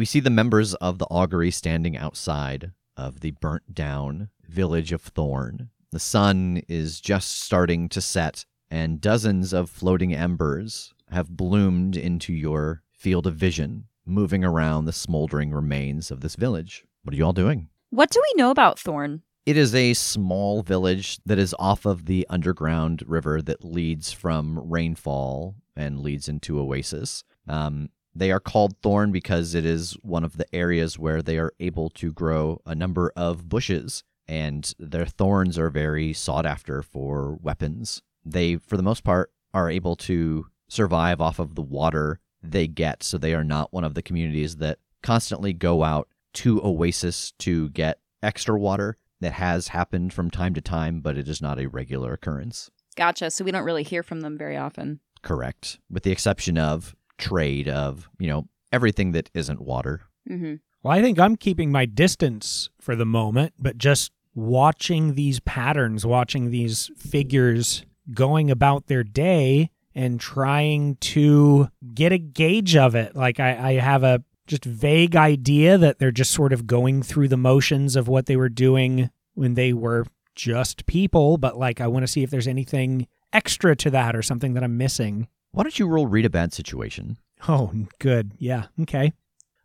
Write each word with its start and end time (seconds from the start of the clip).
We 0.00 0.06
see 0.06 0.20
the 0.20 0.30
members 0.30 0.72
of 0.76 0.96
the 0.96 1.06
augury 1.10 1.50
standing 1.50 1.94
outside 1.94 2.72
of 2.96 3.20
the 3.20 3.32
burnt 3.32 3.74
down 3.74 4.30
village 4.48 4.92
of 4.92 5.02
Thorn. 5.02 5.68
The 5.90 5.98
sun 5.98 6.62
is 6.68 7.02
just 7.02 7.42
starting 7.42 7.86
to 7.90 8.00
set, 8.00 8.46
and 8.70 8.98
dozens 8.98 9.52
of 9.52 9.68
floating 9.68 10.14
embers 10.14 10.94
have 11.10 11.36
bloomed 11.36 11.98
into 11.98 12.32
your 12.32 12.82
field 12.90 13.26
of 13.26 13.34
vision, 13.34 13.88
moving 14.06 14.42
around 14.42 14.86
the 14.86 14.94
smoldering 14.94 15.50
remains 15.50 16.10
of 16.10 16.22
this 16.22 16.34
village. 16.34 16.86
What 17.02 17.12
are 17.12 17.18
you 17.18 17.26
all 17.26 17.34
doing? 17.34 17.68
What 17.90 18.08
do 18.08 18.22
we 18.22 18.40
know 18.40 18.50
about 18.50 18.78
Thorn? 18.78 19.20
It 19.44 19.58
is 19.58 19.74
a 19.74 19.92
small 19.92 20.62
village 20.62 21.18
that 21.26 21.38
is 21.38 21.54
off 21.58 21.84
of 21.84 22.06
the 22.06 22.26
underground 22.30 23.02
river 23.06 23.42
that 23.42 23.66
leads 23.66 24.12
from 24.12 24.60
Rainfall 24.60 25.56
and 25.76 26.00
leads 26.00 26.26
into 26.26 26.58
Oasis. 26.58 27.22
Um, 27.46 27.90
they 28.14 28.30
are 28.30 28.40
called 28.40 28.76
thorn 28.82 29.12
because 29.12 29.54
it 29.54 29.64
is 29.64 29.92
one 30.02 30.24
of 30.24 30.36
the 30.36 30.52
areas 30.54 30.98
where 30.98 31.22
they 31.22 31.38
are 31.38 31.52
able 31.60 31.90
to 31.90 32.12
grow 32.12 32.60
a 32.66 32.74
number 32.74 33.12
of 33.16 33.48
bushes, 33.48 34.02
and 34.26 34.72
their 34.78 35.06
thorns 35.06 35.58
are 35.58 35.70
very 35.70 36.12
sought 36.12 36.46
after 36.46 36.82
for 36.82 37.34
weapons. 37.42 38.02
They, 38.24 38.56
for 38.56 38.76
the 38.76 38.82
most 38.82 39.04
part, 39.04 39.32
are 39.54 39.70
able 39.70 39.96
to 39.96 40.46
survive 40.68 41.20
off 41.20 41.38
of 41.38 41.54
the 41.54 41.62
water 41.62 42.20
they 42.42 42.66
get, 42.66 43.02
so 43.02 43.18
they 43.18 43.34
are 43.34 43.44
not 43.44 43.72
one 43.72 43.84
of 43.84 43.94
the 43.94 44.02
communities 44.02 44.56
that 44.56 44.78
constantly 45.02 45.52
go 45.52 45.82
out 45.82 46.08
to 46.32 46.60
Oasis 46.64 47.32
to 47.38 47.70
get 47.70 48.00
extra 48.22 48.58
water. 48.58 48.96
That 49.20 49.34
has 49.34 49.68
happened 49.68 50.14
from 50.14 50.30
time 50.30 50.54
to 50.54 50.62
time, 50.62 51.02
but 51.02 51.18
it 51.18 51.28
is 51.28 51.42
not 51.42 51.60
a 51.60 51.68
regular 51.68 52.14
occurrence. 52.14 52.70
Gotcha. 52.96 53.30
So 53.30 53.44
we 53.44 53.50
don't 53.50 53.64
really 53.64 53.82
hear 53.82 54.02
from 54.02 54.22
them 54.22 54.38
very 54.38 54.56
often. 54.56 55.00
Correct. 55.20 55.78
With 55.90 56.04
the 56.04 56.10
exception 56.10 56.56
of 56.56 56.96
trade 57.20 57.68
of, 57.68 58.08
you 58.18 58.28
know, 58.28 58.48
everything 58.72 59.12
that 59.12 59.30
isn't 59.34 59.60
water. 59.60 60.02
Mm-hmm. 60.28 60.56
Well, 60.82 60.96
I 60.96 61.02
think 61.02 61.18
I'm 61.18 61.36
keeping 61.36 61.70
my 61.70 61.86
distance 61.86 62.70
for 62.80 62.96
the 62.96 63.04
moment, 63.04 63.54
but 63.58 63.76
just 63.76 64.12
watching 64.34 65.14
these 65.14 65.40
patterns, 65.40 66.06
watching 66.06 66.50
these 66.50 66.90
figures 66.96 67.84
going 68.12 68.50
about 68.50 68.86
their 68.86 69.02
day 69.02 69.70
and 69.94 70.20
trying 70.20 70.96
to 70.96 71.68
get 71.94 72.12
a 72.12 72.18
gauge 72.18 72.76
of 72.76 72.94
it. 72.94 73.14
Like 73.14 73.40
I, 73.40 73.70
I 73.70 73.72
have 73.74 74.02
a 74.02 74.22
just 74.46 74.64
vague 74.64 75.16
idea 75.16 75.78
that 75.78 75.98
they're 75.98 76.10
just 76.10 76.32
sort 76.32 76.52
of 76.52 76.66
going 76.66 77.02
through 77.02 77.28
the 77.28 77.36
motions 77.36 77.96
of 77.96 78.08
what 78.08 78.26
they 78.26 78.36
were 78.36 78.48
doing 78.48 79.10
when 79.34 79.54
they 79.54 79.72
were 79.72 80.06
just 80.34 80.86
people, 80.86 81.36
but 81.36 81.58
like 81.58 81.80
I 81.80 81.86
want 81.86 82.04
to 82.04 82.10
see 82.10 82.22
if 82.22 82.30
there's 82.30 82.48
anything 82.48 83.06
extra 83.32 83.76
to 83.76 83.90
that 83.90 84.16
or 84.16 84.22
something 84.22 84.54
that 84.54 84.64
I'm 84.64 84.76
missing. 84.76 85.28
Why 85.52 85.64
don't 85.64 85.78
you 85.78 85.86
roll 85.86 86.06
read 86.06 86.26
a 86.26 86.30
bad 86.30 86.52
situation? 86.52 87.18
Oh, 87.48 87.72
good. 87.98 88.32
Yeah. 88.38 88.66
Okay. 88.82 89.12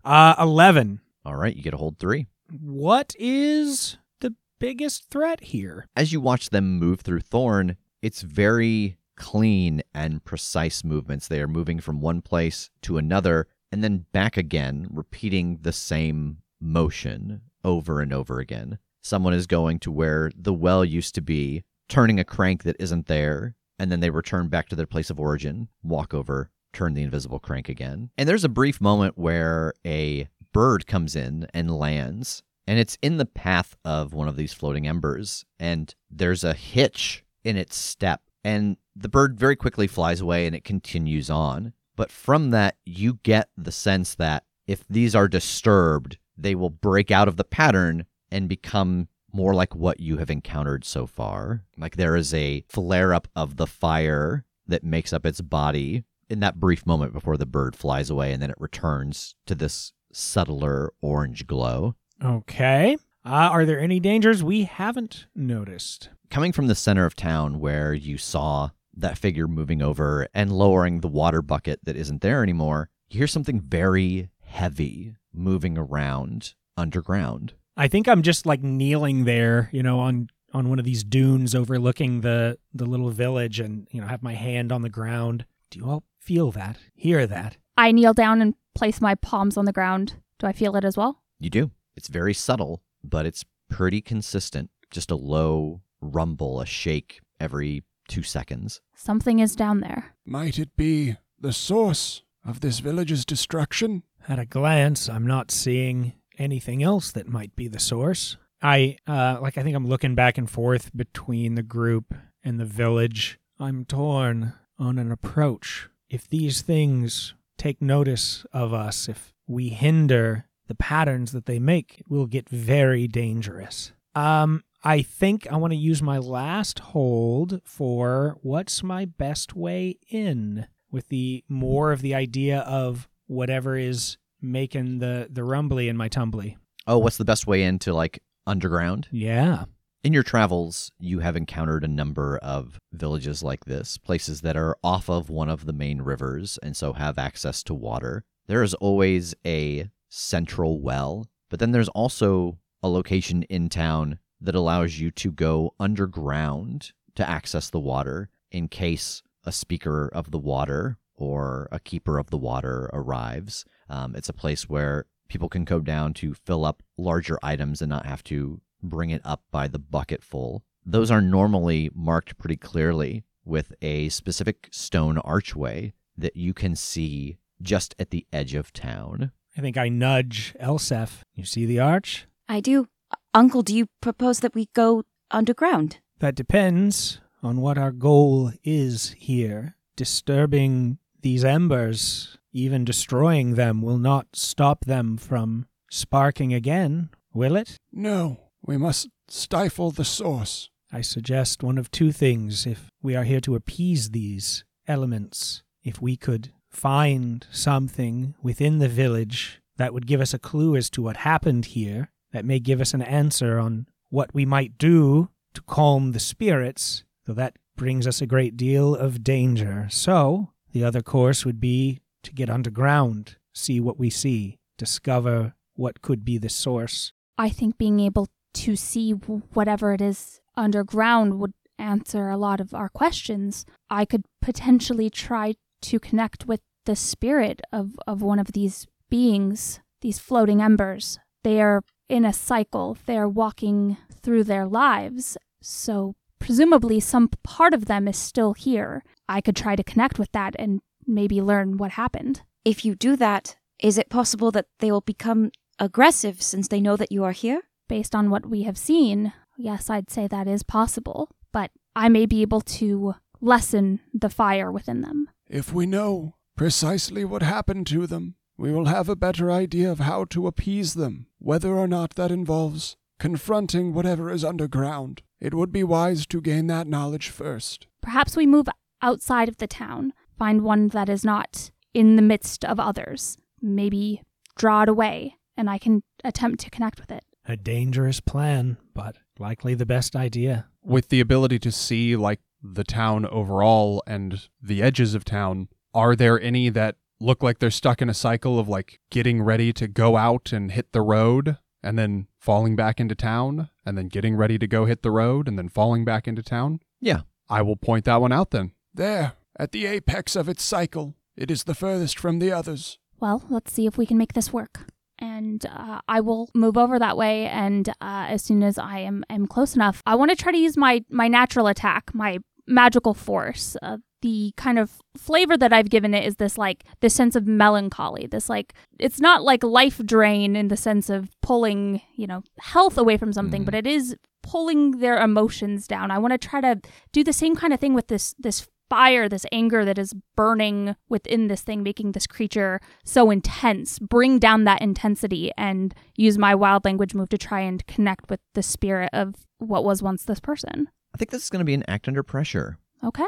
Uh 0.04 0.36
11. 0.40 1.02
All 1.26 1.36
right, 1.36 1.56
you 1.56 1.62
get 1.64 1.74
a 1.74 1.78
hold 1.78 1.98
three. 2.00 2.28
What 2.62 3.16
is 3.20 3.98
the 4.22 4.36
biggest 4.60 5.10
threat 5.10 5.42
here? 5.42 5.88
As 5.96 6.14
you 6.14 6.22
watch 6.22 6.50
them 6.50 6.78
move 6.80 7.02
through 7.02 7.22
Thorn, 7.22 7.78
it's 8.02 8.22
very 8.22 8.98
clean 9.16 9.82
and 9.94 10.24
precise 10.24 10.84
movements. 10.84 11.28
They 11.28 11.42
are 11.42 11.48
moving 11.48 11.80
from 11.80 12.02
one 12.02 12.22
place 12.22 12.70
to 12.84 12.98
another 12.98 13.48
and 13.72 13.84
then 13.84 14.06
back 14.12 14.38
again, 14.38 14.88
repeating 14.92 15.60
the 15.62 15.74
same 15.74 16.38
motion 16.62 17.42
over 17.64 18.00
and 18.00 18.14
over 18.14 18.40
again. 18.40 18.78
Someone 19.02 19.34
is 19.34 19.48
going 19.48 19.80
to 19.80 19.92
where 19.92 20.32
the 20.36 20.54
well 20.54 20.86
used 20.86 21.14
to 21.16 21.22
be, 21.22 21.64
turning 21.90 22.20
a 22.20 22.24
crank 22.24 22.64
that 22.64 22.76
isn't 22.80 23.08
there, 23.08 23.56
and 23.80 23.92
then 23.92 24.00
they 24.00 24.10
return 24.10 24.48
back 24.48 24.70
to 24.70 24.76
their 24.76 24.86
place 24.86 25.10
of 25.10 25.20
origin, 25.20 25.70
walk 25.84 26.14
over, 26.14 26.50
turn 26.74 26.94
the 26.94 27.04
invisible 27.04 27.40
crank 27.40 27.70
again. 27.70 28.10
And 28.18 28.28
there's 28.28 28.44
a 28.44 28.50
brief 28.50 28.82
moment 28.82 29.18
where 29.18 29.74
a 29.86 30.28
bird 30.54 30.88
comes 30.88 31.16
in 31.16 31.48
and 31.54 31.78
lands, 31.78 32.44
and 32.68 32.80
it's 32.80 32.98
in 33.02 33.18
the 33.18 33.26
path 33.26 33.76
of 33.86 34.14
one 34.14 34.28
of 34.28 34.36
these 34.36 34.54
floating 34.54 34.88
embers, 34.88 35.46
and 35.60 35.94
there's 36.10 36.44
a 36.44 36.54
hitch 36.54 37.24
in 37.44 37.58
its 37.58 37.78
step, 37.78 38.22
and 38.44 38.78
the 38.96 39.10
bird 39.10 39.38
very 39.40 39.56
quickly 39.56 39.88
flies 39.88 40.22
away 40.22 40.46
and 40.48 40.56
it 40.56 40.64
continues 40.64 41.30
on. 41.30 41.74
But 41.96 42.12
from 42.12 42.52
that, 42.52 42.76
you 42.86 43.20
get 43.24 43.50
the 43.58 43.72
sense 43.72 44.16
that 44.16 44.44
if 44.68 44.86
these 44.90 45.16
are 45.16 45.28
disturbed, 45.28 46.18
they 46.38 46.56
will 46.56 46.70
break 46.70 47.12
out 47.12 47.28
of 47.28 47.38
the 47.38 47.44
pattern 47.44 48.06
and 48.32 48.50
become 48.50 49.08
more 49.36 49.54
like 49.54 49.76
what 49.76 50.00
you 50.00 50.18
have 50.18 50.30
encountered 50.30 50.86
so 50.86 51.06
far. 51.06 51.64
Like 51.78 51.98
there 51.98 52.16
is 52.16 52.34
a 52.34 52.64
flare 52.70 53.14
up 53.14 53.28
of 53.36 53.58
the 53.58 53.68
fire 53.68 54.46
that 54.68 54.84
makes 54.84 55.12
up 55.12 55.26
its 55.26 55.42
body 55.42 56.04
in 56.30 56.40
that 56.40 56.60
brief 56.60 56.86
moment 56.86 57.14
before 57.14 57.38
the 57.38 57.46
bird 57.46 57.76
flies 57.76 58.10
away 58.10 58.32
and 58.32 58.42
then 58.42 58.50
it 58.50 58.60
returns 58.60 59.36
to 59.46 59.54
this 59.54 59.94
subtler 60.12 60.94
orange 61.02 61.46
glow. 61.46 61.96
Okay. 62.24 62.98
Uh, 63.26 63.50
are 63.52 63.66
there 63.66 63.80
any 63.80 64.00
dangers 64.00 64.44
we 64.44 64.64
haven't 64.64 65.28
noticed? 65.36 66.10
Coming 66.30 66.52
from 66.52 66.68
the 66.68 66.76
center 66.76 67.06
of 67.06 67.16
town 67.16 67.60
where 67.60 67.94
you 67.94 68.18
saw 68.18 68.70
that 68.96 69.18
figure 69.18 69.48
moving 69.48 69.82
over 69.82 70.28
and 70.34 70.52
lowering 70.52 71.02
the 71.02 71.08
water 71.08 71.42
bucket 71.42 71.80
that 71.84 71.98
isn't 71.98 72.22
there 72.22 72.42
anymore, 72.42 72.90
you 73.10 73.18
hear 73.18 73.28
something 73.28 73.60
very 73.60 74.30
heavy 74.42 75.16
moving 75.34 75.78
around 75.78 76.54
underground. 76.78 77.54
I 77.78 77.88
think 77.88 78.08
I'm 78.08 78.22
just 78.22 78.46
like 78.46 78.64
kneeling 78.64 79.26
there, 79.26 79.70
you 79.72 79.84
know, 79.84 80.00
on 80.00 80.30
on 80.54 80.70
one 80.70 80.80
of 80.80 80.86
these 80.86 81.04
dunes 81.04 81.54
overlooking 81.54 82.22
the 82.22 82.58
the 82.74 82.86
little 82.86 83.10
village 83.10 83.60
and, 83.60 83.88
you 83.92 84.00
know, 84.00 84.08
have 84.08 84.24
my 84.24 84.34
hand 84.34 84.72
on 84.72 84.82
the 84.82 84.90
ground. 84.90 85.46
Do 85.70 85.80
you 85.80 85.86
all 85.86 86.04
feel 86.20 86.52
that? 86.52 86.78
Hear 86.96 87.28
that? 87.28 87.58
I 87.78 87.92
kneel 87.92 88.14
down 88.14 88.42
and 88.42 88.56
place 88.74 89.02
my 89.02 89.16
palms 89.16 89.58
on 89.58 89.66
the 89.66 89.74
ground. 89.74 90.16
Do 90.40 90.48
I 90.48 90.54
feel 90.54 90.76
it 90.76 90.86
as 90.86 90.96
well? 90.96 91.22
You 91.40 91.50
do. 91.50 91.72
It's 91.96 92.08
very 92.08 92.34
subtle, 92.34 92.82
but 93.04 93.26
it's 93.26 93.44
pretty 93.70 94.02
consistent. 94.02 94.70
Just 94.92 95.12
a 95.12 95.16
low 95.16 95.82
rumble, 96.02 96.62
a 96.62 96.66
shake 96.66 97.20
every 97.40 97.84
two 98.08 98.24
seconds. 98.24 98.82
Something 98.96 99.40
is 99.40 99.56
down 99.56 99.82
there. 99.82 100.16
Might 100.26 100.58
it 100.60 100.78
be 100.78 101.18
the 101.40 101.52
source 101.54 102.22
of 102.46 102.62
this 102.62 102.80
village's 102.80 103.26
destruction? 103.26 104.04
At 104.28 104.40
a 104.40 104.46
glance, 104.46 105.10
I'm 105.10 105.28
not 105.28 105.52
seeing 105.52 106.14
anything 106.38 106.84
else 106.84 107.12
that 107.12 107.28
might 107.28 107.56
be 107.56 107.68
the 107.68 107.80
source. 107.80 108.38
I 108.62 108.98
uh 109.08 109.38
like 109.42 109.58
I 109.58 109.64
think 109.64 109.76
I'm 109.76 109.88
looking 109.88 110.16
back 110.16 110.38
and 110.38 110.50
forth 110.50 110.96
between 110.96 111.56
the 111.56 111.64
group 111.64 112.14
and 112.44 112.60
the 112.60 112.66
village. 112.66 113.40
I'm 113.60 113.86
torn 113.86 114.54
on 114.78 114.98
an 114.98 115.12
approach. 115.12 115.90
If 116.10 116.28
these 116.28 116.62
things 116.62 117.34
take 117.58 117.82
notice 117.82 118.46
of 118.52 118.74
us, 118.74 119.08
if 119.08 119.34
we 119.48 119.70
hinder 119.70 120.46
the 120.68 120.76
patterns 120.76 121.32
that 121.32 121.46
they 121.46 121.60
make, 121.60 122.00
it 122.00 122.10
will 122.10 122.26
get 122.26 122.50
very 122.50 123.08
dangerous. 123.08 123.92
Um 124.14 124.64
I 124.84 125.02
think 125.02 125.48
I 125.52 125.58
want 125.58 125.74
to 125.74 125.78
use 125.78 126.02
my 126.02 126.20
last 126.20 126.80
hold 126.80 127.60
for 127.64 128.38
what's 128.42 128.84
my 128.84 129.06
best 129.06 129.56
way 129.56 129.98
in 130.08 130.68
with 130.92 131.10
the 131.10 131.44
more 131.50 131.92
of 131.92 132.02
the 132.02 132.14
idea 132.14 132.60
of 132.60 133.10
whatever 133.28 133.78
is 133.78 134.18
making 134.52 135.00
the 135.00 135.28
the 135.30 135.44
rumbly 135.44 135.90
in 135.90 135.98
my 135.98 136.08
tumbly. 136.10 136.58
Oh, 136.88 136.98
what's 136.98 137.18
the 137.18 137.26
best 137.26 137.48
way 137.48 137.64
into 137.64 137.94
like 137.94 138.22
underground? 138.46 139.08
Yeah. 139.12 139.66
In 140.04 140.14
your 140.14 140.24
travels, 140.24 140.92
you 141.00 141.20
have 141.20 141.36
encountered 141.36 141.84
a 141.84 141.88
number 141.88 142.38
of 142.38 142.78
villages 142.94 143.42
like 143.42 143.66
this, 143.66 143.98
places 143.98 144.42
that 144.42 144.56
are 144.56 144.78
off 144.84 145.10
of 145.10 145.32
one 145.32 145.50
of 145.50 145.66
the 145.66 145.74
main 145.74 146.02
rivers 146.02 146.60
and 146.62 146.78
so 146.78 146.94
have 146.94 147.18
access 147.18 147.64
to 147.64 147.74
water. 147.74 148.24
There 148.46 148.62
is 148.62 148.76
always 148.76 149.34
a 149.44 149.90
central 150.10 150.80
well. 150.80 151.28
But 151.50 151.60
then 151.60 151.72
there's 151.72 151.90
also 151.90 152.60
a 152.82 152.90
location 152.90 153.44
in 153.44 153.70
town 153.70 154.20
that 154.42 154.56
allows 154.56 155.00
you 155.00 155.12
to 155.12 155.32
go 155.32 155.74
underground 155.80 156.92
to 157.16 157.28
access 157.28 157.70
the 157.70 157.80
water 157.80 158.30
in 158.52 158.68
case 158.68 159.24
a 159.44 159.52
speaker 159.52 160.08
of 160.08 160.32
the 160.32 160.40
water 160.40 160.98
or 161.16 161.68
a 161.72 161.80
keeper 161.80 162.18
of 162.18 162.30
the 162.30 162.38
water 162.38 162.90
arrives. 162.94 163.66
Um, 163.90 164.16
it's 164.16 164.30
a 164.30 164.34
place 164.34 164.70
where 164.70 165.06
people 165.28 165.50
can 165.50 165.66
go 165.66 165.80
down 165.80 166.14
to 166.16 166.34
fill 166.34 166.66
up 166.66 166.84
larger 166.98 167.40
items 167.44 167.82
and 167.82 167.90
not 167.90 168.06
have 168.06 168.24
to 168.26 168.62
bring 168.82 169.10
it 169.10 169.22
up 169.24 169.44
by 169.52 169.68
the 169.68 169.80
bucket 169.80 170.24
full. 170.24 170.64
Those 170.86 171.10
are 171.10 171.22
normally 171.22 171.90
marked 171.94 172.38
pretty 172.38 172.58
clearly 172.58 173.24
with 173.44 173.74
a 173.82 174.10
specific 174.10 174.70
stone 174.72 175.18
archway 175.20 175.94
that 176.18 176.36
you 176.36 176.54
can 176.54 176.76
see 176.76 177.38
just 177.62 177.96
at 178.00 178.12
the 178.12 178.26
edge 178.32 178.56
of 178.56 178.74
town. 178.74 179.32
I 179.58 179.62
think 179.62 179.78
I 179.78 179.90
nudge 179.90 180.54
Elsef. 180.62 181.22
You 181.34 181.46
see 181.46 181.66
the 181.66 181.80
arch? 181.80 182.28
I 182.48 182.60
do. 182.60 182.88
Uncle, 183.34 183.62
do 183.64 183.76
you 183.76 183.88
propose 184.02 184.42
that 184.42 184.56
we 184.56 184.68
go 184.74 185.04
underground? 185.32 186.00
That 186.20 186.36
depends 186.36 187.20
on 187.42 187.62
what 187.62 187.78
our 187.78 187.92
goal 187.92 188.52
is 188.64 189.16
here. 189.18 189.76
Disturbing 189.96 190.98
these 191.22 191.46
embers, 191.46 192.38
even 192.56 192.86
destroying 192.86 193.56
them, 193.56 193.82
will 193.82 193.98
not 193.98 194.28
stop 194.34 194.86
them 194.86 195.18
from 195.18 195.66
sparking 195.92 196.54
again, 196.54 197.10
will 197.34 197.58
it? 197.58 197.78
No, 197.92 198.40
we 198.66 198.78
must 198.78 199.10
stifle 199.28 199.92
the 199.92 200.06
source. 200.06 200.70
I 200.92 201.02
suggest 201.02 201.62
one 201.62 201.78
of 201.78 201.92
two 201.92 202.14
things 202.14 202.66
if 202.66 202.90
we 203.02 203.14
are 203.14 203.26
here 203.26 203.42
to 203.42 203.56
appease 203.56 204.12
these 204.12 204.64
elements. 204.88 205.64
If 205.84 206.02
we 206.02 206.16
could 206.16 206.54
find 206.70 207.46
something 207.52 208.36
within 208.42 208.80
the 208.80 208.88
village 208.88 209.62
that 209.76 209.94
would 209.94 210.08
give 210.08 210.22
us 210.22 210.34
a 210.34 210.40
clue 210.40 210.78
as 210.78 210.90
to 210.92 211.02
what 211.02 211.18
happened 211.18 211.66
here, 211.66 212.10
that 212.32 212.46
may 212.46 212.60
give 212.60 212.80
us 212.80 212.94
an 212.94 213.02
answer 213.02 213.60
on 213.60 213.88
what 214.10 214.34
we 214.34 214.46
might 214.46 214.78
do 214.78 215.30
to 215.56 215.62
calm 215.64 216.14
the 216.14 216.20
spirits, 216.20 217.04
though 217.26 217.34
that 217.34 217.58
brings 217.76 218.08
us 218.08 218.22
a 218.22 218.26
great 218.26 218.56
deal 218.56 218.96
of 218.96 219.24
danger. 219.24 219.88
So, 219.92 220.52
the 220.72 220.86
other 220.86 221.02
course 221.02 221.46
would 221.46 221.60
be 221.60 222.00
to 222.26 222.34
get 222.34 222.50
underground, 222.50 223.38
see 223.54 223.80
what 223.80 223.98
we 223.98 224.10
see, 224.10 224.58
discover 224.78 225.54
what 225.76 226.02
could 226.02 226.26
be 226.26 226.38
the 226.38 226.50
source. 226.50 227.14
I 227.38 227.50
think 227.50 227.78
being 227.78 228.00
able 228.00 228.28
to 228.56 228.76
see 228.76 229.12
whatever 229.12 229.94
it 229.94 230.02
is 230.02 230.40
underground 230.56 231.40
would 231.40 231.54
answer 231.78 232.30
a 232.30 232.38
lot 232.38 232.62
of 232.62 232.74
our 232.74 232.90
questions. 232.90 233.66
I 233.90 234.06
could 234.06 234.24
potentially 234.42 235.10
try 235.10 235.56
to 235.82 236.00
connect 236.00 236.46
with 236.46 236.62
the 236.86 236.96
spirit 236.96 237.62
of, 237.72 237.98
of 238.08 238.22
one 238.22 238.40
of 238.40 238.54
these 238.54 238.88
beings, 239.10 239.80
these 240.02 240.20
floating 240.20 240.62
embers. 240.62 241.20
They 241.44 241.62
are 241.62 241.82
in 242.08 242.26
a 242.26 242.34
cycle, 242.34 242.98
they 243.06 243.18
are 243.18 243.28
walking 243.28 243.98
through 244.22 244.44
their 244.46 244.66
lives. 244.66 245.38
So, 245.62 246.16
presumably, 246.40 247.00
some 247.00 247.30
part 247.44 247.74
of 247.74 247.86
them 247.86 248.08
is 248.08 248.18
still 248.18 248.54
here. 248.54 249.04
I 249.28 249.42
could 249.42 249.56
try 249.56 249.76
to 249.76 249.84
connect 249.84 250.20
with 250.20 250.32
that 250.32 250.56
and 250.58 250.82
maybe 251.08 251.42
learn 251.42 251.78
what 251.78 251.92
happened. 251.92 252.42
If 252.64 252.84
you 252.86 252.96
do 252.96 253.16
that, 253.18 253.58
is 253.80 253.98
it 253.98 254.10
possible 254.10 254.52
that 254.52 254.68
they 254.80 254.92
will 254.92 255.02
become 255.02 255.52
aggressive 255.80 256.42
since 256.42 256.68
they 256.68 256.82
know 256.82 256.96
that 256.98 257.12
you 257.12 257.24
are 257.24 257.32
here? 257.32 257.62
Based 257.88 258.16
on 258.16 258.30
what 258.30 258.48
we 258.48 258.64
have 258.64 258.78
seen, 258.78 259.34
yes, 259.58 259.90
I'd 259.90 260.10
say 260.10 260.28
that 260.28 260.48
is 260.48 260.64
possible. 260.64 261.30
But 261.52 261.72
I 261.96 262.10
may 262.10 262.26
be 262.26 262.42
able 262.42 262.62
to 262.62 263.16
lessen 263.42 264.00
the 264.14 264.30
fire 264.30 264.72
within 264.72 265.02
them. 265.02 265.30
If 265.48 265.74
we 265.74 265.86
know 265.86 266.36
precisely 266.56 267.24
what 267.24 267.44
happened 267.44 267.88
to 267.88 268.08
them, 268.08 268.36
we 268.58 268.72
will 268.72 268.86
have 268.86 269.10
a 269.10 269.16
better 269.16 269.52
idea 269.52 269.92
of 269.92 270.00
how 270.00 270.26
to 270.26 270.48
appease 270.48 270.94
them, 270.94 271.28
whether 271.40 271.76
or 271.76 271.88
not 271.88 272.16
that 272.16 272.32
involves 272.32 272.96
confronting 273.20 273.94
whatever 273.94 274.32
is 274.32 274.44
underground. 274.44 275.22
It 275.40 275.54
would 275.54 275.72
be 275.72 275.84
wise 275.84 276.26
to 276.28 276.42
gain 276.42 276.68
that 276.68 276.88
knowledge 276.88 277.30
first. 277.30 277.88
Perhaps 278.02 278.36
we 278.36 278.46
move 278.46 278.68
outside 279.02 279.50
of 279.50 279.58
the 279.58 279.68
town, 279.68 280.14
find 280.38 280.62
one 280.62 280.90
that 280.90 281.10
is 281.10 281.24
not 281.24 281.72
in 281.94 282.16
the 282.16 282.22
midst 282.22 282.66
of 282.66 282.80
others, 282.80 283.38
maybe 283.62 284.22
draw 284.58 284.84
it 284.84 284.90
away, 284.90 285.36
and 285.58 285.70
I 285.70 285.78
can 285.78 286.04
attempt 286.24 286.60
to 286.62 286.70
connect 286.70 287.00
with 287.00 287.12
it. 287.12 287.24
A 287.46 287.56
dangerous 287.56 288.20
plan, 288.20 288.78
but 288.94 289.18
likely 289.40 289.76
the 289.76 289.86
best 289.86 290.16
idea. 290.16 290.68
With 290.84 291.10
the 291.10 291.20
ability 291.20 291.60
to 291.60 291.72
see, 291.72 292.16
like, 292.16 292.40
the 292.62 292.84
town 292.84 293.26
overall 293.28 294.02
and 294.08 294.50
the 294.62 294.82
edges 294.82 295.14
of 295.14 295.24
town, 295.24 295.70
are 295.94 296.16
there 296.16 296.42
any 296.42 296.70
that 296.70 296.96
look 297.20 297.44
like 297.44 297.60
they're 297.60 297.72
stuck 297.72 298.02
in 298.02 298.10
a 298.10 298.14
cycle 298.14 298.60
of, 298.60 298.68
like, 298.68 299.00
getting 299.12 299.42
ready 299.42 299.72
to 299.74 299.88
go 299.88 300.18
out 300.18 300.52
and 300.52 300.72
hit 300.72 300.92
the 300.92 301.02
road 301.02 301.58
and 301.84 302.00
then 302.00 302.28
falling 302.40 302.76
back 302.76 303.00
into 303.00 303.16
town 303.16 303.70
and 303.86 303.98
then 303.98 304.08
getting 304.08 304.36
ready 304.36 304.58
to 304.58 304.68
go 304.68 304.86
hit 304.86 305.04
the 305.04 305.12
road 305.12 305.48
and 305.48 305.58
then 305.58 305.70
falling 305.70 306.04
back 306.04 306.28
into 306.28 306.42
town? 306.42 306.80
Yeah. 307.00 307.22
I 307.48 307.62
will 307.62 307.76
point 307.76 308.06
that 308.06 308.22
one 308.22 308.32
out 308.32 308.50
then. 308.50 308.72
There, 308.94 309.34
at 309.58 309.72
the 309.72 309.86
apex 309.86 310.36
of 310.36 310.50
its 310.50 310.64
cycle, 310.64 311.16
it 311.36 311.50
is 311.52 311.64
the 311.64 311.76
furthest 311.76 312.20
from 312.20 312.40
the 312.40 312.52
others. 312.52 312.98
Well, 313.20 313.44
let's 313.50 313.72
see 313.72 313.86
if 313.88 313.98
we 313.98 314.06
can 314.06 314.18
make 314.18 314.34
this 314.34 314.52
work. 314.54 314.88
And 315.18 315.66
uh, 315.66 316.02
I 316.10 316.20
will 316.20 316.50
move 316.54 316.78
over 316.78 317.00
that 317.00 317.16
way, 317.16 317.46
and 317.48 317.88
uh, 318.02 318.26
as 318.28 318.44
soon 318.44 318.62
as 318.64 318.78
I 318.78 319.00
am, 319.00 319.24
am 319.30 319.48
close 319.48 319.74
enough, 319.74 320.04
I 320.06 320.16
want 320.16 320.32
to 320.32 320.36
try 320.36 320.52
to 320.52 320.58
use 320.58 320.76
my, 320.76 321.06
my 321.10 321.30
natural 321.30 321.68
attack, 321.68 322.14
my 322.14 322.40
magical 322.68 323.14
force. 323.14 323.78
Uh, 323.82 323.98
the 324.22 324.52
kind 324.58 324.78
of 324.80 324.92
flavor 325.16 325.56
that 325.56 325.72
I've 325.72 325.90
given 325.90 326.14
it 326.16 326.26
is 326.26 326.38
this 326.38 326.58
like 326.58 326.84
this 327.00 327.14
sense 327.14 327.36
of 327.36 327.46
melancholy. 327.46 328.26
This 328.26 328.50
like 328.50 328.74
it's 328.98 329.22
not 329.22 329.44
like 329.44 329.64
life 329.64 330.02
drain 330.04 330.56
in 330.56 330.68
the 330.70 330.76
sense 330.78 331.12
of 331.12 331.30
pulling 331.44 332.02
you 332.16 332.26
know 332.26 332.42
health 332.60 332.98
away 332.98 333.18
from 333.18 333.32
something, 333.34 333.62
Mm. 333.62 333.66
but 333.66 333.76
it 333.76 333.86
is 333.86 334.16
pulling 334.42 335.00
their 335.00 335.18
emotions 335.22 335.88
down. 335.88 336.10
I 336.10 336.18
want 336.18 336.32
to 336.32 336.40
try 336.40 336.60
to 336.60 336.82
do 337.12 337.24
the 337.24 337.34
same 337.34 337.56
kind 337.56 337.72
of 337.72 337.80
thing 337.80 337.94
with 337.94 338.08
this 338.08 338.34
this 338.40 338.68
fire, 338.90 339.28
this 339.28 339.46
anger 339.52 339.86
that 339.86 339.98
is 339.98 340.14
burning 340.36 340.96
within 341.10 341.48
this 341.48 341.62
thing, 341.62 341.84
making 341.84 342.12
this 342.12 342.28
creature 342.28 342.80
so 343.04 343.32
intense. 343.32 344.00
Bring 344.00 344.40
down 344.40 344.64
that 344.66 344.82
intensity 344.82 345.52
and 345.58 345.94
use 346.16 346.38
my 346.38 346.56
wild 346.56 346.86
language 346.86 347.14
move 347.14 347.30
to 347.30 347.38
try 347.38 347.62
and 347.62 347.86
connect 347.88 348.30
with 348.30 348.40
the 348.54 348.64
spirit 348.64 349.10
of 349.14 349.36
what 349.58 349.84
was 349.84 350.04
once 350.04 350.24
this 350.24 350.40
person. 350.40 350.90
I 351.14 351.18
think 351.18 351.32
this 351.32 351.44
is 351.44 351.50
going 351.50 351.62
to 351.62 351.66
be 351.66 351.74
an 351.74 351.84
act 351.88 352.08
under 352.08 352.24
pressure. 352.24 352.78
Okay. 353.04 353.28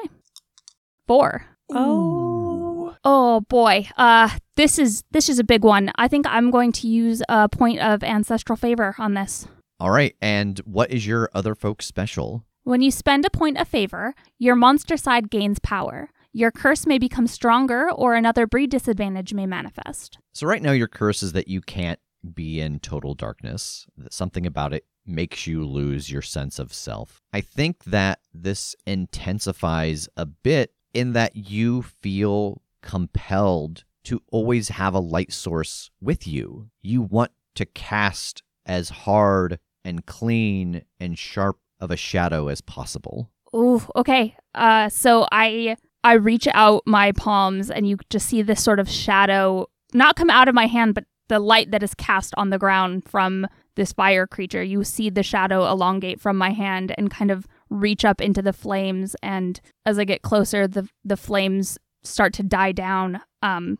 Four. 1.08 1.46
Oh. 1.72 2.96
Oh 3.04 3.42
boy. 3.42 3.88
Uh 3.98 4.30
this 4.56 4.80
is 4.80 5.04
this 5.12 5.30
is 5.30 5.40
a 5.40 5.44
big 5.44 5.64
one. 5.64 5.92
I 5.96 6.08
think 6.08 6.26
I'm 6.28 6.52
going 6.52 6.72
to 6.74 6.88
use 6.88 7.22
a 7.30 7.48
point 7.48 7.80
of 7.80 8.04
ancestral 8.04 8.58
favor 8.58 8.96
on 8.98 9.14
this. 9.14 9.48
All 9.80 9.92
right. 9.92 10.16
And 10.22 10.60
what 10.60 10.92
is 10.92 11.06
your 11.06 11.30
other 11.34 11.56
folks 11.56 11.86
special? 11.86 12.44
When 12.68 12.82
you 12.82 12.92
spend 12.92 13.24
a 13.24 13.30
point 13.30 13.58
of 13.58 13.66
favor, 13.66 14.14
your 14.40 14.54
monster 14.56 14.98
side 14.98 15.30
gains 15.30 15.58
power. 15.58 16.10
Your 16.34 16.52
curse 16.52 16.86
may 16.86 16.98
become 16.98 17.26
stronger 17.26 17.90
or 17.90 18.14
another 18.14 18.46
breed 18.46 18.72
disadvantage 18.72 19.34
may 19.34 19.46
manifest. 19.46 20.18
So 20.34 20.48
right 20.48 20.62
now 20.62 20.74
your 20.74 20.90
curse 20.90 21.24
is 21.24 21.32
that 21.32 21.48
you 21.48 21.62
can't 21.62 22.02
be 22.34 22.60
in 22.60 22.82
total 22.82 23.14
darkness. 23.14 23.88
Something 24.10 24.46
about 24.46 24.74
it 24.74 24.84
makes 25.06 25.48
you 25.48 25.66
lose 25.66 26.12
your 26.12 26.22
sense 26.22 26.60
of 26.60 26.74
self. 26.74 27.22
I 27.32 27.40
think 27.40 27.86
that 27.86 28.20
this 28.34 28.76
intensifies 28.86 30.10
a 30.18 30.26
bit 30.26 30.74
in 30.94 31.14
that 31.14 31.38
you 31.38 31.84
feel 31.84 32.62
compelled 32.82 33.86
to 34.04 34.22
always 34.30 34.68
have 34.68 34.94
a 34.94 35.00
light 35.00 35.32
source 35.32 35.90
with 36.02 36.28
you. 36.28 36.68
You 36.82 37.02
want 37.02 37.32
to 37.56 37.66
cast 37.66 38.44
as 38.66 38.90
hard 38.90 39.58
and 39.86 40.06
clean 40.06 40.82
and 41.00 41.18
sharp 41.18 41.60
of 41.80 41.92
a 41.92 41.98
shadow 41.98 42.48
as 42.48 42.62
possible. 42.62 43.30
Ooh, 43.56 43.82
okay. 43.96 44.36
Uh 44.54 44.90
so 44.90 45.28
I 45.32 45.78
I 46.04 46.14
reach 46.14 46.48
out 46.54 46.84
my 46.86 47.12
palms 47.12 47.70
and 47.70 47.88
you 47.88 47.98
just 48.10 48.28
see 48.28 48.42
this 48.42 48.64
sort 48.64 48.80
of 48.80 48.90
shadow 48.90 49.68
not 49.94 50.16
come 50.16 50.30
out 50.30 50.48
of 50.48 50.56
my 50.56 50.68
hand 50.68 50.94
but 50.96 51.06
the 51.30 51.40
light 51.40 51.72
that 51.72 51.84
is 51.84 51.94
cast 51.94 52.34
on 52.38 52.50
the 52.50 52.58
ground 52.58 53.04
from 53.08 53.48
this 53.76 53.92
fire 53.94 54.26
creature. 54.26 54.64
You 54.64 54.84
see 54.84 55.10
the 55.10 55.24
shadow 55.24 55.70
elongate 55.70 56.22
from 56.22 56.38
my 56.38 56.52
hand 56.52 56.94
and 56.98 57.12
kind 57.12 57.32
of 57.32 57.46
reach 57.70 58.06
up 58.06 58.22
into 58.22 58.42
the 58.42 58.54
flames 58.54 59.16
and 59.22 59.60
as 59.86 60.00
I 60.00 60.04
get 60.06 60.22
closer 60.22 60.68
the 60.68 60.88
the 61.04 61.18
flames 61.18 61.78
start 62.04 62.34
to 62.34 62.44
die 62.44 62.72
down. 62.72 63.22
Um 63.42 63.78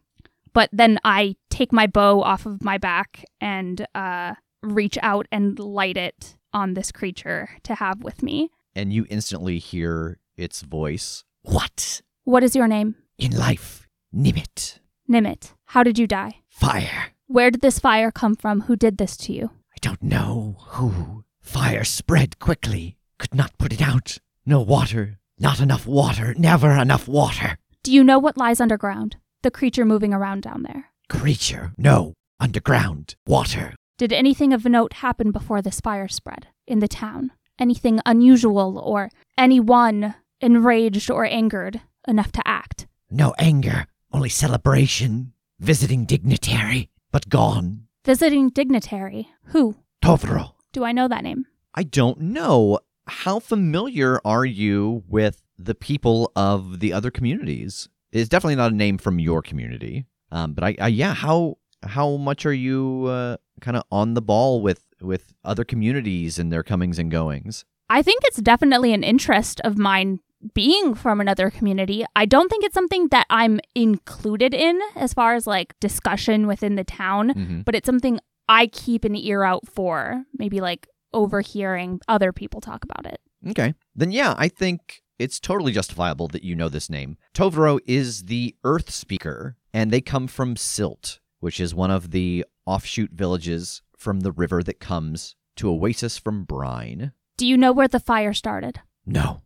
but 0.54 0.70
then 0.72 0.98
I 1.04 1.36
take 1.50 1.72
my 1.72 1.88
bow 1.88 2.22
off 2.22 2.46
of 2.46 2.64
my 2.64 2.78
back 2.78 3.26
and 3.42 3.86
uh 3.96 4.36
reach 4.64 4.98
out 5.02 5.28
and 5.32 5.58
light 5.60 5.98
it 5.98 6.37
on 6.54 6.74
this 6.74 6.92
creature 6.92 7.50
to 7.64 7.76
have 7.76 8.04
with 8.04 8.24
me. 8.24 8.52
And 8.76 8.94
you 8.94 9.06
instantly 9.10 9.60
hear 9.60 10.20
its 10.38 10.62
voice. 10.62 11.24
What? 11.42 12.02
What 12.24 12.44
is 12.44 12.56
your 12.56 12.68
name? 12.68 12.96
In 13.18 13.32
life, 13.32 13.88
Nimit. 14.16 14.80
Nimit. 15.10 15.54
How 15.66 15.84
did 15.84 15.98
you 15.98 16.08
die? 16.08 16.42
Fire. 16.50 17.14
Where 17.28 17.52
did 17.52 17.62
this 17.62 17.80
fire 17.80 18.12
come 18.12 18.36
from? 18.36 18.62
Who 18.62 18.76
did 18.76 18.98
this 18.98 19.18
to 19.18 19.34
you? 19.34 19.52
I 19.72 19.78
don't 19.82 20.02
know 20.04 20.58
who. 20.60 21.24
Fire 21.42 21.84
spread 21.84 22.40
quickly. 22.40 22.98
Could 23.20 23.34
not 23.34 23.58
put 23.58 23.74
it 23.74 23.82
out. 23.82 24.18
No 24.46 24.62
water. 24.62 25.20
Not 25.40 25.60
enough 25.60 25.86
water. 25.88 26.34
Never 26.38 26.72
enough 26.72 27.08
water. 27.08 27.58
Do 27.84 27.94
you 27.94 28.04
know 28.04 28.20
what 28.20 28.38
lies 28.38 28.60
underground? 28.60 29.18
The 29.44 29.52
creature 29.52 29.86
moving 29.86 30.14
around 30.14 30.42
down 30.44 30.64
there. 30.64 30.86
Creature. 31.10 31.74
No. 31.78 32.14
underground, 32.40 33.16
water. 33.26 33.74
Did 33.98 34.14
anything 34.14 34.54
of 34.54 34.64
note 34.64 34.94
happen 34.94 35.32
before 35.32 35.60
this 35.60 35.82
fire 35.82 36.08
spread 36.08 36.46
in 36.68 36.78
the 36.78 36.88
town? 36.88 37.32
Anything 37.58 38.00
unusual 38.06 38.78
or 38.78 39.10
anyone 39.40 40.14
enraged 40.40 41.10
or 41.10 41.26
angered 41.26 41.82
enough 42.08 42.32
to 42.34 42.48
act? 42.48 42.86
No 43.10 43.34
anger, 43.40 43.88
only 44.14 44.30
celebration. 44.30 45.34
Visiting 45.60 46.06
dignitary, 46.06 46.92
but 47.12 47.28
gone. 47.28 47.88
Visiting 48.06 48.50
dignitary. 48.50 49.30
Who? 49.46 49.78
Tovro. 50.04 50.52
Do 50.74 50.84
I 50.84 50.92
know 50.92 51.08
that 51.08 51.24
name? 51.24 51.48
I 51.74 51.82
don't 51.82 52.22
know. 52.22 52.78
How 53.08 53.40
familiar 53.40 54.22
are 54.24 54.46
you 54.46 55.04
with 55.08 55.42
the 55.58 55.74
people 55.74 56.32
of 56.36 56.82
the 56.82 56.94
other 56.94 57.10
communities? 57.10 57.90
It's 58.12 58.30
definitely 58.30 58.58
not 58.58 58.74
a 58.74 58.76
name 58.76 59.00
from 59.00 59.18
your 59.18 59.42
community. 59.42 60.06
Um, 60.32 60.54
but 60.54 60.64
I, 60.64 60.76
I, 60.80 60.88
yeah, 60.90 61.16
how 61.16 61.58
how 61.84 62.18
much 62.18 62.46
are 62.46 62.54
you 62.54 63.06
uh, 63.08 63.38
kind 63.62 63.78
of 63.78 63.84
on 63.92 64.14
the 64.14 64.22
ball 64.22 64.62
with 64.62 64.84
with 65.02 65.34
other 65.44 65.64
communities 65.64 66.40
and 66.40 66.52
their 66.52 66.64
comings 66.64 66.98
and 67.00 67.12
goings? 67.12 67.66
I 67.90 68.02
think 68.02 68.24
it's 68.26 68.42
definitely 68.42 68.94
an 68.94 69.04
interest 69.04 69.62
of 69.62 69.78
mine 69.78 70.20
being 70.54 70.94
from 70.94 71.20
another 71.22 71.50
community. 71.50 72.06
I 72.16 72.26
don't 72.26 72.50
think 72.50 72.64
it's 72.64 72.74
something 72.74 73.08
that 73.10 73.26
I'm 73.30 73.60
included 73.76 74.54
in 74.54 74.80
as 74.96 75.14
far 75.14 75.34
as 75.36 75.48
like 75.48 75.74
discussion 75.80 76.46
within 76.48 76.76
the 76.76 76.84
town, 76.84 77.30
Mhm. 77.34 77.66
but 77.66 77.76
it's 77.76 77.86
something 77.86 78.20
I 78.50 78.68
keep 78.68 79.04
an 79.04 79.16
ear 79.16 79.44
out 79.44 79.68
for, 79.68 80.26
maybe 80.38 80.62
like 80.62 80.88
overhearing 81.14 82.00
other 82.08 82.32
people 82.32 82.62
talk 82.62 82.84
about 82.84 83.06
it. 83.06 83.20
Okay. 83.50 83.74
Then 83.96 84.12
yeah, 84.12 84.36
I 84.38 84.48
think 84.48 85.02
it's 85.20 85.40
totally 85.40 85.72
justifiable 85.72 86.28
that 86.30 86.44
you 86.44 86.56
know 86.56 86.70
this 86.70 86.90
name. 86.90 87.18
Tovro 87.34 87.80
is 87.86 88.24
the 88.26 88.56
Earth 88.64 88.92
Speaker, 88.92 89.58
and 89.74 89.90
they 89.92 90.02
come 90.02 90.28
from 90.28 90.56
Silt, 90.56 91.20
which 91.40 91.60
is 91.60 91.74
one 91.74 91.90
of 91.92 92.12
the 92.12 92.46
offshoot 92.68 93.12
villages 93.12 93.82
from 93.98 94.20
the 94.20 94.32
river 94.32 94.62
that 94.62 94.80
comes 94.80 95.36
to 95.56 95.70
Oasis 95.70 96.18
from 96.18 96.44
Brine. 96.44 97.14
Do 97.38 97.48
you 97.48 97.58
know 97.58 97.72
where 97.72 97.88
the 97.88 98.00
fire 98.00 98.34
started? 98.34 98.82
No. 99.06 99.42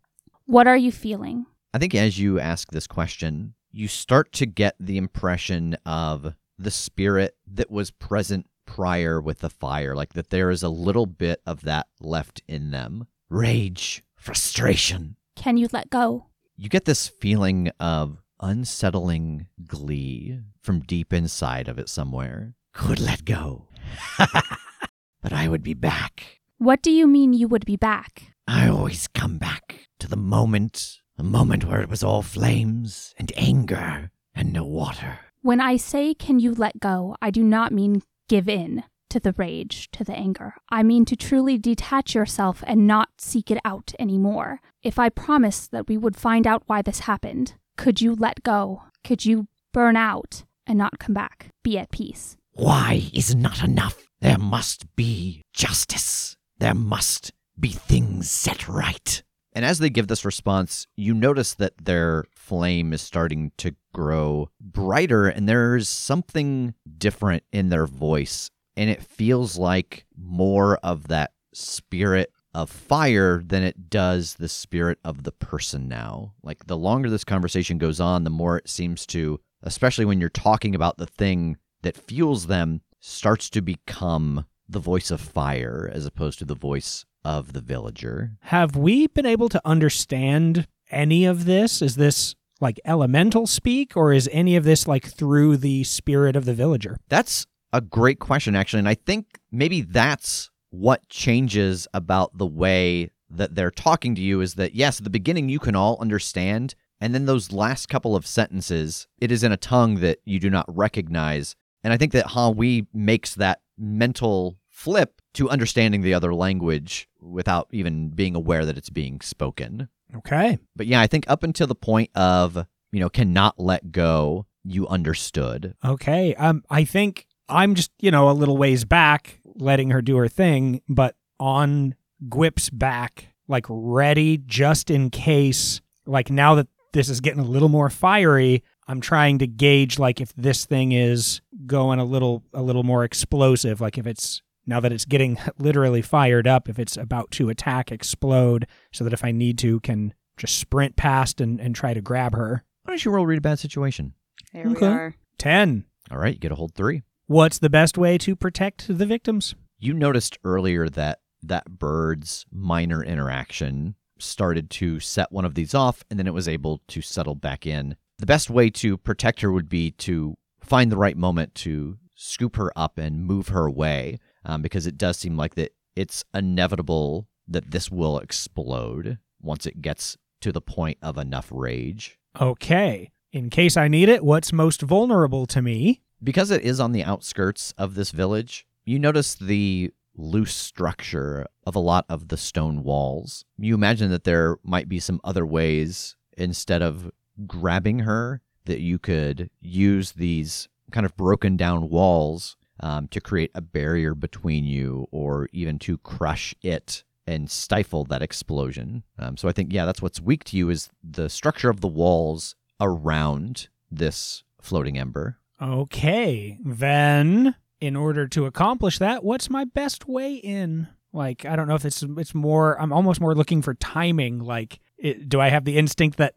What 0.46 0.68
are 0.68 0.78
you 0.78 0.92
feeling? 0.92 1.46
I 1.74 1.78
think 1.78 1.96
as 1.96 2.20
you 2.20 2.40
ask 2.40 2.72
this 2.72 2.88
question, 2.88 3.54
you 3.72 3.88
start 3.88 4.34
to 4.34 4.46
get 4.46 4.75
the 4.80 4.98
impression 4.98 5.78
of 5.86 6.36
the 6.58 6.72
spirit 6.72 7.36
that 7.48 7.72
was 7.72 7.92
present 7.92 8.48
prior 8.66 9.22
with 9.22 9.40
the 9.40 9.50
fire, 9.50 9.96
like 9.96 10.13
that 10.13 10.30
there 10.30 10.50
is 10.50 10.63
a 10.63 10.70
little 10.70 11.06
bit 11.06 11.42
of 11.46 11.62
that 11.62 11.88
left 12.00 12.42
in 12.48 12.72
them. 12.72 13.08
Rage, 13.30 14.04
frustration. 14.16 15.16
Can 15.36 15.58
you 15.58 15.70
let 15.72 15.90
go? 15.90 16.25
You 16.58 16.70
get 16.70 16.86
this 16.86 17.08
feeling 17.08 17.72
of 17.80 18.22
unsettling 18.42 19.48
glee 19.66 20.40
from 20.62 20.82
deep 20.82 21.13
inside 21.13 21.68
of 21.68 21.80
it 21.80 21.90
somewhere. 21.90 22.54
Could 22.74 23.00
let 23.00 23.25
go. 23.25 23.68
but 24.18 25.34
I 25.34 25.48
would 25.48 25.63
be 25.63 25.74
back. 25.74 26.40
What 26.58 26.82
do 26.82 26.92
you 26.92 27.08
mean 27.08 27.34
you 27.34 27.48
would 27.48 27.66
be 27.66 27.75
back? 27.75 28.34
I 28.48 28.68
always 28.68 29.08
come 29.08 29.38
back 29.38 29.88
to 30.00 30.08
the 30.08 30.18
moment, 30.18 31.00
the 31.18 31.24
moment 31.24 31.66
where 31.66 31.82
it 31.82 31.90
was 31.90 32.04
all 32.04 32.22
flames 32.22 33.13
and 33.18 33.32
anger 33.36 34.12
and 34.36 34.54
no 34.54 34.63
water. 34.63 35.20
When 35.42 35.60
I 35.60 35.78
say 35.78 36.13
can 36.13 36.40
you 36.40 36.54
let 36.54 36.80
go, 36.80 37.16
I 37.22 37.32
do 37.32 37.44
not 37.44 37.72
mean 37.72 38.04
give 38.30 38.48
in 38.48 38.84
to 39.10 39.20
the 39.20 39.34
rage, 39.34 39.90
to 39.92 40.04
the 40.04 40.13
anger. 40.13 40.54
I 40.70 40.84
mean 40.84 41.04
to 41.06 41.16
truly 41.16 41.58
detach 41.58 42.16
yourself 42.16 42.63
and 42.66 42.88
not 42.88 43.10
seek 43.20 43.51
it 43.51 43.60
out 43.66 43.94
anymore. 44.00 44.62
If 44.84 44.98
I 44.98 45.10
promised 45.10 45.72
that 45.72 45.88
we 45.88 45.98
would 45.98 46.16
find 46.16 46.48
out 46.48 46.63
why 46.68 46.82
this 46.82 47.00
happened, 47.00 47.56
could 47.78 48.01
you 48.01 48.16
let 48.16 48.44
go? 48.44 48.84
Could 49.04 49.25
you 49.25 49.48
burn 49.74 49.98
out 49.98 50.44
and 50.66 50.78
not 50.78 51.00
come 51.00 51.13
back? 51.13 51.50
Be 51.63 51.78
at 51.78 51.92
peace. 51.92 52.38
Why 52.62 53.10
is 53.12 53.34
not 53.34 53.63
enough? 53.63 54.08
There 54.20 54.38
must 54.38 54.96
be 54.96 55.41
justice. 55.51 56.38
There 56.60 56.75
must 56.75 57.32
be 57.60 57.70
things 57.70 58.30
set 58.30 58.68
right. 58.68 59.24
And 59.51 59.65
as 59.65 59.80
they 59.80 59.89
give 59.89 60.08
this 60.08 60.24
response, 60.24 60.86
you 60.96 61.15
notice 61.15 61.56
that 61.56 61.86
their 61.86 62.24
flame 62.36 62.94
is 62.94 63.01
starting 63.01 63.51
to 63.58 63.75
grow 63.96 64.51
brighter, 64.62 65.27
and 65.27 65.50
there's 65.50 65.89
something 65.89 66.75
different 67.00 67.41
in 67.51 67.70
their 67.70 67.88
voice. 67.88 68.51
And 68.77 68.91
it 68.91 69.01
feels 69.01 69.58
like 69.58 70.06
more 70.15 70.77
of 70.84 71.08
that 71.08 71.32
spirit 71.56 72.32
of 72.53 72.70
fire 72.70 73.41
than 73.44 73.63
it 73.63 73.89
does 73.89 74.36
the 74.36 74.48
spirit 74.48 75.00
of 75.03 75.24
the 75.24 75.32
person 75.32 75.88
now. 75.88 76.36
Like 76.44 76.68
the 76.68 76.77
longer 76.77 77.10
this 77.10 77.24
conversation 77.24 77.80
goes 77.80 78.00
on, 78.00 78.24
the 78.24 78.30
more 78.30 78.60
it 78.60 78.70
seems 78.70 79.08
to, 79.08 79.39
especially 79.63 80.06
when 80.06 80.20
you're 80.20 80.30
talking 80.30 80.75
about 80.75 80.98
the 80.98 81.08
thing 81.08 81.58
that 81.82 81.98
fuels 81.98 82.48
them, 82.48 82.82
starts 83.00 83.50
to 83.52 83.62
become 83.62 84.46
the 84.68 84.80
voice 84.80 85.12
of 85.12 85.20
fire 85.20 85.90
as 85.92 86.06
opposed 86.06 86.40
to 86.40 86.46
the 86.46 86.56
voice 86.56 87.06
of 87.26 87.54
the 87.54 87.62
villager. 87.62 88.32
Have 88.42 88.76
we 88.76 89.08
been 89.08 89.26
able 89.26 89.50
to 89.50 89.62
understand 89.66 90.68
any 90.90 91.26
of 91.26 91.46
this? 91.46 91.82
Is 91.82 91.96
this 91.96 92.36
like 92.60 92.80
elemental 92.86 93.48
speak, 93.48 93.98
or 93.98 94.14
is 94.14 94.30
any 94.32 94.56
of 94.56 94.64
this 94.64 94.88
like 94.88 95.08
through 95.08 95.58
the 95.58 95.84
spirit 95.84 96.36
of 96.36 96.46
the 96.46 96.54
villager? 96.54 96.98
That's 97.10 97.48
a 97.74 97.82
great 97.82 98.20
question, 98.20 98.56
actually. 98.56 98.80
And 98.80 98.90
I 98.90 98.96
think 98.96 99.40
maybe 99.52 99.82
that's 99.82 100.52
what 100.70 101.10
changes 101.10 101.88
about 101.94 102.38
the 102.38 102.46
way 102.46 103.10
that 103.30 103.56
they're 103.56 103.72
talking 103.72 104.14
to 104.16 104.22
you 104.22 104.42
is 104.42 104.56
that, 104.56 104.76
yes, 104.76 105.00
at 105.00 105.04
the 105.04 105.10
beginning 105.10 105.50
you 105.50 105.60
can 105.60 105.76
all 105.76 105.98
understand. 106.00 106.76
And 107.00 107.16
then 107.16 107.26
those 107.26 107.52
last 107.52 107.90
couple 107.90 108.16
of 108.16 108.28
sentences, 108.28 109.08
it 109.20 109.32
is 109.32 109.44
in 109.44 109.52
a 109.52 109.58
tongue 109.58 109.96
that 110.02 110.20
you 110.24 110.40
do 110.40 110.50
not 110.50 110.66
recognize. 110.68 111.56
And 111.84 111.92
I 111.94 111.98
think 111.98 112.12
that 112.14 112.28
Hanwi 112.28 112.88
makes 112.94 113.36
that 113.36 113.62
mental 113.78 114.58
flip 114.70 115.22
to 115.34 115.50
understanding 115.50 116.02
the 116.02 116.14
other 116.14 116.34
language 116.34 117.08
without 117.20 117.68
even 117.72 118.10
being 118.10 118.36
aware 118.36 118.66
that 118.66 118.78
it's 118.78 118.90
being 118.90 119.22
spoken. 119.22 119.88
Okay. 120.16 120.60
But 120.76 120.88
yeah, 120.88 121.02
I 121.02 121.08
think 121.08 121.26
up 121.28 121.44
until 121.44 121.68
the 121.68 121.76
point 121.76 122.10
of, 122.16 122.66
you 122.92 123.00
know, 123.00 123.10
cannot 123.10 123.60
let 123.60 123.92
go, 123.92 124.46
you 124.64 124.88
understood. 124.88 125.76
Okay. 125.86 126.36
Um, 126.36 126.64
I 126.70 126.84
think 126.84 127.28
I'm 127.48 127.76
just, 127.76 127.92
you 128.00 128.12
know, 128.12 128.30
a 128.30 128.34
little 128.34 128.58
ways 128.58 128.86
back, 128.86 129.40
letting 129.46 129.90
her 129.92 130.02
do 130.02 130.18
her 130.18 130.28
thing, 130.28 130.82
but 130.90 131.16
on 131.40 131.96
Gwip's 132.30 132.70
back, 132.70 133.34
like 133.48 133.66
ready 133.70 134.38
just 134.38 134.90
in 134.92 135.10
case. 135.10 135.82
Like 136.06 136.30
now 136.30 136.56
that 136.56 136.68
this 136.94 137.10
is 137.10 137.22
getting 137.22 137.40
a 137.40 137.46
little 137.46 137.70
more 137.70 137.90
fiery, 137.90 138.64
I'm 138.92 139.00
trying 139.00 139.40
to 139.40 139.48
gauge 139.48 139.98
like 139.98 140.20
if 140.20 140.34
this 140.36 140.66
thing 140.66 140.92
is 140.92 141.40
going 141.66 142.00
a 142.00 142.04
little 142.04 142.44
a 142.54 142.62
little 142.62 142.84
more 142.84 143.06
explosive, 143.06 143.80
like 143.80 143.98
if 143.98 144.06
it's 144.06 144.42
now 144.68 144.80
that 144.82 144.92
it's 144.92 145.06
getting 145.06 145.38
literally 145.58 146.02
fired 146.02 146.46
up, 146.46 146.68
if 146.68 146.78
it's 146.78 146.98
about 146.98 147.32
to 147.32 147.50
attack, 147.50 147.92
explode, 147.92 148.68
so 148.92 149.06
that 149.06 149.14
if 149.14 149.24
I 149.24 149.32
need 149.32 149.58
to, 149.60 149.80
can 149.80 150.14
just 150.36 150.58
sprint 150.58 150.98
past 150.98 151.40
and, 151.40 151.60
and 151.62 151.74
try 151.74 151.94
to 151.94 152.02
grab 152.02 152.36
her. 152.36 152.66
Why 152.84 152.92
don't 152.92 153.06
you 153.06 153.12
roll 153.12 153.26
read 153.26 153.38
a 153.38 153.42
bad 153.42 153.60
situation? 153.60 154.14
There 154.52 154.68
Okay. 154.68 154.88
we 154.88 154.94
are. 154.94 155.16
10. 155.38 155.86
All 156.12 156.18
right, 156.18 156.34
you 156.34 156.40
get 156.40 156.52
a 156.52 156.56
hold 156.56 156.76
three. 156.76 157.04
What's 157.28 157.60
the 157.60 157.70
best 157.70 157.98
way 157.98 158.18
to 158.18 158.36
protect 158.36 158.88
the 158.98 159.06
victims? 159.06 159.56
You 159.80 159.94
noticed 159.94 160.38
earlier 160.44 160.90
that 160.90 161.20
that 161.42 161.80
bird's 161.80 162.46
minor 162.52 163.02
interaction 163.04 163.96
started 164.20 164.70
to 164.70 165.00
set 165.00 165.32
one 165.32 165.46
of 165.46 165.56
these 165.56 165.74
off, 165.74 166.04
and 166.10 166.20
then 166.20 166.28
it 166.28 166.34
was 166.34 166.48
able 166.50 166.82
to 166.90 167.02
settle 167.02 167.36
back 167.36 167.66
in. 167.66 167.96
The 168.22 168.28
best 168.28 168.51
way 168.51 168.70
to 168.70 168.98
protect 168.98 169.42
her 169.42 169.51
would 169.51 169.68
be 169.68 169.90
to 169.94 170.38
find 170.60 170.92
the 170.92 170.98
right 170.98 171.18
moment 171.18 171.56
to 171.56 171.98
scoop 172.13 172.56
her 172.56 172.72
up 172.75 173.00
and 173.00 173.25
move 173.25 173.48
her 173.48 173.66
away, 173.66 174.20
um, 174.46 174.62
because 174.62 174.86
it 174.86 174.96
does 174.96 175.18
seem 175.18 175.36
like 175.36 175.56
that 175.56 175.74
it's 175.96 176.24
inevitable 176.32 177.28
that 177.48 177.72
this 177.72 177.90
will 177.90 178.20
explode 178.20 179.18
once 179.42 179.66
it 179.66 179.82
gets 179.82 180.18
to 180.42 180.51
the 180.51 180.62
point 180.62 181.00
of 181.01 181.18
enough 181.18 181.48
rage. 181.51 182.20
Okay. 182.40 183.10
In 183.32 183.50
case 183.50 183.75
I 183.75 183.88
need 183.88 184.08
it, 184.08 184.24
what's 184.24 184.54
most 184.54 184.84
vulnerable 184.84 185.48
to 185.48 185.60
me? 185.63 186.04
Because 186.24 186.51
it 186.51 186.62
is 186.62 186.80
on 186.80 186.92
the 186.92 187.04
outskirts 187.04 187.74
of 187.75 187.96
this 187.96 188.12
village, 188.12 188.68
you 188.86 189.00
notice 189.00 189.34
the 189.34 189.92
loose 190.16 190.54
structure 190.54 191.48
of 191.66 191.75
a 191.75 191.80
lot 191.80 192.06
of 192.08 192.28
the 192.28 192.38
stone 192.38 192.84
walls. 192.84 193.46
You 193.58 193.74
imagine 193.74 194.12
that 194.12 194.25
there 194.25 194.58
might 194.63 194.88
be 194.88 195.00
some 195.00 195.20
other 195.24 195.44
ways 195.44 196.16
instead 196.38 196.84
of 196.84 197.10
grabbing 197.48 198.00
her 198.00 198.42
that 198.66 198.80
you 198.80 199.00
could 199.00 199.50
use 199.60 200.14
these 200.14 200.68
kind 200.92 201.06
of 201.06 201.16
broken 201.16 201.58
down 201.58 201.90
walls 201.90 202.58
um, 202.80 203.08
to 203.10 203.22
create 203.22 203.52
a 203.56 203.62
barrier 203.62 204.14
between 204.14 204.66
you 204.66 205.08
or 205.12 205.50
even 205.52 205.80
to 205.80 205.98
crush 205.98 206.54
it 206.62 207.04
and 207.28 207.50
stifle 207.50 208.04
that 208.06 208.22
explosion. 208.22 209.04
Um, 209.18 209.38
so 209.38 209.48
I 209.48 209.52
think, 209.52 209.72
yeah, 209.72 209.86
that's 209.86 210.02
what's 210.02 210.20
weak 210.20 210.44
to 210.46 210.58
you 210.58 210.70
is 210.70 210.90
the 211.04 211.30
structure 211.30 211.70
of 211.70 211.82
the 211.82 211.88
walls 211.88 212.56
around 212.80 213.70
this 213.90 214.44
floating 214.60 214.98
ember. 214.98 215.38
Okay. 215.62 216.58
Then, 216.66 217.56
in 217.80 217.96
order 217.96 218.28
to 218.30 218.46
accomplish 218.46 218.98
that, 219.00 219.24
what's 219.24 219.50
my 219.50 219.66
best 219.66 220.08
way 220.08 220.36
in? 220.36 220.88
Like, 221.14 221.46
I 221.46 221.56
don't 221.56 221.68
know 221.68 221.76
if 221.76 221.86
it's 221.86 222.04
it's 222.04 222.34
more 222.34 222.80
I'm 222.82 222.94
almost 222.94 223.22
more 223.22 223.36
looking 223.36 223.62
for 223.62 223.74
timing 223.76 224.40
like 224.40 224.80
it, 225.01 225.27
do 225.27 225.41
I 225.41 225.50
have 225.50 225.65
the 225.65 225.77
instinct 225.77 226.17
that 226.17 226.36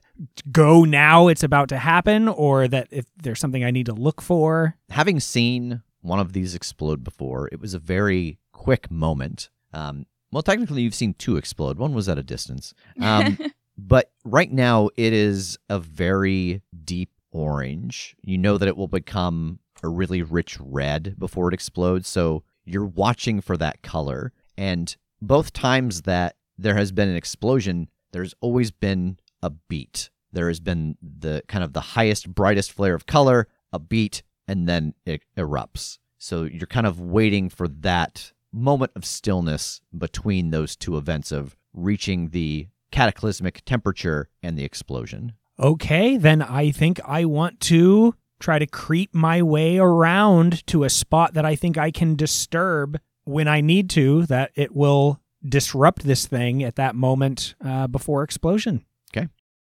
go 0.50 0.85
now 0.85 1.28
it's 1.28 1.42
about 1.42 1.68
to 1.68 1.78
happen 1.78 2.28
or 2.28 2.66
that 2.68 2.88
if 2.90 3.04
there's 3.23 3.38
something 3.38 3.62
I 3.64 3.71
need 3.71 3.87
to 3.87 3.94
look 3.94 4.21
for? 4.21 4.76
having 4.90 5.21
seen 5.21 5.83
one 6.00 6.21
of 6.21 6.33
these 6.33 6.54
explode 6.54 7.02
before. 7.02 7.49
It 7.50 7.61
was 7.61 7.75
a 7.75 7.78
very 7.78 8.38
quick 8.52 8.90
moment. 8.90 9.49
Um, 9.73 10.06
well, 10.30 10.42
technically, 10.42 10.83
you've 10.83 10.94
seen 10.94 11.14
two 11.14 11.37
explode. 11.37 11.78
One 11.78 11.94
was 11.94 12.09
at 12.09 12.18
a 12.18 12.23
distance. 12.23 12.75
Um, 13.00 13.38
but 13.78 14.11
right 14.25 14.52
now, 14.52 14.90
it 14.97 15.12
is 15.12 15.59
a 15.68 15.78
very 15.78 16.62
deep 16.85 17.11
orange. 17.33 18.16
You 18.23 18.38
know 18.38 18.59
that 18.59 18.68
it 18.68 18.76
will 18.76 18.88
become 18.88 19.61
a 19.83 19.88
really 19.88 20.23
rich 20.23 20.59
red 20.61 21.16
before 21.18 21.49
it 21.49 21.54
explodes. 21.54 22.09
So 22.09 22.42
you're 22.64 22.85
watching 22.85 23.40
for 23.40 23.56
that 23.56 23.83
color. 23.83 24.33
And 24.56 24.94
both 25.21 25.52
times 25.52 26.02
that 26.02 26.37
there 26.59 26.76
has 26.76 26.92
been 26.92 27.09
an 27.09 27.16
explosion, 27.16 27.88
there's 28.14 28.35
always 28.40 28.71
been 28.71 29.18
a 29.42 29.50
beat. 29.50 30.09
There 30.33 30.47
has 30.47 30.61
been 30.61 30.97
the 31.02 31.42
kind 31.49 31.64
of 31.64 31.73
the 31.73 31.80
highest, 31.80 32.33
brightest 32.33 32.71
flare 32.73 32.94
of 32.94 33.06
color, 33.06 33.49
a 33.73 33.80
beat, 33.80 34.23
and 34.47 34.68
then 34.68 34.94
it 35.04 35.23
erupts. 35.37 35.99
So 36.16 36.44
you're 36.44 36.68
kind 36.68 36.87
of 36.87 37.00
waiting 37.00 37.50
for 37.50 37.66
that 37.66 38.33
moment 38.52 38.92
of 38.94 39.04
stillness 39.04 39.80
between 39.97 40.50
those 40.50 40.76
two 40.76 40.97
events 40.97 41.33
of 41.33 41.56
reaching 41.73 42.28
the 42.28 42.68
cataclysmic 42.92 43.64
temperature 43.64 44.28
and 44.44 44.56
the 44.56 44.64
explosion. 44.64 45.33
Okay, 45.59 46.16
then 46.16 46.40
I 46.40 46.71
think 46.71 47.00
I 47.04 47.25
want 47.25 47.59
to 47.62 48.14
try 48.38 48.61
to 48.61 48.66
creep 48.66 49.12
my 49.12 49.42
way 49.42 49.78
around 49.78 50.64
to 50.68 50.85
a 50.85 50.90
spot 50.90 51.35
that 51.35 51.44
I 51.44 51.56
think 51.56 51.76
I 51.76 51.90
can 51.90 52.14
disturb 52.14 53.00
when 53.25 53.49
I 53.49 53.61
need 53.61 53.90
to, 53.90 54.26
that 54.26 54.52
it 54.54 54.75
will 54.75 55.21
disrupt 55.47 56.05
this 56.05 56.27
thing 56.27 56.63
at 56.63 56.77
that 56.77 56.95
moment 56.95 57.55
uh, 57.65 57.87
before 57.87 58.23
explosion. 58.23 58.85
Okay. 59.15 59.29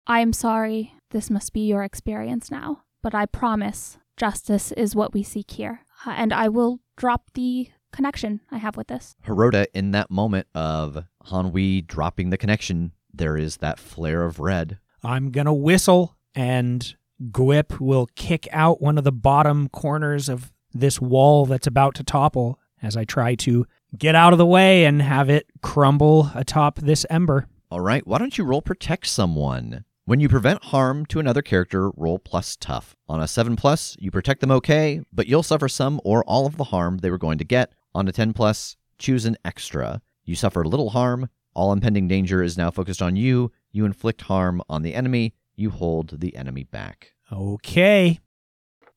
I 0.07 0.21
am 0.21 0.33
sorry 0.33 0.95
this 1.11 1.31
must 1.31 1.53
be 1.53 1.67
your 1.67 1.83
experience 1.83 2.51
now, 2.51 2.83
but 3.03 3.15
I 3.15 3.27
promise 3.27 3.99
justice 4.17 4.73
is 4.73 4.97
what 4.97 5.13
we 5.13 5.23
seek 5.23 5.53
here. 5.53 5.81
Uh, 6.07 6.11
and 6.11 6.33
I 6.33 6.49
will 6.49 6.81
drop 6.97 7.31
the 7.35 7.71
connection 7.93 8.41
I 8.51 8.59
have 8.59 8.77
with 8.77 8.89
this. 8.89 9.17
Heroda, 9.27 9.67
in 9.75 9.93
that 9.93 10.11
moment 10.11 10.47
of 10.55 11.05
Hanwi 11.27 11.87
dropping 11.87 12.31
the 12.31 12.37
connection, 12.37 12.93
there 13.13 13.37
is 13.37 13.59
that 13.59 13.79
flare 13.79 14.25
of 14.25 14.39
red. 14.39 14.79
I'm 15.03 15.31
going 15.31 15.47
to 15.47 15.53
whistle, 15.53 16.17
and 16.35 16.95
Gwip 17.31 17.81
will 17.81 18.09
kick 18.15 18.49
out 18.53 18.83
one 18.83 18.99
of 18.99 19.05
the 19.05 19.13
bottom 19.13 19.69
corners 19.69 20.29
of 20.29 20.53
this 20.73 21.01
wall 21.01 21.47
that's 21.47 21.67
about 21.67 21.95
to 21.95 22.05
topple 22.05 22.59
as 22.83 22.97
I 22.97 23.05
try 23.05 23.35
to 23.37 23.67
get 23.99 24.15
out 24.15 24.33
of 24.33 24.39
the 24.39 24.47
way 24.47 24.85
and 24.85 25.03
have 25.03 25.29
it 25.29 25.47
crumble 25.63 26.31
atop 26.35 26.79
this 26.79 27.07
ember. 27.11 27.47
All 27.71 27.81
right, 27.81 28.07
why 28.07 28.19
don't 28.19 28.39
you 28.39 28.45
roll 28.45 28.63
protect 28.63 29.07
someone? 29.07 29.85
When 30.05 30.21
you 30.21 30.29
prevent 30.29 30.67
harm 30.67 31.05
to 31.07 31.19
another 31.19 31.43
character, 31.43 31.91
roll 31.97 32.21
plus 32.21 32.55
tough. 32.55 32.95
On 33.09 33.21
a 33.21 33.27
7 33.27 33.57
plus, 33.57 33.97
you 33.99 34.13
protect 34.13 34.41
them 34.41 34.53
okay, 34.53 35.01
but 35.13 35.27
you'll 35.27 35.43
suffer 35.43 35.69
some 35.69 36.01
or 36.05 36.23
all 36.25 36.47
of 36.47 36.57
the 36.57 36.65
harm 36.65 36.99
they 36.99 37.11
were 37.11 37.19
going 37.19 37.39
to 37.39 37.45
get. 37.45 37.73
On 37.93 38.07
a 38.07 38.13
10 38.13 38.33
plus, 38.33 38.77
choose 38.99 39.25
an 39.25 39.37
extra. 39.45 40.01
You 40.25 40.37
suffer 40.37 40.65
little 40.65 40.91
harm, 40.91 41.29
all 41.55 41.73
impending 41.73 42.07
danger 42.07 42.43
is 42.43 42.57
now 42.57 42.71
focused 42.71 43.03
on 43.03 43.17
you. 43.17 43.51
You 43.73 43.85
inflict 43.85 44.23
harm 44.23 44.63
on 44.69 44.83
the 44.83 44.95
enemy, 44.95 45.35
you 45.57 45.71
hold 45.71 46.21
the 46.21 46.37
enemy 46.37 46.65
back. 46.65 47.15
Okay. 47.33 48.21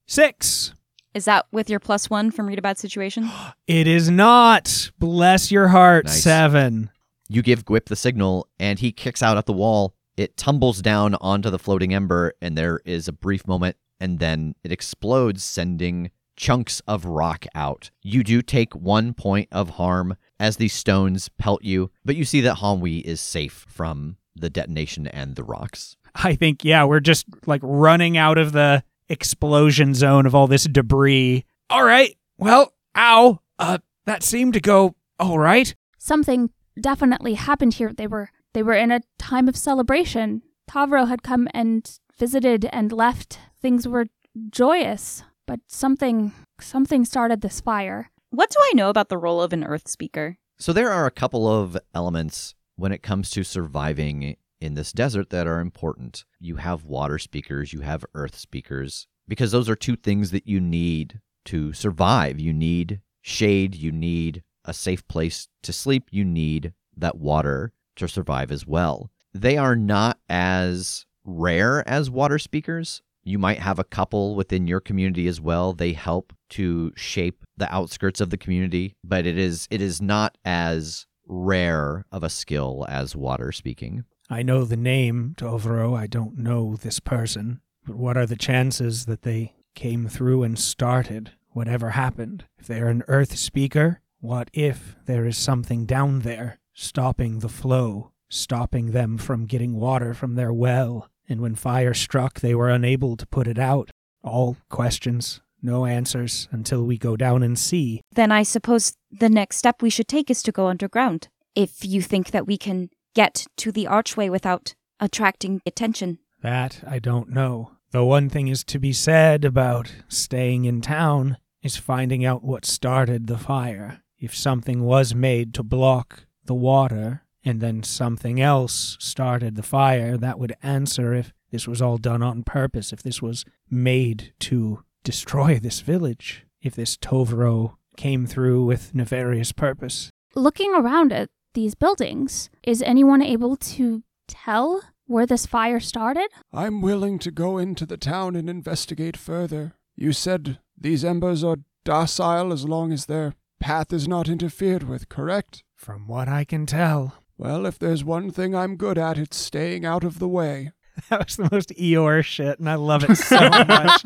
Six. 0.05 0.73
Is 1.13 1.25
that 1.25 1.47
with 1.51 1.69
your 1.69 1.79
plus 1.79 2.09
one 2.09 2.29
from 2.31 2.47
Read 2.47 2.59
a 2.59 2.61
Bad 2.61 2.77
Situation? 2.77 3.29
It 3.67 3.87
is 3.87 4.09
not. 4.09 4.89
Bless 4.97 5.51
your 5.51 5.67
heart. 5.67 6.05
Nice. 6.05 6.23
Seven. 6.23 6.89
You 7.27 7.43
give 7.43 7.65
Gwip 7.65 7.85
the 7.85 7.95
signal, 7.95 8.47
and 8.59 8.79
he 8.79 8.91
kicks 8.91 9.21
out 9.21 9.37
at 9.37 9.45
the 9.45 9.53
wall. 9.53 9.93
It 10.17 10.35
tumbles 10.37 10.81
down 10.81 11.13
onto 11.15 11.51
the 11.51 11.59
floating 11.59 11.93
ember, 11.93 12.33
and 12.41 12.57
there 12.57 12.81
is 12.85 13.07
a 13.07 13.13
brief 13.13 13.47
moment, 13.47 13.77
and 13.99 14.17
then 14.17 14.55
it 14.63 14.71
explodes, 14.71 15.43
sending 15.43 16.09
chunks 16.35 16.81
of 16.87 17.05
rock 17.05 17.45
out. 17.53 17.91
You 18.01 18.23
do 18.23 18.41
take 18.41 18.73
one 18.73 19.13
point 19.13 19.49
of 19.51 19.71
harm 19.71 20.17
as 20.39 20.57
these 20.57 20.73
stones 20.73 21.29
pelt 21.37 21.63
you, 21.63 21.91
but 22.03 22.15
you 22.15 22.25
see 22.25 22.41
that 22.41 22.57
Hanwi 22.57 23.03
is 23.03 23.21
safe 23.21 23.65
from 23.69 24.17
the 24.35 24.49
detonation 24.49 25.05
and 25.05 25.35
the 25.35 25.43
rocks. 25.43 25.95
I 26.15 26.33
think, 26.33 26.65
yeah, 26.65 26.85
we're 26.85 27.01
just 27.01 27.27
like 27.45 27.61
running 27.63 28.17
out 28.17 28.37
of 28.39 28.51
the 28.51 28.83
explosion 29.09 29.93
zone 29.93 30.25
of 30.25 30.35
all 30.35 30.47
this 30.47 30.65
debris. 30.65 31.45
All 31.69 31.83
right. 31.83 32.15
Well, 32.37 32.73
ow. 32.95 33.39
Uh, 33.57 33.79
that 34.05 34.23
seemed 34.23 34.53
to 34.53 34.59
go 34.59 34.95
all 35.19 35.37
right. 35.37 35.75
Something 35.97 36.51
definitely 36.79 37.33
happened 37.33 37.75
here. 37.75 37.91
They 37.93 38.07
were 38.07 38.29
they 38.53 38.63
were 38.63 38.73
in 38.73 38.91
a 38.91 39.01
time 39.17 39.47
of 39.47 39.57
celebration. 39.57 40.41
Tovro 40.69 41.07
had 41.07 41.23
come 41.23 41.47
and 41.53 41.99
visited 42.17 42.65
and 42.71 42.91
left. 42.91 43.39
Things 43.61 43.87
were 43.87 44.07
joyous, 44.49 45.23
but 45.45 45.59
something 45.67 46.31
something 46.59 47.05
started 47.05 47.41
this 47.41 47.59
fire. 47.61 48.11
What 48.31 48.49
do 48.49 48.57
I 48.61 48.73
know 48.75 48.89
about 48.89 49.09
the 49.09 49.17
role 49.17 49.41
of 49.41 49.53
an 49.53 49.63
Earth 49.63 49.87
Speaker? 49.87 50.37
So 50.59 50.73
there 50.73 50.91
are 50.91 51.05
a 51.05 51.11
couple 51.11 51.47
of 51.47 51.77
elements 51.93 52.53
when 52.75 52.91
it 52.91 53.03
comes 53.03 53.29
to 53.31 53.43
surviving 53.43 54.37
in 54.61 54.73
this 54.73 54.91
desert 54.91 55.29
that 55.29 55.47
are 55.47 55.59
important. 55.59 56.25
You 56.39 56.57
have 56.57 56.85
water 56.85 57.17
speakers, 57.17 57.73
you 57.73 57.81
have 57.81 58.05
earth 58.13 58.37
speakers, 58.37 59.07
because 59.27 59.51
those 59.51 59.69
are 59.69 59.75
two 59.75 59.95
things 59.95 60.31
that 60.31 60.47
you 60.47 60.59
need 60.59 61.21
to 61.45 61.73
survive. 61.73 62.39
You 62.39 62.53
need 62.53 63.01
shade, 63.21 63.75
you 63.75 63.91
need 63.91 64.43
a 64.65 64.73
safe 64.73 65.07
place 65.07 65.47
to 65.63 65.73
sleep, 65.73 66.07
you 66.11 66.25
need 66.25 66.73
that 66.95 67.17
water 67.17 67.71
to 67.95 68.07
survive 68.07 68.51
as 68.51 68.67
well. 68.67 69.09
They 69.33 69.57
are 69.57 69.75
not 69.75 70.19
as 70.27 71.05
rare 71.23 71.87
as 71.87 72.09
water 72.09 72.39
speakers. 72.39 73.01
You 73.23 73.37
might 73.37 73.59
have 73.59 73.79
a 73.79 73.83
couple 73.83 74.35
within 74.35 74.67
your 74.67 74.79
community 74.79 75.27
as 75.27 75.39
well. 75.39 75.73
They 75.73 75.93
help 75.93 76.33
to 76.51 76.91
shape 76.95 77.43
the 77.57 77.71
outskirts 77.73 78.21
of 78.21 78.31
the 78.31 78.37
community, 78.37 78.95
but 79.03 79.27
it 79.27 79.37
is 79.37 79.67
it 79.69 79.81
is 79.81 80.01
not 80.01 80.37
as 80.45 81.05
rare 81.27 82.05
of 82.11 82.23
a 82.23 82.29
skill 82.29 82.85
as 82.89 83.15
water 83.15 83.51
speaking. 83.51 84.03
I 84.29 84.43
know 84.43 84.63
the 84.63 84.77
name, 84.77 85.33
Tovro. 85.37 85.97
I 85.97 86.05
don't 86.05 86.37
know 86.37 86.75
this 86.75 86.99
person. 86.99 87.61
But 87.85 87.95
what 87.95 88.17
are 88.17 88.27
the 88.27 88.35
chances 88.35 89.05
that 89.05 89.23
they 89.23 89.55
came 89.73 90.07
through 90.07 90.43
and 90.43 90.59
started 90.59 91.31
whatever 91.49 91.91
happened? 91.91 92.45
If 92.59 92.67
they 92.67 92.79
are 92.79 92.89
an 92.89 93.03
earth 93.07 93.37
speaker, 93.37 94.01
what 94.19 94.51
if 94.53 94.95
there 95.05 95.25
is 95.25 95.37
something 95.37 95.85
down 95.85 96.19
there 96.19 96.59
stopping 96.73 97.39
the 97.39 97.49
flow, 97.49 98.11
stopping 98.29 98.91
them 98.91 99.17
from 99.17 99.47
getting 99.47 99.73
water 99.75 100.13
from 100.13 100.35
their 100.35 100.53
well? 100.53 101.09
And 101.27 101.41
when 101.41 101.55
fire 101.55 101.95
struck, 101.95 102.39
they 102.39 102.53
were 102.53 102.69
unable 102.69 103.17
to 103.17 103.25
put 103.25 103.47
it 103.47 103.57
out. 103.57 103.89
All 104.23 104.57
questions, 104.69 105.41
no 105.61 105.85
answers 105.85 106.47
until 106.51 106.83
we 106.83 106.97
go 106.97 107.15
down 107.15 107.41
and 107.41 107.57
see. 107.57 108.01
Then 108.11 108.31
I 108.31 108.43
suppose 108.43 108.93
the 109.09 109.29
next 109.29 109.57
step 109.57 109.81
we 109.81 109.89
should 109.89 110.07
take 110.07 110.29
is 110.29 110.43
to 110.43 110.51
go 110.51 110.67
underground. 110.67 111.29
If 111.55 111.83
you 111.83 112.01
think 112.01 112.31
that 112.31 112.45
we 112.45 112.57
can 112.57 112.89
get 113.13 113.47
to 113.57 113.71
the 113.71 113.87
archway 113.87 114.29
without 114.29 114.75
attracting 114.99 115.61
attention. 115.65 116.19
That 116.41 116.83
I 116.87 116.99
don't 116.99 117.29
know. 117.29 117.71
The 117.91 118.03
one 118.03 118.29
thing 118.29 118.47
is 118.47 118.63
to 118.65 118.79
be 118.79 118.93
said 118.93 119.43
about 119.43 119.91
staying 120.07 120.65
in 120.65 120.81
town 120.81 121.37
is 121.61 121.77
finding 121.77 122.23
out 122.23 122.43
what 122.43 122.65
started 122.65 123.27
the 123.27 123.37
fire. 123.37 124.01
If 124.17 124.35
something 124.35 124.83
was 124.83 125.15
made 125.15 125.53
to 125.55 125.63
block 125.63 126.25
the 126.45 126.53
water, 126.53 127.23
and 127.43 127.61
then 127.61 127.83
something 127.83 128.39
else 128.39 128.97
started 128.99 129.55
the 129.55 129.63
fire, 129.63 130.17
that 130.17 130.37
would 130.39 130.55
answer 130.61 131.13
if 131.13 131.33
this 131.51 131.67
was 131.67 131.81
all 131.81 131.97
done 131.97 132.21
on 132.21 132.43
purpose, 132.43 132.93
if 132.93 133.01
this 133.01 133.21
was 133.21 133.45
made 133.69 134.33
to 134.39 134.83
destroy 135.03 135.57
this 135.57 135.79
village, 135.79 136.45
if 136.61 136.75
this 136.75 136.97
Tovro 136.97 137.77
came 137.97 138.27
through 138.27 138.65
with 138.65 138.93
nefarious 138.93 139.51
purpose. 139.51 140.11
Looking 140.35 140.73
around 140.75 141.11
at 141.11 141.29
these 141.53 141.75
buildings, 141.75 142.49
is 142.63 142.81
anyone 142.81 143.21
able 143.21 143.55
to 143.55 144.03
tell 144.27 144.81
where 145.07 145.25
this 145.25 145.45
fire 145.45 145.79
started? 145.79 146.29
I'm 146.53 146.81
willing 146.81 147.19
to 147.19 147.31
go 147.31 147.57
into 147.57 147.85
the 147.85 147.97
town 147.97 148.35
and 148.35 148.49
investigate 148.49 149.17
further. 149.17 149.73
You 149.95 150.13
said 150.13 150.59
these 150.79 151.03
embers 151.03 151.43
are 151.43 151.57
docile 151.83 152.53
as 152.53 152.65
long 152.65 152.91
as 152.91 153.05
their 153.07 153.33
path 153.59 153.91
is 153.91 154.07
not 154.07 154.29
interfered 154.29 154.83
with, 154.83 155.09
correct? 155.09 155.63
From 155.75 156.07
what 156.07 156.27
I 156.27 156.43
can 156.43 156.65
tell, 156.65 157.15
Well, 157.37 157.65
if 157.65 157.79
there's 157.79 158.03
one 158.03 158.31
thing 158.31 158.53
I'm 158.53 158.75
good 158.75 158.97
at, 158.97 159.17
it's 159.17 159.37
staying 159.37 159.85
out 159.85 160.03
of 160.03 160.19
the 160.19 160.27
way. 160.27 160.71
that 161.09 161.25
was 161.25 161.37
the 161.37 161.49
most 161.51 161.69
Eeyore 161.69 162.23
shit, 162.23 162.59
and 162.59 162.69
I 162.69 162.75
love 162.75 163.03
it 163.09 163.15
so 163.15 163.37
much. 163.49 164.03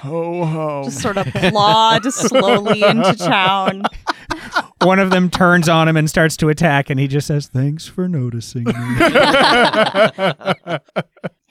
Ho 0.00 0.44
ho. 0.44 0.82
Just 0.84 1.00
sort 1.00 1.16
of 1.18 1.26
plod 1.26 2.04
slowly 2.12 2.82
into 2.82 3.14
town. 3.16 3.82
One 4.82 4.98
of 4.98 5.10
them 5.10 5.30
turns 5.30 5.68
on 5.68 5.88
him 5.88 5.96
and 5.96 6.08
starts 6.08 6.36
to 6.38 6.48
attack, 6.48 6.90
and 6.90 7.00
he 7.00 7.08
just 7.08 7.26
says, 7.26 7.46
Thanks 7.46 7.86
for 7.86 8.08
noticing 8.08 8.64
me. 8.64 8.72
Have 9.04 10.80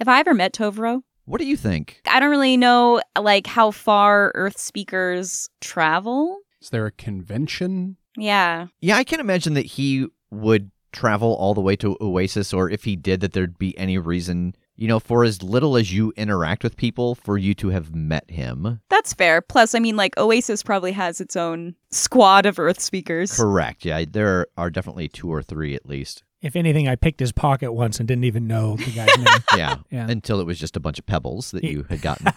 I 0.08 0.20
ever 0.20 0.34
met 0.34 0.54
Tovro? 0.54 1.02
What 1.26 1.40
do 1.40 1.48
you 1.48 1.56
think? 1.56 2.02
I 2.08 2.20
don't 2.20 2.30
really 2.30 2.58
know 2.58 3.02
like 3.20 3.48
how 3.48 3.72
far 3.72 4.32
Earth 4.36 4.58
speakers 4.58 5.50
travel. 5.62 6.40
Is 6.62 6.70
there 6.70 6.86
a 6.86 6.92
convention? 6.92 7.98
Yeah. 8.18 8.68
Yeah, 8.82 8.98
I 8.98 9.04
can't 9.04 9.22
imagine 9.22 9.54
that 9.54 9.66
he 9.66 10.08
would 10.32 10.72
travel 10.92 11.34
all 11.36 11.54
the 11.54 11.62
way 11.62 11.76
to 11.78 11.98
Oasis, 12.02 12.54
or 12.54 12.70
if 12.70 12.84
he 12.84 12.96
did, 12.96 13.22
that 13.22 13.34
there'd 13.34 13.58
be 13.58 13.78
any 13.78 13.98
reason. 13.98 14.56
You 14.84 14.90
know, 14.90 15.00
for 15.00 15.24
as 15.24 15.42
little 15.42 15.78
as 15.78 15.94
you 15.94 16.12
interact 16.18 16.62
with 16.62 16.76
people, 16.76 17.16
for 17.16 17.38
you 17.38 17.54
to 17.54 17.70
have 17.70 17.96
met 17.96 18.30
him. 18.30 18.82
That's 18.90 19.14
fair. 19.14 19.40
Plus, 19.40 19.74
I 19.74 19.80
mean, 19.80 19.96
like 19.96 20.18
Oasis 20.18 20.62
probably 20.62 20.92
has 20.92 21.22
its 21.22 21.38
own 21.38 21.76
squad 21.90 22.46
of 22.46 22.60
Earth 22.60 22.82
speakers. 22.82 23.34
Correct. 23.34 23.86
Yeah, 23.86 24.04
there 24.06 24.48
are 24.58 24.70
definitely 24.70 25.08
two 25.08 25.32
or 25.32 25.42
three 25.42 25.74
at 25.74 25.86
least. 25.86 26.24
If 26.42 26.58
anything, 26.58 26.90
I 26.90 26.98
picked 26.98 27.22
his 27.22 27.32
pocket 27.32 27.72
once 27.72 28.00
and 28.00 28.10
didn't 28.10 28.26
even 28.26 28.46
know 28.46 28.76
the 28.76 28.92
guy's 28.92 29.18
name. 29.18 29.28
Yeah. 29.56 29.78
Yeah. 29.90 30.10
Until 30.10 30.42
it 30.42 30.46
was 30.46 30.60
just 30.60 30.76
a 30.76 30.82
bunch 30.82 31.00
of 31.00 31.06
pebbles 31.06 31.52
that 31.52 31.64
you 31.64 31.86
had 31.88 32.02
gotten. 32.02 32.28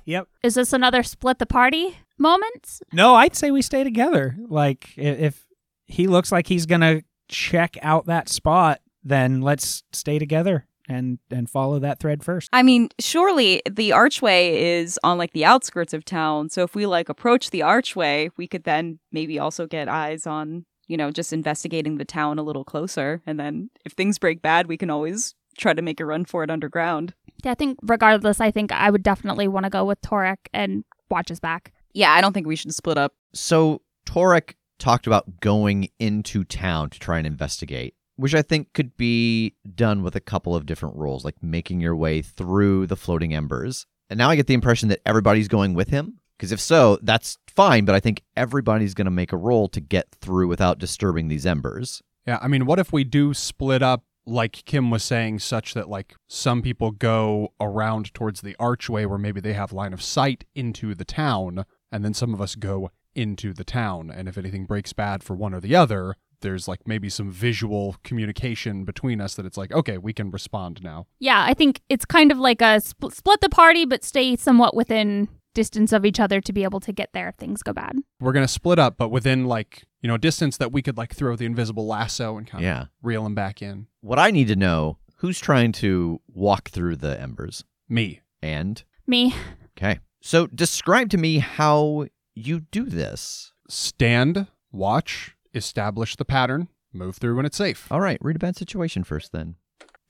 yep. 0.06 0.26
Is 0.42 0.54
this 0.54 0.72
another 0.72 1.02
split 1.02 1.38
the 1.38 1.44
party 1.44 1.98
moment? 2.16 2.80
No, 2.94 3.14
I'd 3.14 3.36
say 3.36 3.50
we 3.50 3.60
stay 3.60 3.84
together. 3.84 4.38
Like 4.48 4.96
if 4.96 5.44
he 5.84 6.06
looks 6.06 6.32
like 6.32 6.46
he's 6.46 6.64
gonna 6.64 7.02
check 7.28 7.76
out 7.82 8.06
that 8.06 8.30
spot, 8.30 8.80
then 9.04 9.42
let's 9.42 9.82
stay 9.92 10.18
together 10.18 10.64
and 10.90 11.18
and 11.30 11.48
follow 11.48 11.78
that 11.78 12.00
thread 12.00 12.22
first. 12.22 12.50
I 12.52 12.62
mean, 12.62 12.88
surely 12.98 13.62
the 13.70 13.92
archway 13.92 14.78
is 14.80 14.98
on 15.04 15.16
like 15.16 15.32
the 15.32 15.44
outskirts 15.44 15.94
of 15.94 16.04
town. 16.04 16.50
So 16.50 16.62
if 16.62 16.74
we 16.74 16.84
like 16.84 17.08
approach 17.08 17.50
the 17.50 17.62
archway, 17.62 18.30
we 18.36 18.46
could 18.46 18.64
then 18.64 18.98
maybe 19.12 19.38
also 19.38 19.66
get 19.66 19.88
eyes 19.88 20.26
on, 20.26 20.66
you 20.88 20.96
know, 20.96 21.10
just 21.10 21.32
investigating 21.32 21.96
the 21.96 22.04
town 22.04 22.38
a 22.38 22.42
little 22.42 22.64
closer. 22.64 23.22
And 23.24 23.38
then 23.38 23.70
if 23.84 23.92
things 23.92 24.18
break 24.18 24.42
bad, 24.42 24.66
we 24.66 24.76
can 24.76 24.90
always 24.90 25.34
try 25.56 25.72
to 25.72 25.82
make 25.82 26.00
a 26.00 26.04
run 26.04 26.24
for 26.24 26.42
it 26.42 26.50
underground. 26.50 27.14
Yeah, 27.44 27.52
I 27.52 27.54
think 27.54 27.78
regardless, 27.82 28.40
I 28.40 28.50
think 28.50 28.72
I 28.72 28.90
would 28.90 29.02
definitely 29.02 29.48
want 29.48 29.64
to 29.64 29.70
go 29.70 29.84
with 29.84 30.02
Torek 30.02 30.38
and 30.52 30.84
watch 31.08 31.28
his 31.28 31.40
back. 31.40 31.72
Yeah, 31.92 32.12
I 32.12 32.20
don't 32.20 32.32
think 32.32 32.46
we 32.46 32.56
should 32.56 32.74
split 32.74 32.98
up. 32.98 33.14
So 33.32 33.82
Torek 34.06 34.54
talked 34.78 35.06
about 35.06 35.40
going 35.40 35.88
into 35.98 36.44
town 36.44 36.90
to 36.90 36.98
try 36.98 37.18
and 37.18 37.26
investigate, 37.26 37.94
which 38.20 38.34
I 38.34 38.42
think 38.42 38.74
could 38.74 38.96
be 38.98 39.54
done 39.74 40.02
with 40.02 40.14
a 40.14 40.20
couple 40.20 40.54
of 40.54 40.66
different 40.66 40.96
rules, 40.96 41.24
like 41.24 41.42
making 41.42 41.80
your 41.80 41.96
way 41.96 42.20
through 42.20 42.86
the 42.86 42.96
floating 42.96 43.32
embers. 43.34 43.86
And 44.10 44.18
now 44.18 44.28
I 44.28 44.36
get 44.36 44.46
the 44.46 44.54
impression 44.54 44.90
that 44.90 45.00
everybody's 45.06 45.48
going 45.48 45.72
with 45.72 45.88
him. 45.88 46.18
Because 46.36 46.52
if 46.52 46.60
so, 46.60 46.98
that's 47.02 47.38
fine, 47.48 47.84
but 47.84 47.94
I 47.94 48.00
think 48.00 48.22
everybody's 48.36 48.94
going 48.94 49.06
to 49.06 49.10
make 49.10 49.32
a 49.32 49.36
roll 49.36 49.68
to 49.68 49.80
get 49.80 50.08
through 50.20 50.48
without 50.48 50.78
disturbing 50.78 51.28
these 51.28 51.44
embers. 51.44 52.02
Yeah, 52.26 52.38
I 52.42 52.48
mean, 52.48 52.66
what 52.66 52.78
if 52.78 52.92
we 52.92 53.04
do 53.04 53.34
split 53.34 53.82
up, 53.82 54.04
like 54.26 54.64
Kim 54.64 54.90
was 54.90 55.02
saying, 55.02 55.40
such 55.40 55.74
that 55.74 55.88
like 55.88 56.14
some 56.28 56.62
people 56.62 56.92
go 56.92 57.52
around 57.60 58.12
towards 58.14 58.40
the 58.40 58.56
archway 58.58 59.04
where 59.04 59.18
maybe 59.18 59.40
they 59.40 59.52
have 59.54 59.72
line 59.72 59.92
of 59.92 60.02
sight 60.02 60.44
into 60.54 60.94
the 60.94 61.04
town, 61.04 61.64
and 61.92 62.04
then 62.04 62.14
some 62.14 62.32
of 62.34 62.40
us 62.40 62.54
go 62.54 62.90
into 63.14 63.52
the 63.52 63.64
town. 63.64 64.10
And 64.10 64.28
if 64.28 64.38
anything 64.38 64.64
breaks 64.64 64.92
bad 64.92 65.22
for 65.22 65.34
one 65.34 65.52
or 65.52 65.60
the 65.60 65.76
other, 65.76 66.16
there's 66.40 66.66
like 66.68 66.86
maybe 66.86 67.08
some 67.08 67.30
visual 67.30 67.96
communication 68.04 68.84
between 68.84 69.20
us 69.20 69.34
that 69.34 69.46
it's 69.46 69.56
like, 69.56 69.72
okay, 69.72 69.98
we 69.98 70.12
can 70.12 70.30
respond 70.30 70.82
now. 70.82 71.06
Yeah, 71.18 71.42
I 71.44 71.54
think 71.54 71.80
it's 71.88 72.04
kind 72.04 72.30
of 72.32 72.38
like 72.38 72.60
a 72.62 72.76
spl- 72.80 73.12
split 73.12 73.40
the 73.40 73.48
party, 73.48 73.84
but 73.86 74.04
stay 74.04 74.36
somewhat 74.36 74.74
within 74.76 75.28
distance 75.54 75.92
of 75.92 76.04
each 76.06 76.20
other 76.20 76.40
to 76.40 76.52
be 76.52 76.62
able 76.62 76.78
to 76.80 76.92
get 76.92 77.10
there 77.12 77.28
if 77.28 77.34
things 77.34 77.62
go 77.62 77.72
bad. 77.72 77.96
We're 78.20 78.32
gonna 78.32 78.46
split 78.48 78.78
up, 78.78 78.96
but 78.96 79.08
within 79.10 79.46
like 79.46 79.84
you 80.00 80.08
know 80.08 80.16
distance 80.16 80.56
that 80.58 80.72
we 80.72 80.80
could 80.82 80.96
like 80.96 81.14
throw 81.14 81.34
the 81.36 81.44
invisible 81.44 81.86
lasso 81.86 82.36
and 82.38 82.46
kind 82.46 82.64
of 82.64 82.66
Yeah. 82.66 82.84
reel 83.02 83.26
him 83.26 83.34
back 83.34 83.60
in. 83.60 83.86
What 84.00 84.18
I 84.18 84.30
need 84.30 84.48
to 84.48 84.56
know 84.56 84.98
who's 85.16 85.40
trying 85.40 85.72
to 85.72 86.20
walk 86.28 86.70
through 86.70 86.96
the 86.96 87.20
embers? 87.20 87.64
Me. 87.88 88.20
And, 88.42 88.82
Me, 89.06 89.34
okay. 89.76 89.98
So 90.22 90.46
describe 90.46 91.10
to 91.10 91.18
me 91.18 91.38
how 91.40 92.06
you 92.34 92.60
do 92.60 92.84
this. 92.84 93.52
Stand, 93.68 94.46
watch, 94.72 95.36
establish 95.54 96.16
the 96.16 96.24
pattern, 96.24 96.68
move 96.92 97.16
through 97.16 97.36
when 97.36 97.46
it's 97.46 97.56
safe. 97.56 97.90
All 97.90 98.00
right, 98.00 98.18
read 98.20 98.36
a 98.36 98.40
bad 98.40 98.56
situation 98.56 99.04
first 99.04 99.32
then. 99.32 99.56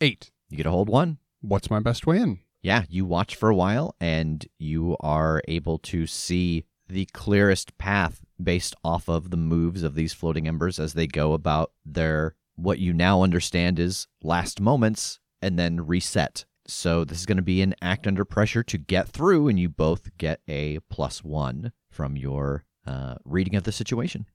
Eight. 0.01 0.31
You 0.49 0.57
get 0.57 0.67
a 0.67 0.71
hold 0.71 0.89
one. 0.89 1.19
What's 1.41 1.71
my 1.71 1.81
best 1.81 2.07
way 2.07 2.19
in? 2.19 2.41
yeah, 2.63 2.85
you 2.89 3.05
watch 3.07 3.35
for 3.37 3.49
a 3.49 3.55
while 3.55 3.95
and 4.01 4.47
you 4.59 4.97
are 5.01 5.43
able 5.49 5.79
to 5.79 6.07
see 6.07 6.65
the 6.89 7.07
clearest 7.07 7.77
path 7.79 8.21
based 8.43 8.75
off 8.85 9.09
of 9.09 9.31
the 9.31 9.37
moves 9.37 9.83
of 9.83 9.95
these 9.95 10.13
floating 10.13 10.49
embers 10.49 10.79
as 10.79 10.95
they 10.95 11.07
go 11.07 11.33
about 11.33 11.73
their 11.85 12.35
what 12.57 12.79
you 12.79 12.93
now 12.93 13.23
understand 13.23 13.79
is 13.79 14.07
last 14.23 14.61
moments 14.61 15.19
and 15.41 15.59
then 15.59 15.87
reset. 15.87 16.45
So 16.67 17.05
this 17.05 17.21
is 17.21 17.27
going 17.27 17.39
to 17.39 17.43
be 17.43 17.63
an 17.63 17.75
act 17.81 18.07
under 18.07 18.25
pressure 18.25 18.63
to 18.65 18.79
get 18.79 19.09
through, 19.09 19.49
and 19.49 19.59
you 19.59 19.69
both 19.69 20.17
get 20.19 20.41
a 20.47 20.79
plus 20.91 21.25
one 21.25 21.73
from 21.91 22.17
your 22.17 22.65
uh, 22.87 23.15
reading 23.25 23.57
of 23.57 23.65
the 23.65 23.73
situation. 23.73 24.27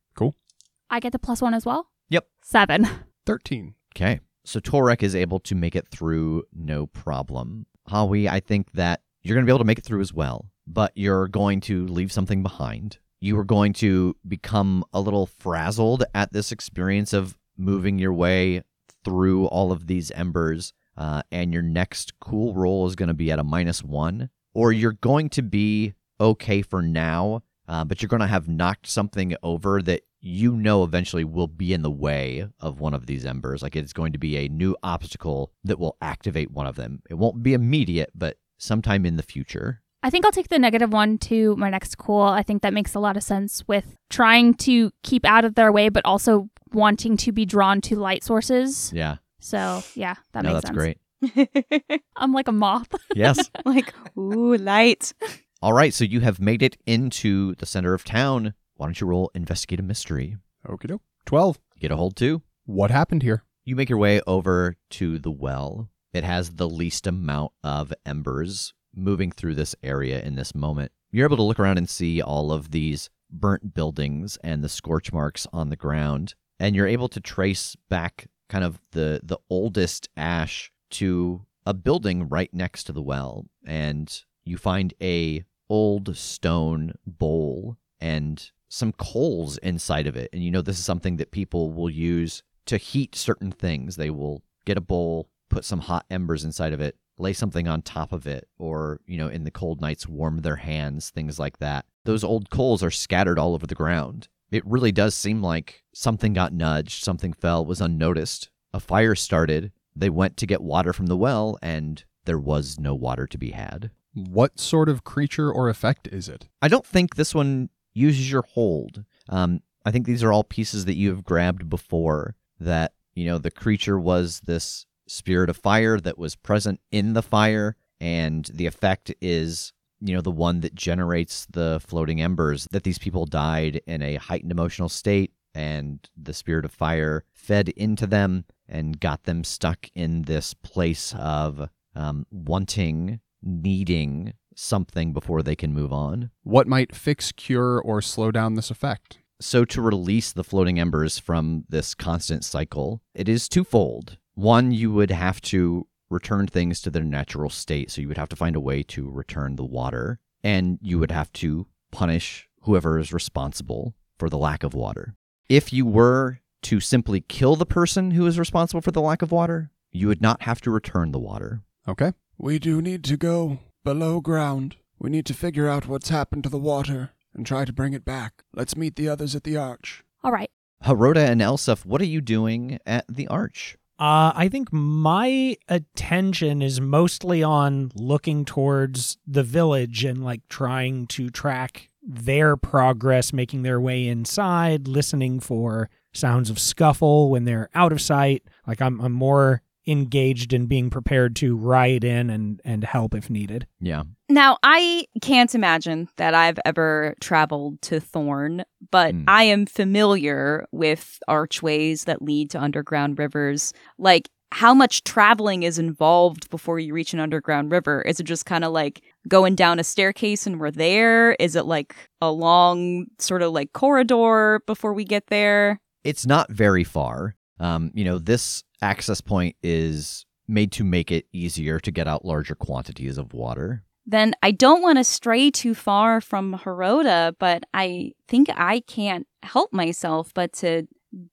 I 0.90 1.00
get 1.00 1.12
the 1.12 1.20
plus 1.20 1.42
one 1.42 1.54
as 1.54 1.66
well. 1.66 1.88
Yep. 2.10 2.28
Seven. 2.44 2.88
13. 3.26 3.76
Okay. 3.96 4.20
So 4.44 4.60
Torek 4.60 5.02
is 5.02 5.16
able 5.16 5.40
to 5.42 5.56
make 5.56 5.76
it 5.76 5.88
through 5.88 6.44
no 6.54 6.86
problem. 6.86 7.66
Hanwi, 7.90 8.28
I 8.30 8.40
think 8.40 8.72
that 8.74 9.02
you're 9.24 9.36
going 9.36 9.46
to 9.46 9.50
be 9.50 9.52
able 9.52 9.60
to 9.60 9.66
make 9.66 9.80
it 9.80 9.86
through 9.86 10.02
as 10.02 10.14
well, 10.14 10.52
but 10.68 10.92
you're 10.96 11.28
going 11.28 11.62
to 11.62 11.88
leave 11.88 12.12
something 12.12 12.44
behind. 12.44 13.00
You 13.20 13.38
are 13.40 13.44
going 13.44 13.74
to 13.74 14.16
become 14.28 14.84
a 14.94 15.02
little 15.02 15.26
frazzled 15.26 16.04
at 16.14 16.32
this 16.32 16.52
experience 16.52 17.12
of 17.14 17.38
moving 17.58 17.98
your 17.98 18.14
way 18.14 18.62
through 19.04 19.46
all 19.48 19.72
of 19.72 19.88
these 19.88 20.12
embers, 20.12 20.74
uh, 20.98 21.24
and 21.32 21.54
your 21.54 21.64
next 21.64 22.20
cool 22.20 22.54
roll 22.54 22.86
is 22.88 22.96
going 22.96 23.08
to 23.08 23.14
be 23.14 23.32
at 23.32 23.40
a 23.40 23.44
minus 23.44 23.84
one, 23.84 24.30
or 24.54 24.72
you're 24.72 24.94
going 24.94 25.30
to 25.30 25.42
be 25.42 25.94
okay 26.20 26.62
for 26.62 26.82
now, 26.82 27.42
uh, 27.68 27.84
but 27.84 28.02
you're 28.02 28.10
going 28.10 28.20
to 28.20 28.28
have 28.28 28.48
knocked 28.48 28.88
something 28.88 29.36
over 29.42 29.82
that 29.82 30.02
you 30.26 30.56
know 30.56 30.84
eventually 30.84 31.24
will 31.24 31.48
be 31.48 31.72
in 31.72 31.84
the 31.84 31.92
way 31.92 32.48
of 32.60 32.80
one 32.80 32.96
of 32.96 33.06
these 33.06 33.26
embers. 33.26 33.62
Like 33.62 33.76
it's 33.76 33.94
going 33.94 34.12
to 34.14 34.18
be 34.18 34.38
a 34.38 34.50
new 34.50 34.76
obstacle 34.82 35.52
that 35.64 35.78
will 35.78 35.98
activate 36.02 36.50
one 36.50 36.66
of 36.66 36.76
them. 36.76 37.04
It 37.10 37.14
won't 37.14 37.44
be 37.44 37.54
immediate, 37.54 38.10
but 38.16 38.38
sometime 38.58 39.06
in 39.06 39.18
the 39.18 39.24
future. 39.24 39.82
I 40.02 40.10
think 40.10 40.26
I'll 40.26 40.32
take 40.32 40.50
the 40.50 40.58
negative 40.58 40.92
one 40.92 41.20
to 41.20 41.56
my 41.58 41.70
next 41.70 41.98
cool. 41.98 42.24
I 42.24 42.42
think 42.42 42.64
that 42.64 42.74
makes 42.74 42.96
a 42.96 43.00
lot 43.00 43.18
of 43.18 43.24
sense 43.24 43.64
with 43.68 43.98
trying 44.10 44.56
to 44.56 44.92
keep 45.04 45.26
out 45.26 45.46
of 45.46 45.54
their 45.54 45.72
way, 45.72 45.90
but 45.90 46.04
also 46.06 46.50
wanting 46.74 47.18
to 47.18 47.32
be 47.32 47.46
drawn 47.46 47.80
to 47.82 47.96
light 47.96 48.24
sources. 48.24 48.92
Yeah. 48.94 49.18
So 49.40 49.84
yeah, 49.94 50.16
that 50.34 50.44
makes 50.44 50.62
sense. 50.62 50.76
no, 50.76 50.82
makes 50.82 50.98
that's 51.22 51.50
sense. 51.50 51.78
great. 51.78 52.02
I'm 52.16 52.34
like 52.34 52.48
a 52.48 52.52
moth. 52.52 52.94
Yes. 53.16 53.50
like, 53.64 53.94
ooh, 54.18 54.58
light. 54.58 55.14
All 55.62 55.74
right. 55.74 55.94
So 55.94 56.04
you 56.04 56.22
have 56.22 56.40
made 56.40 56.64
it 56.64 56.78
into 56.88 57.54
the 57.56 57.66
center 57.66 57.94
of 57.94 58.04
town. 58.04 58.56
Why 58.76 58.88
don't 58.88 59.00
you 59.00 59.08
roll 59.08 59.32
investigate 59.34 59.80
a 59.80 59.84
mystery? 59.84 60.38
Okie 60.68 60.88
doke. 60.88 61.02
12. 61.26 61.60
Get 61.80 61.92
a 61.92 61.96
hold 61.96 62.16
two. 62.16 62.42
What 62.66 62.92
happened 62.92 63.24
here? 63.24 63.44
You 63.64 63.76
make 63.76 63.90
your 63.90 63.98
way 63.98 64.22
over 64.28 64.76
to 64.92 65.18
the 65.18 65.32
well. 65.32 65.90
It 66.14 66.24
has 66.24 66.52
the 66.52 66.70
least 66.70 67.08
amount 67.08 67.52
of 67.64 67.94
embers 68.06 68.74
moving 68.96 69.32
through 69.32 69.56
this 69.56 69.76
area 69.84 70.22
in 70.22 70.36
this 70.36 70.54
moment. 70.54 70.92
You're 71.12 71.26
able 71.26 71.38
to 71.38 71.44
look 71.44 71.60
around 71.60 71.78
and 71.78 71.90
see 71.90 72.22
all 72.22 72.52
of 72.52 72.72
these 72.72 73.10
burnt 73.30 73.74
buildings 73.74 74.38
and 74.44 74.64
the 74.64 74.70
scorch 74.70 75.12
marks 75.12 75.48
on 75.52 75.70
the 75.70 75.76
ground, 75.76 76.36
and 76.60 76.76
you're 76.76 76.88
able 76.88 77.10
to 77.10 77.20
trace 77.20 77.76
back 77.90 78.28
kind 78.50 78.64
of 78.64 78.80
the 78.92 79.20
the 79.24 79.38
oldest 79.50 80.10
ash 80.16 80.72
to 80.92 81.46
a 81.66 81.74
building 81.74 82.30
right 82.30 82.54
next 82.54 82.84
to 82.86 82.94
the 82.94 83.02
well, 83.02 83.46
and 83.66 84.24
you 84.44 84.58
find 84.58 84.94
a 85.02 85.44
old 85.70 86.16
stone 86.16 86.94
bowl 87.06 87.78
and 88.00 88.52
some 88.76 88.92
coals 88.92 89.58
inside 89.60 90.06
of 90.06 90.18
it. 90.18 90.30
And 90.34 90.44
you 90.44 90.52
know 90.52 90.62
this 90.62 90.78
is 90.78 90.84
something 90.84 91.16
that 91.16 91.32
people 91.32 91.72
will 91.72 91.90
use 91.90 92.44
to 92.66 92.76
heat 92.76 93.16
certain 93.16 93.52
things. 93.52 93.96
They 93.96 94.10
will 94.10 94.44
get 94.66 94.78
a 94.78 94.82
bowl, 94.82 95.30
put 95.50 95.64
some 95.64 95.80
hot 95.80 96.06
embers 96.12 96.44
inside 96.44 96.74
of 96.74 96.82
it, 96.82 96.98
lay 97.18 97.32
something 97.32 97.70
on 97.70 97.82
top 97.82 98.12
of 98.12 98.28
it, 98.28 98.50
or, 98.58 99.00
you 99.06 99.18
know, 99.18 99.30
in 99.30 99.46
the 99.46 99.52
cold 99.52 99.80
nights, 99.80 100.10
warm 100.10 100.40
their 100.40 100.58
hands, 100.58 101.10
things 101.10 101.40
like 101.40 101.60
that. 101.60 101.86
Those 102.04 102.24
old 102.26 102.50
coals 102.50 102.84
are 102.84 102.92
scattered 102.92 103.40
all 103.40 103.54
over 103.54 103.66
the 103.66 103.76
ground. 103.76 104.28
It 104.52 104.66
really 104.66 104.92
does 104.92 105.16
seem 105.16 105.42
like 105.42 105.84
something 105.94 106.34
got 106.34 106.52
nudged, 106.52 107.02
something 107.02 107.32
fell, 107.32 107.66
was 107.66 107.80
unnoticed. 107.80 108.50
A 108.74 108.82
fire 108.82 109.16
started. 109.16 109.72
They 109.96 110.10
went 110.10 110.36
to 110.38 110.46
get 110.46 110.62
water 110.62 110.92
from 110.92 111.06
the 111.06 111.16
well, 111.16 111.58
and 111.62 112.04
there 112.26 112.40
was 112.40 112.78
no 112.78 112.94
water 112.94 113.26
to 113.26 113.38
be 113.38 113.52
had. 113.52 113.92
What 114.14 114.60
sort 114.60 114.90
of 114.90 115.06
creature 115.06 115.52
or 115.52 115.70
effect 115.70 116.10
is 116.10 116.28
it? 116.28 116.50
I 116.62 116.68
don't 116.68 116.86
think 116.86 117.16
this 117.16 117.34
one 117.34 117.70
uses 117.96 118.30
your 118.30 118.44
hold. 118.44 119.04
Um, 119.30 119.62
I 119.86 119.92
think 119.92 120.06
these 120.06 120.24
are 120.24 120.32
all 120.32 120.44
pieces 120.44 120.86
that 120.86 120.98
you 120.98 121.10
have 121.10 121.24
grabbed 121.24 121.70
before. 121.70 122.36
That 122.60 122.94
you 123.16 123.26
know 123.26 123.38
the 123.38 123.52
creature 123.52 124.00
was 124.00 124.42
this 124.42 124.86
spirit 125.08 125.50
of 125.50 125.58
fire 125.58 126.00
that 126.00 126.18
was 126.18 126.36
present 126.36 126.80
in 126.92 127.14
the 127.14 127.24
fire, 127.24 127.76
and 128.00 128.46
the 128.54 128.68
effect 128.68 129.14
is 129.22 129.74
you 130.00 130.14
know 130.14 130.22
the 130.22 130.32
one 130.32 130.62
that 130.62 130.76
generates 130.76 131.48
the 131.50 131.82
floating 131.86 132.22
embers. 132.22 132.68
That 132.72 132.84
these 132.84 133.00
people 133.00 133.26
died 133.26 133.82
in 133.88 134.02
a 134.02 134.16
heightened 134.16 134.52
emotional 134.52 134.90
state, 134.90 135.34
and 135.54 136.08
the 136.16 136.34
spirit 136.34 136.66
of 136.66 136.72
fire 136.72 137.24
fed 137.34 137.70
into 137.70 138.06
them 138.06 138.46
and 138.68 139.00
got 139.00 139.24
them 139.24 139.44
stuck 139.44 139.90
in 139.94 140.24
this 140.24 140.54
place 140.54 141.14
of 141.18 141.70
um, 141.96 142.26
wanting, 142.32 143.20
needing 143.42 144.34
something 144.56 145.14
before 145.14 145.44
they 145.44 145.56
can 145.56 145.74
move 145.74 145.94
on. 145.94 146.32
What 146.44 146.68
might 146.68 146.96
fix, 146.96 147.32
cure, 147.32 147.80
or 147.80 148.02
slow 148.02 148.32
down 148.32 148.56
this 148.56 148.72
effect? 148.72 149.20
So, 149.40 149.66
to 149.66 149.82
release 149.82 150.32
the 150.32 150.46
floating 150.46 150.80
embers 150.80 151.20
from 151.20 151.66
this 151.68 151.94
constant 151.94 152.46
cycle, 152.46 153.02
it 153.14 153.28
is 153.28 153.50
twofold. 153.50 154.18
One, 154.34 154.72
you 154.72 154.92
would 154.92 155.12
have 155.12 155.42
to 155.42 155.88
return 156.10 156.48
things 156.48 156.82
to 156.82 156.90
their 156.90 157.04
natural 157.04 157.50
state. 157.50 157.92
So 157.92 158.02
you 158.02 158.08
would 158.08 158.18
have 158.18 158.30
to 158.30 158.36
find 158.36 158.56
a 158.56 158.62
way 158.62 158.84
to 158.84 159.10
return 159.10 159.56
the 159.56 159.66
water, 159.66 160.20
and 160.44 160.80
you 160.82 161.00
would 161.00 161.12
have 161.12 161.32
to 161.34 161.68
punish 161.92 162.48
whoever 162.62 163.00
is 163.00 163.14
responsible 163.14 163.96
for 164.18 164.30
the 164.30 164.38
lack 164.38 164.64
of 164.64 164.74
water. 164.74 165.16
If 165.50 165.72
you 165.74 165.86
were 165.86 166.40
to 166.64 166.80
simply 166.80 167.22
kill 167.22 167.56
the 167.56 167.66
person 167.66 168.12
who 168.12 168.26
is 168.26 168.40
responsible 168.40 168.82
for 168.82 168.92
the 168.92 169.02
lack 169.02 169.22
of 169.22 169.32
water, 169.32 169.72
you 169.92 170.08
would 170.08 170.22
not 170.22 170.44
have 170.44 170.62
to 170.62 170.72
return 170.72 171.12
the 171.12 171.20
water. 171.20 171.62
Okay. 171.88 172.14
We 172.38 172.60
do 172.60 172.82
need 172.82 173.04
to 173.06 173.18
go 173.18 173.60
below 173.86 174.20
ground. 174.20 174.76
We 175.00 175.10
need 175.10 175.26
to 175.28 175.34
figure 175.34 175.70
out 175.70 175.88
what's 175.88 176.10
happened 176.10 176.44
to 176.44 176.50
the 176.50 176.58
water 176.58 177.12
and 177.34 177.46
try 177.46 177.64
to 177.64 177.72
bring 177.72 177.94
it 177.94 178.04
back. 178.04 178.44
Let's 178.54 178.76
meet 178.76 178.98
the 178.98 179.08
others 179.08 179.36
at 179.36 179.46
the 179.46 179.56
arch. 179.56 180.04
All 180.24 180.32
right. 180.32 180.50
Heroda 180.84 181.26
and 181.26 181.40
Elsef, 181.40 181.86
what 181.86 182.02
are 182.02 182.06
you 182.06 182.20
doing 182.20 182.80
at 182.86 183.06
the 183.08 183.28
arch? 183.28 183.78
Uh, 183.98 184.34
I 184.36 184.50
think 184.50 184.74
my 184.74 185.56
attention 185.70 186.62
is 186.62 186.82
mostly 186.82 187.42
on 187.42 187.92
looking 187.96 188.44
towards 188.44 189.18
the 189.26 189.44
village 189.44 190.04
and 190.04 190.24
like 190.24 190.42
trying 190.50 191.08
to 191.08 191.30
track 191.30 191.90
their 192.04 192.58
progress, 192.58 193.32
making 193.32 193.62
their 193.62 193.80
way 193.80 194.08
inside, 194.08 194.88
listening 194.88 195.40
for 195.40 195.90
sounds 196.14 196.50
of 196.50 196.60
scuffle 196.60 197.30
when 197.30 197.46
they're 197.46 197.70
out 197.74 197.92
of 197.92 198.02
sight. 198.02 198.44
Like 198.68 198.82
I'm, 198.82 199.00
I'm 199.00 199.14
more 199.14 199.62
engaged 199.88 200.54
in 200.54 200.66
being 200.66 200.90
prepared 200.90 201.36
to 201.38 201.56
ride 201.56 202.04
in 202.04 202.30
and, 202.30 202.62
and 202.66 202.84
help 202.84 203.14
if 203.14 203.30
needed. 203.30 203.68
Yeah. 203.80 204.04
Now, 204.30 204.58
I 204.64 205.06
can't 205.22 205.54
imagine 205.54 206.10
that 206.18 206.34
I've 206.34 206.60
ever 206.66 207.16
traveled 207.22 207.82
to 207.84 208.00
Thorn, 208.00 208.64
but 208.92 209.14
Hmm. 209.14 209.24
I 209.28 209.44
am 209.44 209.66
familiar 209.66 210.66
with 210.72 211.20
archways 211.28 212.06
that 212.06 212.22
lead 212.22 212.50
to 212.52 212.62
underground 212.62 213.20
rivers. 213.20 213.74
Like, 214.00 214.30
how 214.52 214.74
much 214.74 215.04
traveling 215.04 215.64
is 215.64 215.78
involved 215.78 216.50
before 216.50 216.80
you 216.80 216.94
reach 216.94 217.14
an 217.14 217.20
underground 217.20 217.72
river? 217.72 218.02
Is 218.04 218.20
it 218.20 218.24
just 218.24 218.46
kind 218.46 218.64
of 218.64 218.72
like 218.72 219.02
going 219.28 219.54
down 219.56 219.80
a 219.80 219.84
staircase 219.84 220.48
and 220.48 220.60
we're 220.60 220.72
there? 220.72 221.34
Is 221.40 221.56
it 221.56 221.66
like 221.66 221.94
a 222.22 222.32
long 222.32 223.08
sort 223.20 223.42
of 223.42 223.52
like 223.52 223.74
corridor 223.74 224.62
before 224.66 224.94
we 224.94 225.04
get 225.04 225.28
there? 225.28 225.80
It's 226.04 226.26
not 226.26 226.50
very 226.52 226.84
far. 226.86 227.36
Um, 227.60 227.92
you 227.94 228.06
know, 228.06 228.18
this 228.20 228.64
access 228.82 229.22
point 229.22 229.56
is 229.64 230.26
made 230.48 230.72
to 230.74 230.84
make 230.84 231.12
it 231.12 231.26
easier 231.34 231.80
to 231.80 231.92
get 231.92 232.08
out 232.08 232.26
larger 232.26 232.56
quantities 232.56 233.18
of 233.18 233.34
water. 233.34 233.84
then 234.06 234.36
I 234.44 234.52
don't 234.52 234.84
want 234.84 235.00
to 235.00 235.04
stray 235.04 235.50
too 235.50 235.74
far 235.74 236.22
from 236.22 236.54
Heroda, 236.54 237.36
but 237.40 237.64
I 237.74 238.12
think 238.28 238.50
I 238.56 238.82
can't 238.82 239.26
help 239.42 239.74
myself 239.74 240.32
but 240.34 240.54
to 240.54 240.88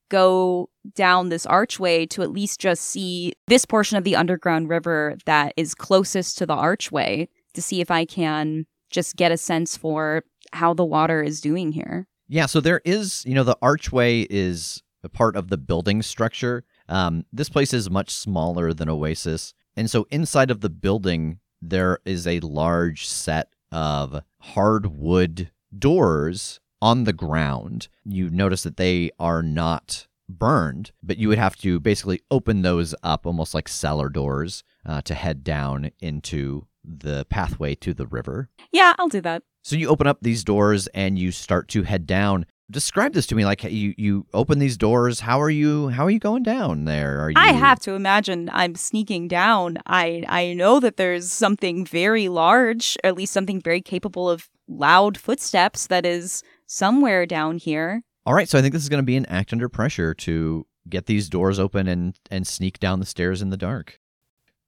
go 0.08 0.70
down 0.94 1.28
this 1.28 1.44
archway 1.44 2.06
to 2.06 2.22
at 2.22 2.30
least 2.32 2.60
just 2.60 2.84
see 2.84 3.34
this 3.48 3.66
portion 3.66 3.98
of 3.98 4.04
the 4.04 4.16
underground 4.16 4.68
river 4.68 5.16
that 5.26 5.52
is 5.56 5.74
closest 5.74 6.38
to 6.38 6.46
the 6.46 6.54
archway 6.54 7.28
to 7.52 7.60
see 7.60 7.80
if 7.80 7.90
I 7.90 8.04
can 8.04 8.64
just 8.90 9.16
get 9.16 9.32
a 9.32 9.36
sense 9.36 9.76
for 9.76 10.24
how 10.52 10.72
the 10.72 10.84
water 10.84 11.22
is 11.22 11.40
doing 11.40 11.72
here. 11.72 12.06
Yeah, 12.28 12.46
so 12.46 12.60
there 12.60 12.80
is, 12.84 13.24
you 13.26 13.34
know, 13.34 13.44
the 13.44 13.58
archway 13.60 14.26
is 14.30 14.82
a 15.02 15.08
part 15.08 15.36
of 15.36 15.48
the 15.48 15.58
building 15.58 16.00
structure. 16.00 16.64
Um, 16.92 17.24
this 17.32 17.48
place 17.48 17.72
is 17.72 17.88
much 17.88 18.10
smaller 18.10 18.74
than 18.74 18.90
Oasis. 18.90 19.54
And 19.78 19.90
so 19.90 20.06
inside 20.10 20.50
of 20.50 20.60
the 20.60 20.68
building, 20.68 21.40
there 21.62 21.98
is 22.04 22.26
a 22.26 22.40
large 22.40 23.08
set 23.08 23.48
of 23.72 24.22
hardwood 24.40 25.50
doors 25.76 26.60
on 26.82 27.04
the 27.04 27.14
ground. 27.14 27.88
You 28.04 28.28
notice 28.28 28.62
that 28.64 28.76
they 28.76 29.10
are 29.18 29.42
not 29.42 30.06
burned, 30.28 30.92
but 31.02 31.16
you 31.16 31.28
would 31.28 31.38
have 31.38 31.56
to 31.56 31.80
basically 31.80 32.20
open 32.30 32.60
those 32.60 32.94
up 33.02 33.24
almost 33.24 33.54
like 33.54 33.68
cellar 33.68 34.10
doors 34.10 34.62
uh, 34.84 35.00
to 35.02 35.14
head 35.14 35.42
down 35.42 35.92
into 36.00 36.66
the 36.84 37.24
pathway 37.30 37.74
to 37.76 37.94
the 37.94 38.06
river. 38.06 38.50
Yeah, 38.70 38.94
I'll 38.98 39.08
do 39.08 39.22
that. 39.22 39.42
So 39.62 39.76
you 39.76 39.88
open 39.88 40.06
up 40.06 40.18
these 40.20 40.44
doors 40.44 40.88
and 40.88 41.18
you 41.18 41.30
start 41.30 41.68
to 41.68 41.84
head 41.84 42.06
down. 42.06 42.44
Describe 42.70 43.12
this 43.12 43.26
to 43.26 43.34
me 43.34 43.44
like 43.44 43.64
you 43.64 43.94
you 43.98 44.26
open 44.32 44.58
these 44.58 44.76
doors. 44.76 45.20
How 45.20 45.40
are 45.40 45.50
you 45.50 45.88
how 45.88 46.06
are 46.06 46.10
you 46.10 46.18
going 46.18 46.42
down 46.42 46.84
there? 46.84 47.20
Are 47.20 47.30
you 47.30 47.36
I 47.36 47.52
have 47.52 47.78
to 47.80 47.92
imagine 47.92 48.48
I'm 48.52 48.74
sneaking 48.76 49.28
down. 49.28 49.78
I 49.86 50.24
I 50.28 50.54
know 50.54 50.80
that 50.80 50.96
there's 50.96 51.30
something 51.30 51.84
very 51.84 52.28
large, 52.28 52.96
or 53.04 53.08
at 53.08 53.16
least 53.16 53.32
something 53.32 53.60
very 53.60 53.80
capable 53.80 54.30
of 54.30 54.48
loud 54.68 55.18
footsteps 55.18 55.86
that 55.88 56.06
is 56.06 56.42
somewhere 56.66 57.26
down 57.26 57.58
here. 57.58 58.02
All 58.24 58.34
right, 58.34 58.48
so 58.48 58.58
I 58.58 58.62
think 58.62 58.72
this 58.72 58.84
is 58.84 58.88
going 58.88 59.02
to 59.02 59.06
be 59.06 59.16
an 59.16 59.26
act 59.26 59.52
under 59.52 59.68
pressure 59.68 60.14
to 60.14 60.66
get 60.88 61.06
these 61.06 61.28
doors 61.28 61.58
open 61.58 61.88
and 61.88 62.18
and 62.30 62.46
sneak 62.46 62.78
down 62.78 63.00
the 63.00 63.06
stairs 63.06 63.42
in 63.42 63.50
the 63.50 63.56
dark. 63.56 63.98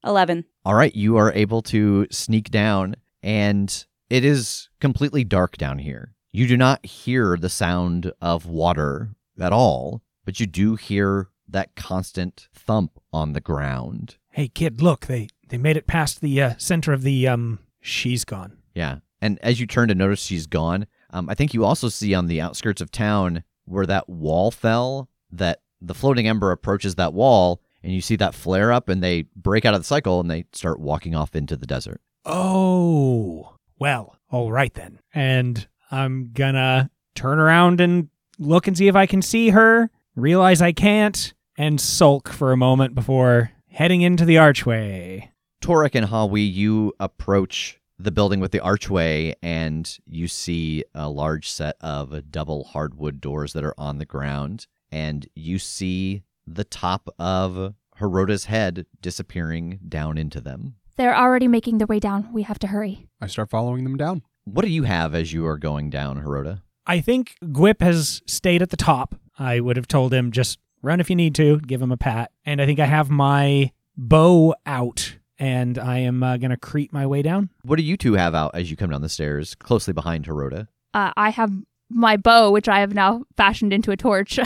11. 0.03 0.45
All 0.63 0.75
right, 0.75 0.93
you 0.93 1.17
are 1.17 1.33
able 1.33 1.61
to 1.63 2.05
sneak 2.11 2.51
down 2.51 2.95
and 3.23 3.85
it 4.09 4.23
is 4.23 4.69
completely 4.79 5.23
dark 5.23 5.57
down 5.57 5.79
here. 5.79 6.14
You 6.35 6.47
do 6.47 6.57
not 6.57 6.85
hear 6.85 7.37
the 7.37 7.47
sound 7.47 8.11
of 8.19 8.45
water 8.45 9.15
at 9.39 9.53
all, 9.53 10.01
but 10.25 10.37
you 10.37 10.45
do 10.45 10.75
hear 10.75 11.29
that 11.47 11.77
constant 11.77 12.49
thump 12.53 12.99
on 13.13 13.31
the 13.31 13.39
ground. 13.39 14.17
Hey, 14.31 14.49
kid, 14.49 14.81
look, 14.81 15.05
they, 15.05 15.29
they 15.47 15.57
made 15.57 15.77
it 15.77 15.87
past 15.87 16.19
the 16.19 16.41
uh, 16.41 16.53
center 16.57 16.91
of 16.91 17.03
the, 17.03 17.25
um, 17.25 17.59
she's 17.79 18.25
gone. 18.25 18.57
Yeah. 18.73 18.97
And 19.21 19.39
as 19.41 19.61
you 19.61 19.65
turn 19.65 19.87
to 19.87 19.95
notice 19.95 20.19
she's 20.19 20.45
gone, 20.45 20.87
um, 21.11 21.29
I 21.29 21.35
think 21.35 21.53
you 21.53 21.63
also 21.63 21.87
see 21.87 22.13
on 22.13 22.27
the 22.27 22.41
outskirts 22.41 22.81
of 22.81 22.91
town 22.91 23.45
where 23.63 23.85
that 23.85 24.09
wall 24.09 24.51
fell, 24.51 25.09
that 25.31 25.61
the 25.79 25.93
floating 25.93 26.27
ember 26.27 26.51
approaches 26.51 26.95
that 26.95 27.13
wall, 27.13 27.61
and 27.81 27.93
you 27.93 28.01
see 28.01 28.17
that 28.17 28.35
flare 28.35 28.73
up, 28.73 28.89
and 28.89 29.01
they 29.01 29.21
break 29.37 29.63
out 29.63 29.73
of 29.73 29.79
the 29.79 29.85
cycle 29.85 30.19
and 30.19 30.29
they 30.29 30.43
start 30.51 30.81
walking 30.81 31.15
off 31.15 31.33
into 31.33 31.55
the 31.55 31.65
desert. 31.65 32.01
Oh, 32.25 33.55
well, 33.79 34.17
all 34.29 34.51
right 34.51 34.73
then. 34.73 34.99
And 35.13 35.65
I'm 35.91 36.31
gonna 36.33 36.89
turn 37.13 37.39
around 37.39 37.81
and 37.81 38.09
look 38.39 38.67
and 38.67 38.77
see 38.77 38.87
if 38.87 38.95
I 38.95 39.05
can 39.05 39.21
see 39.21 39.49
her, 39.49 39.89
realize 40.15 40.61
I 40.61 40.71
can't, 40.71 41.33
and 41.57 41.79
sulk 41.79 42.29
for 42.29 42.51
a 42.51 42.57
moment 42.57 42.95
before 42.95 43.51
heading 43.69 44.01
into 44.01 44.25
the 44.25 44.37
archway. 44.37 45.31
Torek 45.61 45.95
and 45.95 46.07
Hanwi, 46.07 46.51
you 46.51 46.93
approach 46.99 47.79
the 47.97 48.11
building 48.11 48.39
with 48.39 48.51
the 48.51 48.59
archway, 48.59 49.35
and 49.41 49.97
you 50.05 50.27
see 50.27 50.83
a 50.93 51.09
large 51.09 51.49
set 51.49 51.77
of 51.79 52.29
double 52.29 52.65
hardwood 52.65 53.21
doors 53.21 53.53
that 53.53 53.63
are 53.63 53.73
on 53.77 53.97
the 53.97 54.05
ground, 54.05 54.67
and 54.91 55.27
you 55.33 55.57
see 55.57 56.23
the 56.45 56.65
top 56.65 57.09
of 57.17 57.73
Heroda's 57.95 58.45
head 58.45 58.85
disappearing 59.01 59.79
down 59.87 60.17
into 60.17 60.41
them. 60.41 60.75
They're 60.97 61.15
already 61.15 61.47
making 61.47 61.77
their 61.77 61.87
way 61.87 61.99
down. 61.99 62.31
We 62.33 62.43
have 62.43 62.59
to 62.59 62.67
hurry. 62.67 63.07
I 63.21 63.27
start 63.27 63.49
following 63.49 63.83
them 63.83 63.97
down. 63.97 64.23
What 64.45 64.63
do 64.63 64.71
you 64.71 64.83
have 64.83 65.15
as 65.15 65.33
you 65.33 65.45
are 65.47 65.57
going 65.57 65.89
down, 65.89 66.21
Heroda? 66.21 66.61
I 66.85 67.01
think 67.01 67.35
Gwip 67.51 67.81
has 67.81 68.21
stayed 68.27 68.61
at 68.61 68.69
the 68.69 68.77
top. 68.77 69.15
I 69.39 69.59
would 69.59 69.75
have 69.75 69.87
told 69.87 70.13
him 70.13 70.31
just 70.31 70.59
run 70.83 70.99
if 70.99 71.09
you 71.09 71.15
need 71.15 71.33
to, 71.35 71.59
give 71.61 71.81
him 71.81 71.91
a 71.91 71.97
pat. 71.97 72.31
And 72.45 72.61
I 72.61 72.67
think 72.67 72.79
I 72.79 72.85
have 72.85 73.09
my 73.09 73.71
bow 73.97 74.53
out 74.65 75.17
and 75.39 75.79
I 75.79 75.97
am 75.97 76.21
uh, 76.21 76.37
going 76.37 76.51
to 76.51 76.57
creep 76.57 76.93
my 76.93 77.07
way 77.07 77.23
down. 77.23 77.49
What 77.63 77.77
do 77.77 77.83
you 77.83 77.97
two 77.97 78.13
have 78.13 78.35
out 78.35 78.51
as 78.53 78.69
you 78.69 78.77
come 78.77 78.91
down 78.91 79.01
the 79.01 79.09
stairs, 79.09 79.55
closely 79.55 79.93
behind 79.93 80.25
Heroda? 80.25 80.67
Uh, 80.93 81.11
I 81.17 81.31
have 81.31 81.51
my 81.89 82.15
bow, 82.15 82.51
which 82.51 82.69
I 82.69 82.79
have 82.79 82.93
now 82.93 83.23
fashioned 83.35 83.73
into 83.73 83.91
a 83.91 83.97
torch, 83.97 84.39
uh, 84.39 84.43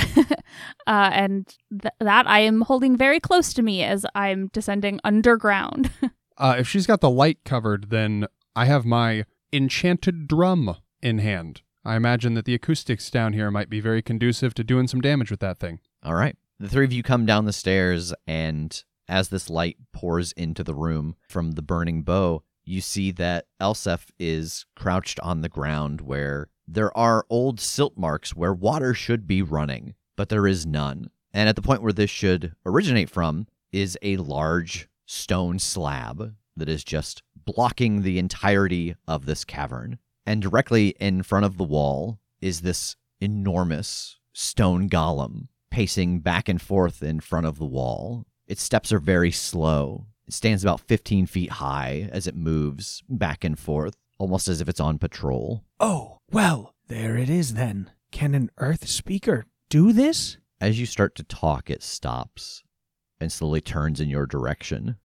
and 0.88 1.48
th- 1.70 1.94
that 2.00 2.28
I 2.28 2.40
am 2.40 2.62
holding 2.62 2.98
very 2.98 3.20
close 3.20 3.54
to 3.54 3.62
me 3.62 3.84
as 3.84 4.06
I'm 4.16 4.50
descending 4.54 5.00
underground. 5.04 5.92
Uh, 6.42 6.56
if 6.58 6.70
she's 6.70 6.88
got 6.88 7.02
the 7.02 7.10
light 7.10 7.40
covered, 7.44 7.90
then 7.90 8.26
I 8.56 8.64
have 8.64 8.86
my 8.86 9.26
enchanted 9.52 10.28
drum 10.28 10.76
in 11.02 11.20
hand. 11.20 11.62
I 11.86 11.96
imagine 11.96 12.34
that 12.34 12.46
the 12.46 12.54
acoustics 12.54 13.10
down 13.10 13.34
here 13.34 13.50
might 13.50 13.70
be 13.70 13.80
very 13.80 14.02
conducive 14.02 14.54
to 14.56 14.64
doing 14.64 14.88
some 14.88 15.02
damage 15.02 15.32
with 15.32 15.40
that 15.40 15.58
thing. 15.58 15.80
All 16.04 16.16
right. 16.16 16.36
The 16.60 16.68
three 16.68 16.86
of 16.86 16.94
you 16.94 17.04
come 17.04 17.26
down 17.26 17.46
the 17.46 17.54
stairs, 17.54 18.14
and 18.28 18.84
as 19.08 19.30
this 19.30 19.50
light 19.50 19.78
pours 19.94 20.34
into 20.34 20.64
the 20.64 20.76
room 20.76 21.16
from 21.28 21.52
the 21.52 21.62
burning 21.62 22.04
bow, 22.04 22.44
you 22.66 22.82
see 22.82 23.12
that 23.12 23.46
Elsef 23.62 24.10
is 24.20 24.66
crouched 24.76 25.20
on 25.22 25.42
the 25.42 25.50
ground 25.50 26.02
where 26.02 26.50
there 26.68 26.96
are 26.96 27.26
old 27.30 27.60
silt 27.60 27.98
marks 27.98 28.36
where 28.36 28.54
water 28.54 28.94
should 28.94 29.26
be 29.26 29.42
running, 29.42 29.96
but 30.16 30.30
there 30.30 30.46
is 30.46 30.66
none. 30.66 31.10
And 31.34 31.50
at 31.50 31.56
the 31.56 31.62
point 31.62 31.82
where 31.82 31.94
this 31.94 32.10
should 32.10 32.54
originate 32.66 33.10
from 33.10 33.48
is 33.72 33.98
a 34.02 34.18
large 34.18 34.88
stone 35.06 35.58
slab 35.60 36.36
that 36.60 36.69
is 36.69 36.84
just 36.84 37.24
blocking 37.36 38.02
the 38.02 38.19
entirety 38.19 38.95
of 39.08 39.26
this 39.26 39.43
cavern. 39.43 39.98
And 40.26 40.41
directly 40.41 40.89
in 41.00 41.24
front 41.24 41.45
of 41.45 41.58
the 41.58 41.63
wall 41.63 42.19
is 42.39 42.62
this 42.62 42.95
enormous 43.19 44.17
stone 44.34 44.89
golem 44.89 45.48
pacing 45.72 46.19
back 46.19 46.50
and 46.50 46.62
forth 46.62 47.02
in 47.04 47.19
front 47.19 47.45
of 47.45 47.58
the 47.58 47.65
wall. 47.65 48.26
Its 48.48 48.62
steps 48.62 48.91
are 48.91 49.00
very 49.00 49.32
slow. 49.32 50.06
It 50.28 50.34
stands 50.34 50.63
about 50.63 50.82
15 50.82 51.26
feet 51.26 51.52
high 51.52 52.10
as 52.12 52.28
it 52.28 52.36
moves 52.36 53.04
back 53.10 53.43
and 53.43 53.58
forth, 53.58 53.95
almost 54.17 54.48
as 54.48 54.62
if 54.62 54.69
it's 54.69 54.80
on 54.80 54.98
patrol. 54.98 55.63
Oh, 55.80 56.17
well, 56.32 56.74
there 56.88 57.17
it 57.17 57.30
is 57.30 57.54
then. 57.54 57.91
Can 58.12 58.34
an 58.36 58.50
earth 58.58 58.88
speaker 58.88 59.45
do 59.69 59.93
this? 59.93 60.38
As 60.60 60.80
you 60.80 60.86
start 60.86 61.15
to 61.15 61.24
talk, 61.24 61.69
it 61.69 61.84
stops 61.84 62.63
and 63.22 63.32
slowly 63.32 63.62
turns 63.62 64.00
in 64.00 64.10
your 64.10 64.26
direction. 64.26 64.98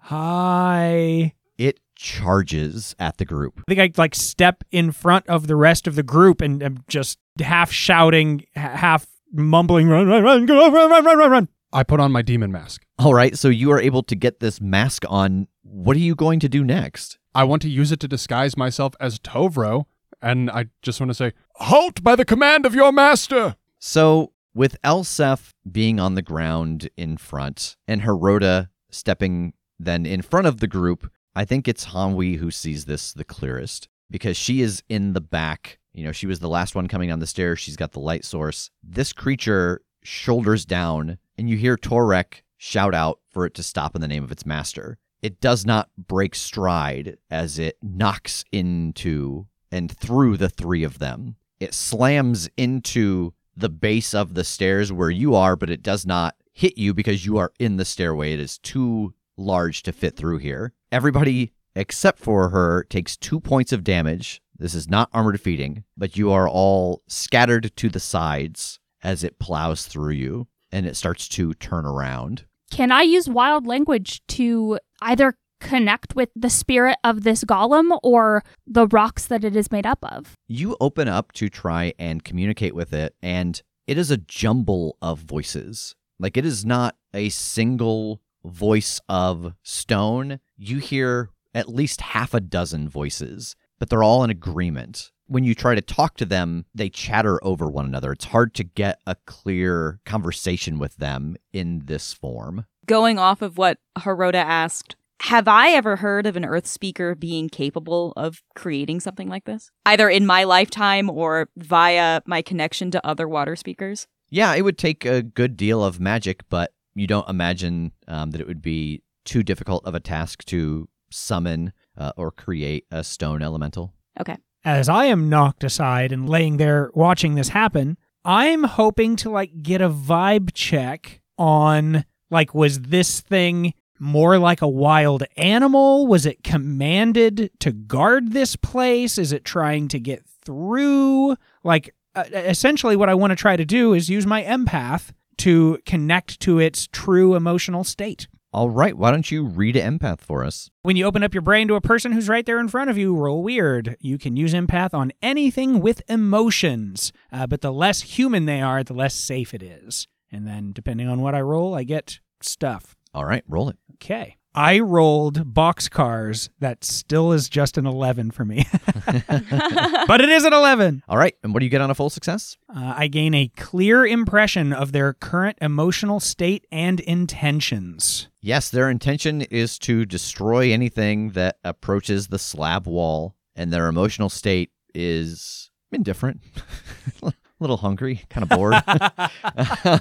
Hi. 0.00 1.34
It 1.58 1.80
charges 1.94 2.96
at 2.98 3.18
the 3.18 3.24
group. 3.24 3.60
I 3.60 3.74
think 3.74 3.80
I 3.80 4.00
like 4.00 4.14
step 4.14 4.64
in 4.70 4.92
front 4.92 5.26
of 5.28 5.46
the 5.46 5.56
rest 5.56 5.86
of 5.86 5.94
the 5.94 6.02
group 6.02 6.40
and 6.40 6.62
am 6.62 6.84
just 6.88 7.18
half 7.40 7.70
shouting, 7.70 8.44
half 8.54 9.06
mumbling, 9.32 9.88
run, 9.88 10.08
run, 10.08 10.22
run, 10.22 10.46
go, 10.46 10.70
run, 10.70 10.90
run, 10.90 11.04
run, 11.04 11.18
run, 11.18 11.30
run. 11.30 11.48
I 11.72 11.84
put 11.84 12.00
on 12.00 12.10
my 12.10 12.22
demon 12.22 12.50
mask. 12.50 12.82
All 12.98 13.14
right, 13.14 13.38
so 13.38 13.48
you 13.48 13.70
are 13.70 13.80
able 13.80 14.02
to 14.04 14.16
get 14.16 14.40
this 14.40 14.60
mask 14.60 15.04
on. 15.08 15.46
What 15.62 15.96
are 15.96 16.00
you 16.00 16.14
going 16.14 16.40
to 16.40 16.48
do 16.48 16.64
next? 16.64 17.18
I 17.34 17.44
want 17.44 17.62
to 17.62 17.70
use 17.70 17.92
it 17.92 18.00
to 18.00 18.08
disguise 18.08 18.56
myself 18.56 18.94
as 18.98 19.20
Tovro, 19.20 19.84
and 20.20 20.50
I 20.50 20.66
just 20.82 21.00
want 21.00 21.10
to 21.10 21.14
say, 21.14 21.32
Halt 21.54 22.02
by 22.02 22.16
the 22.16 22.24
command 22.24 22.66
of 22.66 22.74
your 22.74 22.90
master! 22.90 23.54
So, 23.78 24.32
with 24.52 24.82
Elsef 24.82 25.52
being 25.70 26.00
on 26.00 26.16
the 26.16 26.22
ground 26.22 26.90
in 26.96 27.16
front 27.16 27.76
and 27.86 28.02
Heroda 28.02 28.68
stepping 28.90 29.52
then 29.80 30.04
in 30.04 30.22
front 30.22 30.46
of 30.46 30.60
the 30.60 30.66
group, 30.66 31.10
I 31.34 31.44
think 31.44 31.66
it's 31.66 31.86
Hanwi 31.86 32.36
who 32.36 32.50
sees 32.50 32.84
this 32.84 33.12
the 33.12 33.24
clearest 33.24 33.88
because 34.10 34.36
she 34.36 34.60
is 34.60 34.82
in 34.88 35.14
the 35.14 35.20
back. 35.20 35.78
You 35.94 36.04
know, 36.04 36.12
she 36.12 36.26
was 36.26 36.40
the 36.40 36.48
last 36.48 36.74
one 36.74 36.88
coming 36.88 37.08
down 37.08 37.20
the 37.20 37.26
stairs. 37.26 37.58
She's 37.58 37.76
got 37.76 37.92
the 37.92 38.00
light 38.00 38.24
source. 38.24 38.70
This 38.82 39.12
creature 39.12 39.82
shoulders 40.02 40.64
down, 40.64 41.18
and 41.38 41.48
you 41.48 41.56
hear 41.56 41.76
Torek 41.76 42.42
shout 42.58 42.94
out 42.94 43.20
for 43.30 43.46
it 43.46 43.54
to 43.54 43.62
stop 43.62 43.94
in 43.94 44.00
the 44.00 44.08
name 44.08 44.22
of 44.22 44.32
its 44.32 44.44
master. 44.44 44.98
It 45.22 45.40
does 45.40 45.64
not 45.64 45.88
break 45.96 46.34
stride 46.34 47.16
as 47.30 47.58
it 47.58 47.78
knocks 47.82 48.44
into 48.52 49.46
and 49.72 49.90
through 49.90 50.36
the 50.36 50.48
three 50.48 50.84
of 50.84 50.98
them. 50.98 51.36
It 51.58 51.74
slams 51.74 52.48
into 52.56 53.34
the 53.56 53.68
base 53.68 54.14
of 54.14 54.34
the 54.34 54.44
stairs 54.44 54.92
where 54.92 55.10
you 55.10 55.34
are, 55.34 55.56
but 55.56 55.70
it 55.70 55.82
does 55.82 56.06
not 56.06 56.36
hit 56.52 56.76
you 56.76 56.94
because 56.94 57.24
you 57.26 57.36
are 57.38 57.52
in 57.58 57.76
the 57.76 57.84
stairway. 57.84 58.32
It 58.32 58.40
is 58.40 58.58
too 58.58 59.14
large 59.40 59.82
to 59.84 59.92
fit 59.92 60.16
through 60.16 60.38
here. 60.38 60.72
Everybody 60.92 61.52
except 61.74 62.18
for 62.18 62.50
her 62.50 62.84
takes 62.84 63.16
two 63.16 63.40
points 63.40 63.72
of 63.72 63.84
damage. 63.84 64.42
This 64.58 64.74
is 64.74 64.88
not 64.88 65.08
armor 65.12 65.32
defeating, 65.32 65.84
but 65.96 66.16
you 66.16 66.30
are 66.30 66.48
all 66.48 67.02
scattered 67.08 67.74
to 67.76 67.88
the 67.88 68.00
sides 68.00 68.78
as 69.02 69.24
it 69.24 69.38
plows 69.38 69.86
through 69.86 70.12
you 70.12 70.48
and 70.72 70.86
it 70.86 70.96
starts 70.96 71.28
to 71.28 71.54
turn 71.54 71.86
around. 71.86 72.44
Can 72.70 72.92
I 72.92 73.02
use 73.02 73.28
wild 73.28 73.66
language 73.66 74.22
to 74.28 74.78
either 75.02 75.36
connect 75.60 76.14
with 76.14 76.30
the 76.34 76.50
spirit 76.50 76.96
of 77.04 77.22
this 77.22 77.44
golem 77.44 77.98
or 78.02 78.44
the 78.66 78.86
rocks 78.86 79.26
that 79.26 79.44
it 79.44 79.56
is 79.56 79.72
made 79.72 79.86
up 79.86 79.98
of? 80.02 80.34
You 80.46 80.76
open 80.80 81.08
up 81.08 81.32
to 81.32 81.48
try 81.48 81.92
and 81.98 82.24
communicate 82.24 82.74
with 82.74 82.92
it, 82.92 83.14
and 83.22 83.60
it 83.86 83.98
is 83.98 84.10
a 84.10 84.16
jumble 84.16 84.96
of 85.02 85.20
voices. 85.20 85.96
Like 86.18 86.36
it 86.36 86.46
is 86.46 86.64
not 86.64 86.96
a 87.12 87.28
single 87.30 88.20
voice 88.44 89.00
of 89.08 89.54
stone. 89.62 90.40
You 90.56 90.78
hear 90.78 91.30
at 91.54 91.68
least 91.68 92.00
half 92.00 92.34
a 92.34 92.40
dozen 92.40 92.88
voices, 92.88 93.56
but 93.78 93.90
they're 93.90 94.02
all 94.02 94.24
in 94.24 94.30
agreement. 94.30 95.10
When 95.26 95.44
you 95.44 95.54
try 95.54 95.74
to 95.74 95.80
talk 95.80 96.16
to 96.16 96.24
them, 96.24 96.64
they 96.74 96.88
chatter 96.88 97.38
over 97.44 97.68
one 97.70 97.84
another. 97.84 98.12
It's 98.12 98.26
hard 98.26 98.54
to 98.54 98.64
get 98.64 99.00
a 99.06 99.14
clear 99.26 100.00
conversation 100.04 100.78
with 100.78 100.96
them 100.96 101.36
in 101.52 101.82
this 101.84 102.12
form. 102.12 102.66
Going 102.86 103.18
off 103.18 103.40
of 103.40 103.56
what 103.56 103.78
Heroda 103.98 104.38
asked, 104.38 104.96
have 105.24 105.46
I 105.46 105.70
ever 105.70 105.96
heard 105.96 106.26
of 106.26 106.36
an 106.36 106.44
Earth 106.46 106.66
speaker 106.66 107.14
being 107.14 107.48
capable 107.48 108.12
of 108.16 108.42
creating 108.54 109.00
something 109.00 109.28
like 109.28 109.44
this? 109.44 109.70
Either 109.84 110.08
in 110.08 110.26
my 110.26 110.44
lifetime 110.44 111.10
or 111.10 111.48
via 111.56 112.22
my 112.26 112.42
connection 112.42 112.90
to 112.90 113.06
other 113.06 113.28
water 113.28 113.54
speakers? 113.54 114.08
Yeah, 114.30 114.54
it 114.54 114.62
would 114.62 114.78
take 114.78 115.04
a 115.04 115.22
good 115.22 115.56
deal 115.56 115.84
of 115.84 116.00
magic, 116.00 116.48
but 116.48 116.72
you 116.94 117.06
don't 117.06 117.28
imagine 117.28 117.92
um, 118.08 118.30
that 118.30 118.40
it 118.40 118.46
would 118.46 118.62
be 118.62 119.02
too 119.24 119.42
difficult 119.42 119.84
of 119.84 119.94
a 119.94 120.00
task 120.00 120.44
to 120.46 120.88
summon 121.10 121.72
uh, 121.96 122.12
or 122.16 122.30
create 122.30 122.86
a 122.90 123.04
stone 123.04 123.42
elemental. 123.42 123.94
Okay. 124.18 124.36
As 124.64 124.88
I 124.88 125.06
am 125.06 125.28
knocked 125.28 125.64
aside 125.64 126.12
and 126.12 126.28
laying 126.28 126.56
there 126.56 126.90
watching 126.94 127.34
this 127.34 127.48
happen, 127.48 127.96
I'm 128.24 128.64
hoping 128.64 129.16
to 129.16 129.30
like 129.30 129.62
get 129.62 129.80
a 129.80 129.88
vibe 129.88 130.50
check 130.52 131.20
on 131.38 132.04
like 132.30 132.54
was 132.54 132.80
this 132.80 133.20
thing 133.20 133.74
more 133.98 134.38
like 134.38 134.62
a 134.62 134.68
wild 134.68 135.24
animal? 135.36 136.06
Was 136.06 136.26
it 136.26 136.42
commanded 136.42 137.50
to 137.60 137.72
guard 137.72 138.32
this 138.32 138.56
place? 138.56 139.18
Is 139.18 139.32
it 139.32 139.44
trying 139.44 139.88
to 139.88 139.98
get 139.98 140.24
through? 140.44 141.36
Like 141.64 141.94
uh, 142.14 142.24
essentially 142.32 142.96
what 142.96 143.08
I 143.08 143.14
want 143.14 143.30
to 143.30 143.36
try 143.36 143.56
to 143.56 143.64
do 143.64 143.94
is 143.94 144.10
use 144.10 144.26
my 144.26 144.42
empath 144.42 145.12
to 145.40 145.78
connect 145.86 146.38
to 146.40 146.58
its 146.58 146.86
true 146.92 147.34
emotional 147.34 147.82
state. 147.82 148.28
All 148.52 148.68
right, 148.68 148.96
why 148.96 149.10
don't 149.10 149.30
you 149.30 149.44
read 149.44 149.76
an 149.76 149.98
empath 149.98 150.20
for 150.20 150.44
us? 150.44 150.70
When 150.82 150.96
you 150.96 151.06
open 151.06 151.22
up 151.22 151.32
your 151.32 151.40
brain 151.40 151.68
to 151.68 151.76
a 151.76 151.80
person 151.80 152.12
who's 152.12 152.28
right 152.28 152.44
there 152.44 152.58
in 152.58 152.68
front 152.68 152.90
of 152.90 152.98
you, 152.98 153.14
roll 153.14 153.42
weird. 153.42 153.96
You 154.00 154.18
can 154.18 154.36
use 154.36 154.54
empath 154.54 154.92
on 154.92 155.12
anything 155.22 155.80
with 155.80 156.02
emotions, 156.10 157.12
uh, 157.32 157.46
but 157.46 157.60
the 157.60 157.72
less 157.72 158.02
human 158.02 158.46
they 158.46 158.60
are, 158.60 158.82
the 158.82 158.92
less 158.92 159.14
safe 159.14 159.54
it 159.54 159.62
is. 159.62 160.08
And 160.32 160.46
then, 160.46 160.72
depending 160.72 161.08
on 161.08 161.20
what 161.20 161.34
I 161.34 161.40
roll, 161.40 161.74
I 161.74 161.84
get 161.84 162.18
stuff. 162.42 162.96
All 163.14 163.24
right, 163.24 163.44
roll 163.48 163.68
it. 163.68 163.78
Okay. 163.94 164.36
I 164.54 164.80
rolled 164.80 165.54
boxcars. 165.54 166.48
That 166.58 166.84
still 166.84 167.32
is 167.32 167.48
just 167.48 167.78
an 167.78 167.86
11 167.86 168.32
for 168.32 168.44
me. 168.44 168.66
but 169.06 170.20
it 170.20 170.28
is 170.28 170.44
an 170.44 170.52
11. 170.52 171.04
All 171.08 171.16
right, 171.16 171.34
and 171.42 171.54
what 171.54 171.60
do 171.60 171.66
you 171.66 171.70
get 171.70 171.80
on 171.80 171.90
a 171.90 171.94
full 171.94 172.10
success? 172.10 172.56
Uh, 172.68 172.94
I 172.96 173.06
gain 173.06 173.34
a 173.34 173.48
clear 173.56 174.04
impression 174.04 174.72
of 174.72 174.92
their 174.92 175.12
current 175.12 175.58
emotional 175.60 176.18
state 176.18 176.66
and 176.72 176.98
intentions. 177.00 178.28
Yes, 178.40 178.70
their 178.70 178.90
intention 178.90 179.42
is 179.42 179.78
to 179.80 180.04
destroy 180.04 180.72
anything 180.72 181.30
that 181.30 181.58
approaches 181.62 182.28
the 182.28 182.38
slab 182.38 182.86
wall, 182.86 183.36
and 183.54 183.72
their 183.72 183.86
emotional 183.86 184.28
state 184.28 184.70
is 184.94 185.70
indifferent. 185.92 186.40
a 187.22 187.32
little 187.60 187.76
hungry, 187.76 188.24
kind 188.30 188.42
of 188.42 188.48
bored. 188.48 188.74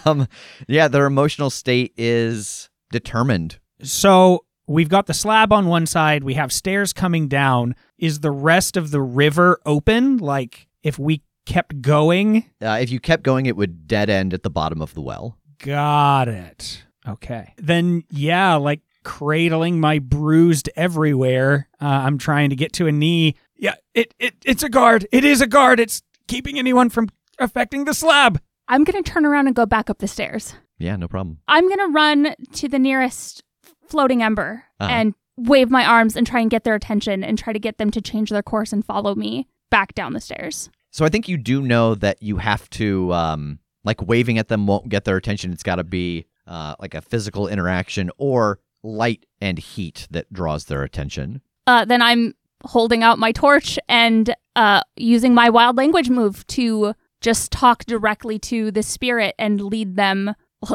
um, 0.06 0.28
yeah, 0.68 0.88
their 0.88 1.06
emotional 1.06 1.50
state 1.50 1.94
is 1.98 2.70
determined. 2.92 3.60
So 3.82 4.46
we've 4.68 4.89
got 4.89 5.08
the 5.08 5.13
slab 5.13 5.52
on 5.52 5.68
one 5.68 5.86
side, 5.86 6.24
we 6.24 6.36
have 6.36 6.52
stairs 6.52 6.94
coming 6.94 7.28
down. 7.28 7.76
Is 7.98 8.20
the 8.20 8.32
rest 8.32 8.78
of 8.78 8.92
the 8.92 9.02
river 9.02 9.60
open? 9.65 10.18
Like 10.18 10.68
if 10.84 11.00
we 11.00 11.24
kept 11.46 11.82
going? 11.82 12.46
Uh, 12.62 12.78
if 12.82 12.92
you 12.92 13.00
kept 13.00 13.24
going, 13.24 13.46
it 13.46 13.56
would 13.56 13.88
dead 13.88 14.10
end 14.10 14.34
at 14.34 14.44
the 14.44 14.50
bottom 14.50 14.82
of 14.82 14.94
the 14.94 15.02
well. 15.02 15.38
Got 15.58 16.28
it. 16.28 16.84
Okay. 17.08 17.54
Then, 17.58 18.04
yeah, 18.10 18.56
like 18.56 18.82
cradling 19.04 19.80
my 19.80 20.00
bruised 20.00 20.70
everywhere. 20.76 21.68
Uh, 21.82 21.86
I'm 21.86 22.18
trying 22.18 22.52
to 22.52 22.56
get 22.56 22.74
to 22.74 22.88
a 22.88 22.92
knee. 22.92 23.36
Yeah, 23.58 23.76
it, 23.94 24.13
it 24.20 24.36
it's 24.46 24.63
a 24.63 24.70
guard. 24.70 25.08
It 25.12 25.24
is 25.24 25.42
a 25.42 25.48
guard. 25.48 25.80
It's 25.80 26.02
keeping 26.28 26.60
anyone 26.60 26.89
from 26.89 27.10
affecting 27.39 27.86
the 27.86 27.94
slab. 27.94 28.39
I'm 28.68 28.84
going 28.84 29.02
to 29.02 29.12
turn 29.12 29.26
around 29.26 29.48
and 29.48 29.56
go 29.56 29.65
back 29.65 29.89
up 29.89 29.98
the 29.98 30.08
stairs. 30.08 30.54
Yeah, 30.78 30.96
no 30.96 31.08
problem. 31.08 31.39
I'm 31.48 31.68
going 31.68 31.80
to 31.80 31.94
run 31.94 32.36
to 32.54 32.68
the 32.70 32.80
nearest 32.80 33.44
floating 33.89 34.21
ember 34.23 34.63
Uh-huh. 34.80 34.91
and 34.91 35.13
wave 35.38 35.69
my 35.69 35.86
arms 35.86 36.15
and 36.15 36.28
try 36.28 36.39
and 36.41 36.49
get 36.49 36.63
their 36.63 36.75
attention 36.75 37.23
and 37.23 37.38
try 37.38 37.54
to 37.54 37.60
get 37.60 37.78
them 37.78 37.91
to 37.91 38.02
change 38.02 38.30
their 38.30 38.43
course 38.43 38.73
and 38.73 38.84
follow 38.86 39.15
me 39.15 39.47
back 39.71 39.93
down 39.95 40.13
the 40.13 40.19
stairs. 40.19 40.69
So 40.91 41.06
I 41.06 41.10
think 41.10 41.28
you 41.30 41.38
do 41.38 41.62
know 41.62 41.95
that 41.95 42.21
you 42.21 42.38
have 42.38 42.69
to, 42.71 43.13
um, 43.13 43.60
like, 43.84 44.02
waving 44.06 44.38
at 44.38 44.47
them 44.49 44.67
won't 44.67 44.89
get 44.89 45.06
their 45.06 45.15
attention. 45.17 45.54
It's 45.54 45.63
got 45.63 45.75
to 45.75 45.84
be 45.84 46.25
uh, 46.47 46.75
like 46.80 46.93
a 46.93 47.02
physical 47.02 47.47
interaction 47.47 48.10
or 48.17 48.60
light 48.84 49.25
and 49.39 49.60
heat 49.60 50.08
that 50.12 50.32
draws 50.34 50.65
their 50.65 50.84
attention. 50.84 51.41
Uh, 51.67 51.86
then 51.86 52.02
I'm 52.02 52.34
holding 52.65 53.04
out 53.04 53.19
my 53.19 53.32
torch 53.32 53.78
and 53.88 54.36
uh, 54.56 54.82
using 54.97 55.34
my 55.34 55.49
wild 55.49 55.78
language 55.78 56.10
move 56.10 56.45
to 56.47 56.93
just 57.21 57.52
talk 57.52 57.86
directly 57.86 58.39
to 58.39 58.71
the 58.71 58.82
spirit 58.84 59.36
and 59.38 59.62
lead 59.62 59.95
them 59.95 60.34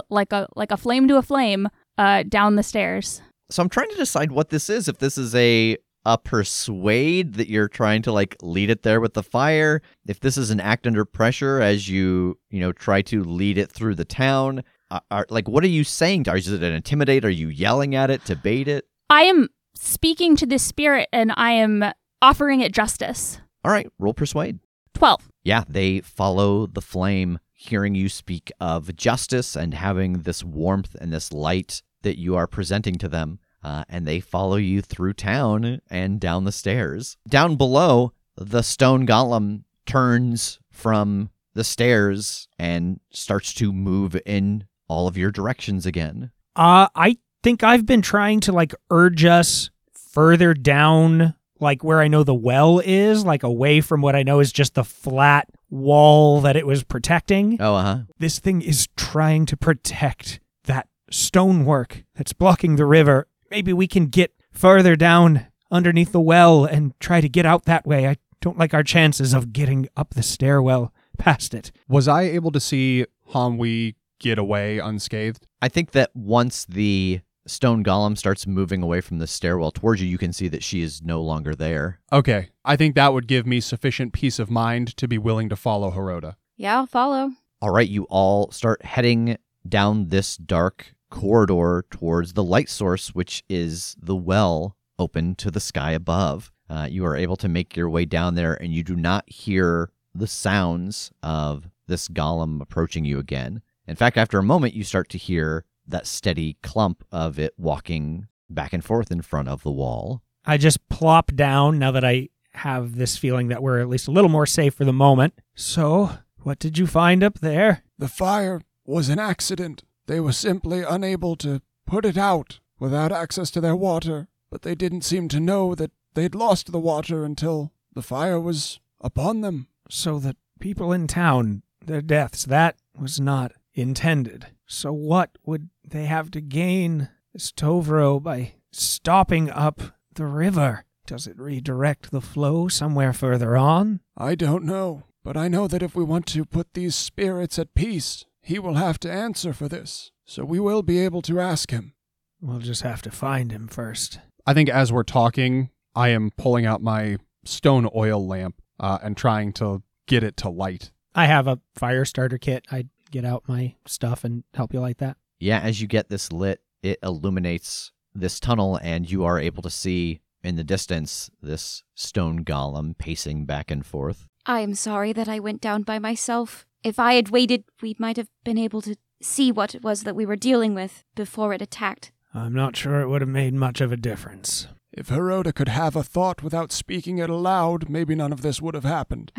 like 0.09 0.33
a 0.33 0.49
like 0.57 0.71
a 0.71 0.77
flame 0.79 1.09
to 1.09 1.17
a 1.17 1.23
flame 1.23 1.69
uh, 1.99 2.25
down 2.25 2.57
the 2.57 2.63
stairs. 2.63 3.23
So 3.51 3.63
I'm 3.63 3.69
trying 3.69 3.91
to 3.91 3.97
decide 3.97 4.33
what 4.33 4.51
this 4.51 4.71
is. 4.71 4.89
If 4.89 4.99
this 4.99 5.19
is 5.19 5.35
a 5.35 5.77
a 6.07 6.19
persuade 6.19 7.35
that 7.35 7.49
you're 7.49 7.69
trying 7.69 8.03
to 8.03 8.13
like 8.13 8.37
lead 8.43 8.69
it 8.69 8.83
there 8.83 9.01
with 9.01 9.15
the 9.15 9.23
fire, 9.23 9.81
if 10.07 10.21
this 10.21 10.37
is 10.37 10.51
an 10.51 10.61
act 10.61 10.87
under 10.87 11.05
pressure 11.05 11.61
as 11.61 11.89
you 11.89 12.39
you 12.51 12.61
know 12.61 12.73
try 12.73 13.03
to 13.03 13.25
lead 13.25 13.59
it 13.59 13.71
through 13.71 13.95
the 13.95 14.05
town, 14.05 14.63
uh, 14.91 15.01
are, 15.11 15.27
like 15.31 15.49
what 15.49 15.65
are 15.65 15.69
you 15.69 15.85
saying? 15.85 16.25
to 16.25 16.35
Is 16.35 16.49
it 16.49 16.63
an 16.63 16.75
intimidate? 16.75 17.25
Are 17.25 17.31
you 17.31 17.49
yelling 17.49 17.95
at 17.95 18.11
it 18.11 18.25
to 18.27 18.37
bait 18.37 18.69
it? 18.69 18.87
I 19.11 19.23
am 19.23 19.49
speaking 19.75 20.37
to 20.37 20.47
this 20.47 20.63
spirit 20.63 21.09
and 21.13 21.33
I 21.37 21.53
am 21.53 21.85
offering 22.21 22.61
it 22.61 22.73
justice. 22.73 23.41
All 23.65 23.71
right, 23.71 23.89
roll 23.99 24.15
persuade. 24.15 24.59
12. 24.95 25.29
Yeah, 25.43 25.65
they 25.69 26.01
follow 26.01 26.67
the 26.67 26.81
flame, 26.81 27.39
hearing 27.55 27.95
you 27.95 28.09
speak 28.09 28.53
of 28.61 28.95
justice 28.97 29.57
and 29.57 29.73
having 29.75 30.23
this 30.23 30.45
warmth 30.45 30.95
and 31.01 31.13
this 31.13 31.33
light 31.33 31.83
that 32.03 32.19
you 32.19 32.37
are 32.37 32.47
presenting 32.47 32.97
to 32.99 33.09
them. 33.09 33.39
Uh, 33.63 33.85
and 33.89 34.07
they 34.07 34.21
follow 34.21 34.57
you 34.57 34.83
through 34.83 35.15
town 35.15 35.81
and 35.89 36.21
down 36.21 36.45
the 36.45 36.53
stairs. 36.53 37.17
Down 37.27 37.57
below, 37.57 38.13
the 38.37 38.63
stone 38.63 39.07
golem 39.07 39.63
turns 39.87 40.59
from 40.71 41.31
the 41.55 41.65
stairs 41.65 42.49
and 42.59 43.01
starts 43.11 43.55
to 43.55 43.73
move 43.73 44.17
in 44.27 44.67
all 44.89 45.09
of 45.09 45.17
your 45.17 45.31
directions 45.31 45.87
again. 45.87 46.31
Uh, 46.57 46.89
I 46.95 47.17
think 47.43 47.63
I've 47.63 47.87
been 47.87 48.03
trying 48.03 48.41
to 48.41 48.53
like 48.53 48.75
urge 48.91 49.25
us 49.25 49.71
further 49.93 50.53
down, 50.53 51.35
like 51.61 51.85
where 51.85 52.01
I 52.01 52.09
know 52.09 52.25
the 52.25 52.35
well 52.35 52.81
is, 52.85 53.25
like 53.25 53.43
away 53.43 53.81
from 53.81 54.01
what 54.01 54.17
I 54.17 54.23
know 54.23 54.41
is 54.41 54.53
just 54.53 54.75
the 54.75 54.85
flat 54.85 55.49
wall 55.71 56.41
that 56.41 56.57
it 56.57 56.67
was 56.67 56.83
protecting. 56.83 57.57
Oh, 57.61 57.75
uh 57.75 57.83
huh. 57.83 57.99
This 58.19 58.39
thing 58.39 58.63
is 58.63 58.89
trying 58.97 59.47
to 59.47 59.57
protect 59.57 60.41
that 60.65 60.89
stonework 61.11 62.05
that's 62.15 62.33
blocking 62.33 62.77
the 62.77 62.87
river. 62.87 63.29
Maybe 63.51 63.73
we 63.73 63.87
can 63.87 64.07
get 64.07 64.33
further 64.53 64.97
down 64.97 65.47
underneath 65.71 66.13
the 66.13 66.21
well 66.21 66.65
and 66.65 66.99
try 67.01 67.21
to 67.21 67.29
get 67.29 67.47
out 67.47 67.65
that 67.65 67.87
way. 67.87 68.09
I 68.09 68.17
don't 68.41 68.59
like 68.59 68.75
our 68.75 68.83
chances 68.83 69.33
of 69.33 69.53
getting 69.53 69.89
up 69.97 70.15
the 70.15 70.23
stairwell 70.23 70.93
past 71.19 71.55
it. 71.55 71.73
Was 71.89 72.09
I 72.09 72.23
able 72.23 72.53
to 72.53 72.61
see 72.61 73.07
Hanwi 73.33 73.95
get 74.19 74.39
away 74.39 74.79
unscathed? 74.79 75.47
I 75.63 75.69
think 75.69 75.93
that 75.93 76.11
once 76.15 76.65
the 76.65 77.21
stone 77.47 77.85
golem 77.85 78.17
starts 78.17 78.47
moving 78.47 78.83
away 78.83 79.01
from 79.01 79.19
the 79.19 79.27
stairwell 79.27 79.71
towards 79.71 80.01
you, 80.01 80.09
you 80.09 80.19
can 80.19 80.33
see 80.33 80.49
that 80.49 80.63
she 80.63 80.83
is 80.83 81.03
no 81.03 81.21
longer 81.21 81.55
there. 81.55 82.01
Okay, 82.13 82.51
I 82.65 82.77
think 82.77 82.95
that 82.95 83.13
would 83.13 83.27
give 83.27 83.47
me 83.47 83.61
sufficient 83.61 84.13
peace 84.13 84.39
of 84.39 84.51
mind 84.51 84.97
to 84.97 85.09
be 85.09 85.19
willing 85.19 85.49
to 85.49 85.57
follow 85.57 85.91
Heroda. 85.91 86.37
Yeah, 86.57 86.77
I'll 86.79 86.87
follow. 86.87 87.33
All 87.61 87.71
right, 87.71 87.89
you 87.89 88.05
all 88.05 88.51
start 88.51 88.85
heading 88.85 89.39
down 89.69 90.09
this 90.09 90.37
dark 90.37 90.95
corridor 91.11 91.85
towards 91.91 92.33
the 92.33 92.45
light 92.45 92.69
source, 92.69 93.15
which 93.15 93.45
is 93.49 93.97
the 94.01 94.17
well 94.17 94.77
open 94.99 95.35
to 95.37 95.51
the 95.51 95.61
sky 95.61 95.93
above. 95.93 96.53
Uh, 96.69 96.89
you 96.91 97.05
are 97.05 97.17
able 97.17 97.37
to 97.37 97.49
make 97.49 97.77
your 97.77 97.89
way 97.89 98.05
down 98.05 98.35
there, 98.35 98.55
and 98.55 98.73
you 98.73 98.83
do 98.83 98.97
not 98.97 99.29
hear 99.29 99.91
the 100.15 100.27
sounds 100.27 101.13
of 101.23 101.69
this 101.87 102.09
golem 102.09 102.61
approaching 102.61 103.05
you 103.05 103.19
again. 103.19 103.63
In 103.87 103.97
fact, 103.97 104.17
after 104.17 104.39
a 104.39 104.43
moment, 104.43 104.75
you 104.75 104.85
start 104.85 105.09
to 105.11 105.19
hear 105.19 105.65
that 105.87 106.07
steady 106.07 106.57
clump 106.63 107.05
of 107.13 107.39
it 107.39 107.55
walking 107.57 108.29
back 108.49 108.73
and 108.73 108.85
forth 108.85 109.11
in 109.11 109.23
front 109.23 109.49
of 109.49 109.63
the 109.63 109.71
wall. 109.71 110.23
I 110.45 110.57
just 110.57 110.89
plop 110.89 111.35
down 111.35 111.79
now 111.79 111.91
that 111.91 112.05
I 112.05 112.29
have 112.55 112.97
this 112.97 113.17
feeling 113.17 113.49
that 113.49 113.63
we're 113.63 113.81
at 113.81 113.89
least 113.89 114.09
a 114.09 114.13
little 114.13 114.31
more 114.31 114.47
safe 114.47 114.75
for 114.75 114.85
the 114.85 114.93
moment. 114.93 115.35
So, 115.55 116.11
what 116.43 116.59
did 116.59 116.79
you 116.79 116.87
find 116.87 117.25
up 117.25 117.41
there? 117.41 117.83
The 117.99 118.09
fire 118.09 118.61
was 118.85 119.09
an 119.09 119.19
accident. 119.19 119.83
They 120.07 120.21
were 120.21 120.33
simply 120.33 120.83
unable 120.83 121.37
to 121.37 121.63
put 121.87 122.05
it 122.05 122.19
out 122.19 122.61
without 122.79 123.13
access 123.13 123.51
to 123.53 123.61
their 123.61 123.77
water, 123.77 124.29
but 124.51 124.63
they 124.63 124.75
didn't 124.75 125.03
seem 125.03 125.29
to 125.29 125.41
know 125.41 125.75
that 125.75 125.91
they'd 126.15 126.35
lost 126.35 126.71
the 126.71 126.79
water 126.79 127.25
until 127.25 127.73
the 127.95 128.03
fire 128.03 128.39
was 128.39 128.81
upon 129.01 129.41
them. 129.41 129.69
So 129.91 130.19
that 130.21 130.37
people 130.61 130.93
in 130.93 131.07
town, 131.07 131.63
their 131.85 132.01
deaths, 132.01 132.45
that 132.47 132.77
was 132.99 133.21
not 133.21 133.53
intended. 133.75 134.47
So 134.67 134.93
what 134.93 135.31
would 135.45 135.69
they 135.87 136.07
have 136.07 136.31
to 136.33 136.41
gain, 136.41 137.09
this 137.33 137.53
Tovro, 137.53 138.23
by 138.23 138.55
stopping 138.73 139.51
up 139.51 139.83
the 140.15 140.27
river? 140.27 140.85
Does 141.07 141.27
it 141.27 141.39
redirect 141.39 142.11
the 142.11 142.21
flow 142.21 142.69
somewhere 142.69 143.13
further 143.13 143.57
on? 143.57 144.01
I 144.17 144.35
don't 144.35 144.65
know, 144.65 145.05
but 145.23 145.37
I 145.37 145.49
know 145.49 145.69
that 145.69 145.83
if 145.83 145.95
we 145.95 146.05
want 146.05 146.27
to 146.29 146.45
put 146.45 146.73
these 146.73 146.95
spirits 146.95 147.59
at 147.59 147.75
peace, 147.75 148.25
he 148.43 148.59
will 148.59 148.75
have 148.75 148.99
to 149.01 149.13
answer 149.13 149.53
for 149.53 149.69
this. 149.69 150.13
So 150.25 150.45
we 150.45 150.59
will 150.59 150.83
be 150.83 150.99
able 151.01 151.21
to 151.23 151.41
ask 151.41 151.71
him. 151.71 151.95
We'll 152.41 152.61
just 152.61 152.83
have 152.83 153.03
to 153.03 153.11
find 153.11 153.53
him 153.53 153.69
first. 153.69 154.19
I 154.47 154.55
think 154.55 154.69
as 154.69 154.93
we're 154.93 155.03
talking, 155.03 155.71
I 155.95 156.09
am 156.09 156.31
pulling 156.37 156.67
out 156.67 156.83
my 156.83 157.19
stone 157.45 157.89
oil 157.95 158.27
lamp 158.27 158.61
uh, 158.81 158.99
and 159.03 159.17
trying 159.17 159.53
to 159.55 159.83
get 160.07 160.23
it 160.23 160.37
to 160.39 160.49
light. 160.49 160.91
I 161.15 161.27
have 161.27 161.47
a 161.47 161.61
fire 161.75 162.05
starter 162.05 162.39
kit. 162.39 162.67
I 162.71 162.87
get 163.15 163.25
out 163.25 163.45
my 163.47 163.77
stuff 163.87 164.25
and 164.25 164.43
help 164.55 164.75
you 164.75 164.81
light 164.81 164.99
that. 164.99 165.17
Yeah, 165.39 165.61
as 165.61 165.81
you 165.81 165.87
get 165.87 166.09
this 166.09 166.33
lit, 166.33 166.61
it 166.83 166.99
illuminates 167.01 167.93
this 168.13 168.41
tunnel, 168.41 168.79
and 168.83 169.09
you 169.11 169.25
are 169.25 169.39
able 169.39 169.63
to 169.63 169.71
see 169.71 170.21
in 170.43 170.57
the 170.57 170.65
distance 170.65 171.31
this 171.41 171.85
stone 171.95 172.45
golem 172.45 172.99
pacing 172.99 173.47
back 173.47 173.71
and 173.71 173.87
forth. 173.87 174.27
I 174.47 174.61
am 174.61 174.75
sorry 174.75 175.13
that 175.13 175.29
I 175.29 175.39
went 175.39 175.61
down 175.61 175.83
by 175.83 176.01
myself. 176.01 176.67
If 176.83 176.99
I 176.99 177.15
had 177.15 177.31
waited, 177.31 177.65
we 177.81 177.95
might 178.01 178.17
have 178.17 178.29
been 178.45 178.59
able 178.59 178.83
to 178.83 178.97
see 179.23 179.53
what 179.53 179.77
it 179.77 179.85
was 179.85 180.03
that 180.03 180.17
we 180.17 180.27
were 180.27 180.37
dealing 180.37 180.75
with 180.75 181.05
before 181.15 181.55
it 181.55 181.63
attacked. 181.63 182.11
I'm 182.35 182.53
not 182.53 182.77
sure 182.77 183.01
it 183.01 183.09
would 183.09 183.23
have 183.23 183.31
made 183.31 183.55
much 183.55 183.81
of 183.81 183.93
a 183.93 183.97
difference. 183.97 184.67
If 184.93 185.09
Heroda 185.09 185.55
could 185.55 185.69
have 185.69 185.95
a 185.95 186.03
thought 186.03 186.43
without 186.43 186.73
speaking 186.73 187.19
it 187.19 187.31
aloud, 187.31 187.89
maybe 187.89 188.17
none 188.17 188.33
of 188.33 188.43
this 188.43 188.61
would 188.61 188.75
have 188.75 188.85
happened. 188.85 189.33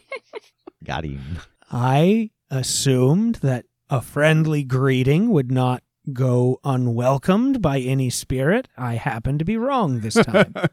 Got 0.84 1.04
him. 1.04 1.40
I 1.70 2.30
assumed 2.50 3.36
that 3.36 3.66
a 3.90 4.00
friendly 4.00 4.64
greeting 4.64 5.30
would 5.30 5.50
not 5.50 5.82
go 6.12 6.58
unwelcomed 6.64 7.60
by 7.60 7.80
any 7.80 8.10
spirit. 8.10 8.68
I 8.76 8.94
happen 8.94 9.38
to 9.38 9.44
be 9.44 9.56
wrong 9.56 10.00
this 10.00 10.14
time. 10.14 10.54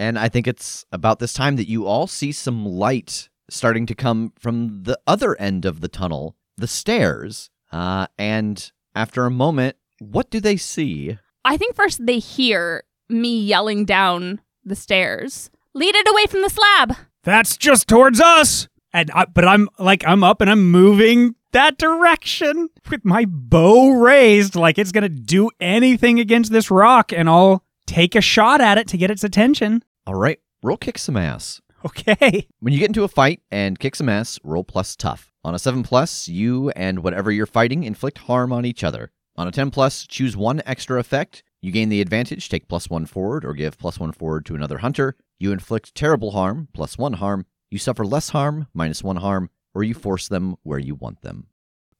And 0.00 0.18
I 0.18 0.30
think 0.30 0.46
it's 0.46 0.86
about 0.90 1.18
this 1.18 1.34
time 1.34 1.56
that 1.56 1.68
you 1.68 1.84
all 1.84 2.06
see 2.06 2.32
some 2.32 2.64
light 2.64 3.28
starting 3.50 3.84
to 3.84 3.94
come 3.94 4.32
from 4.38 4.84
the 4.84 4.98
other 5.06 5.38
end 5.38 5.66
of 5.66 5.82
the 5.82 5.88
tunnel, 5.88 6.36
the 6.56 6.66
stairs. 6.66 7.50
Uh, 7.70 8.06
and 8.16 8.72
after 8.94 9.26
a 9.26 9.30
moment, 9.30 9.76
what 9.98 10.30
do 10.30 10.40
they 10.40 10.56
see? 10.56 11.18
I 11.44 11.58
think 11.58 11.76
first 11.76 12.06
they 12.06 12.18
hear 12.18 12.84
me 13.10 13.42
yelling 13.42 13.84
down 13.84 14.40
the 14.64 14.74
stairs. 14.74 15.50
Lead 15.74 15.94
it 15.94 16.08
away 16.08 16.24
from 16.24 16.40
the 16.40 16.48
slab. 16.48 16.96
That's 17.22 17.58
just 17.58 17.86
towards 17.86 18.22
us. 18.22 18.68
And 18.92 19.10
I, 19.12 19.26
but 19.26 19.46
I'm 19.46 19.68
like 19.78 20.04
I'm 20.06 20.24
up 20.24 20.40
and 20.40 20.50
I'm 20.50 20.70
moving 20.70 21.34
that 21.52 21.78
direction 21.78 22.68
with 22.90 23.04
my 23.04 23.24
bow 23.26 23.90
raised 23.90 24.54
like 24.54 24.78
it's 24.78 24.92
going 24.92 25.02
to 25.02 25.08
do 25.08 25.50
anything 25.60 26.20
against 26.20 26.52
this 26.52 26.70
rock 26.70 27.12
and 27.12 27.28
I'll 27.28 27.64
take 27.86 28.14
a 28.14 28.20
shot 28.20 28.60
at 28.60 28.78
it 28.78 28.88
to 28.88 28.96
get 28.96 29.10
its 29.10 29.24
attention. 29.24 29.82
All 30.06 30.14
right, 30.14 30.38
roll 30.62 30.76
kick 30.76 30.98
some 30.98 31.16
ass. 31.16 31.60
Okay. 31.84 32.46
When 32.60 32.72
you 32.74 32.78
get 32.78 32.90
into 32.90 33.04
a 33.04 33.08
fight 33.08 33.40
and 33.50 33.78
kick 33.78 33.96
some 33.96 34.08
ass, 34.08 34.38
roll 34.44 34.64
plus 34.64 34.94
tough. 34.96 35.32
On 35.42 35.54
a 35.54 35.58
7 35.58 35.82
plus, 35.82 36.28
you 36.28 36.68
and 36.70 37.02
whatever 37.02 37.30
you're 37.30 37.46
fighting 37.46 37.84
inflict 37.84 38.18
harm 38.18 38.52
on 38.52 38.66
each 38.66 38.84
other. 38.84 39.10
On 39.36 39.48
a 39.48 39.50
10 39.50 39.70
plus, 39.70 40.06
choose 40.06 40.36
one 40.36 40.60
extra 40.66 41.00
effect. 41.00 41.42
You 41.62 41.72
gain 41.72 41.88
the 41.88 42.02
advantage, 42.02 42.50
take 42.50 42.68
plus 42.68 42.90
one 42.90 43.06
forward, 43.06 43.44
or 43.44 43.54
give 43.54 43.78
plus 43.78 43.98
one 43.98 44.12
forward 44.12 44.44
to 44.46 44.54
another 44.54 44.78
hunter. 44.78 45.16
You 45.38 45.52
inflict 45.52 45.94
terrible 45.94 46.32
harm, 46.32 46.68
plus 46.74 46.98
one 46.98 47.14
harm. 47.14 47.46
You 47.70 47.78
suffer 47.78 48.04
less 48.04 48.30
harm, 48.30 48.66
minus 48.74 49.02
one 49.04 49.16
harm, 49.16 49.48
or 49.74 49.84
you 49.84 49.94
force 49.94 50.26
them 50.26 50.56
where 50.64 50.78
you 50.78 50.96
want 50.96 51.22
them. 51.22 51.46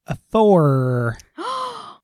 A 0.06 0.16
Thor. 0.16 1.16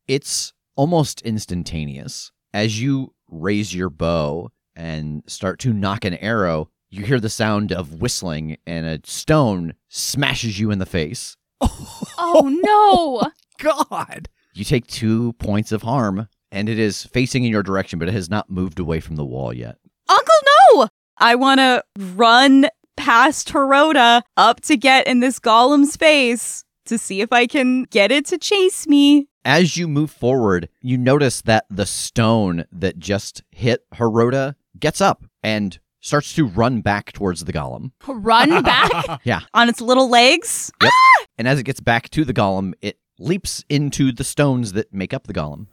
It's 0.08 0.52
almost 0.76 1.20
instantaneous. 1.22 2.30
As 2.54 2.80
you 2.80 3.12
raise 3.28 3.74
your 3.74 3.90
bow 3.90 4.52
and 4.76 5.24
start 5.26 5.58
to 5.60 5.72
nock 5.72 6.04
an 6.04 6.14
arrow, 6.14 6.70
you 6.90 7.04
hear 7.04 7.18
the 7.18 7.28
sound 7.28 7.72
of 7.72 8.00
whistling, 8.00 8.56
and 8.68 8.86
a 8.86 9.00
stone 9.02 9.74
smashes 9.88 10.60
you 10.60 10.70
in 10.70 10.78
the 10.78 10.86
face. 10.86 11.36
Oh 12.18 12.48
no! 12.62 13.30
God. 13.90 14.28
You 14.54 14.64
take 14.64 14.86
two 14.86 15.32
points 15.34 15.72
of 15.72 15.82
harm, 15.82 16.28
and 16.52 16.68
it 16.68 16.78
is 16.78 17.04
facing 17.04 17.44
in 17.44 17.50
your 17.50 17.62
direction, 17.62 17.98
but 17.98 18.08
it 18.08 18.14
has 18.14 18.30
not 18.30 18.48
moved 18.48 18.78
away 18.78 19.00
from 19.00 19.16
the 19.16 19.24
wall 19.24 19.52
yet. 19.52 19.76
Uncle, 20.08 20.34
no! 20.74 20.88
I 21.18 21.34
want 21.34 21.60
to 21.60 21.82
run 22.14 22.68
past 23.06 23.48
Heroda 23.50 24.20
up 24.36 24.60
to 24.62 24.76
get 24.76 25.06
in 25.06 25.20
this 25.20 25.38
golem's 25.38 25.94
face 25.94 26.64
to 26.86 26.98
see 26.98 27.20
if 27.20 27.32
I 27.32 27.46
can 27.46 27.84
get 27.84 28.10
it 28.10 28.26
to 28.26 28.36
chase 28.36 28.88
me. 28.88 29.28
As 29.44 29.76
you 29.76 29.86
move 29.86 30.10
forward, 30.10 30.68
you 30.82 30.98
notice 30.98 31.40
that 31.42 31.66
the 31.70 31.86
stone 31.86 32.64
that 32.72 32.98
just 32.98 33.44
hit 33.52 33.84
Heroda 33.94 34.56
gets 34.80 35.00
up 35.00 35.24
and 35.44 35.78
starts 36.00 36.34
to 36.34 36.46
run 36.46 36.80
back 36.80 37.12
towards 37.12 37.44
the 37.44 37.52
golem. 37.52 37.92
Run 38.08 38.60
back. 38.64 39.20
Yeah. 39.22 39.42
On 39.54 39.68
its 39.68 39.80
little 39.80 40.08
legs. 40.08 40.72
Yep. 40.82 40.90
Ah! 40.92 41.24
And 41.38 41.46
as 41.46 41.60
it 41.60 41.62
gets 41.62 41.78
back 41.78 42.08
to 42.10 42.24
the 42.24 42.34
golem, 42.34 42.72
it 42.82 42.98
leaps 43.20 43.64
into 43.68 44.10
the 44.10 44.24
stones 44.24 44.72
that 44.72 44.92
make 44.92 45.14
up 45.14 45.28
the 45.28 45.32
golem. 45.32 45.68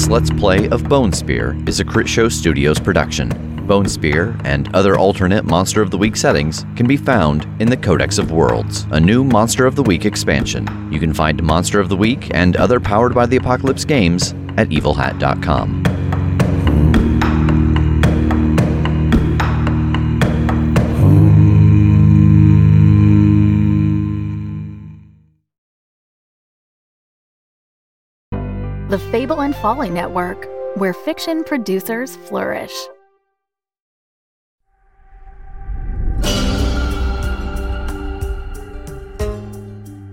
This 0.00 0.08
Let's 0.08 0.30
Play 0.30 0.66
of 0.70 0.88
Bone 0.88 1.12
Spear 1.12 1.58
is 1.66 1.78
a 1.78 1.84
Critshow 1.84 2.32
Studios 2.32 2.80
production. 2.80 3.28
Bone 3.66 3.86
Spear 3.86 4.34
and 4.44 4.74
other 4.74 4.96
alternate 4.96 5.44
Monster 5.44 5.82
of 5.82 5.90
the 5.90 5.98
Week 5.98 6.16
settings 6.16 6.64
can 6.74 6.86
be 6.86 6.96
found 6.96 7.46
in 7.60 7.68
the 7.68 7.76
Codex 7.76 8.16
of 8.16 8.32
Worlds, 8.32 8.86
a 8.92 8.98
new 8.98 9.22
Monster 9.22 9.66
of 9.66 9.76
the 9.76 9.82
Week 9.82 10.06
expansion. 10.06 10.66
You 10.90 11.00
can 11.00 11.12
find 11.12 11.42
Monster 11.42 11.80
of 11.80 11.90
the 11.90 11.98
Week 11.98 12.30
and 12.32 12.56
other 12.56 12.80
Powered 12.80 13.14
by 13.14 13.26
the 13.26 13.36
Apocalypse 13.36 13.84
games 13.84 14.32
at 14.56 14.70
evilhat.com. 14.70 15.79
the 28.90 28.98
Fable 28.98 29.42
and 29.42 29.54
Folly 29.54 29.88
Network, 29.88 30.48
where 30.76 30.92
fiction 30.92 31.44
producers 31.44 32.16
flourish. 32.16 32.72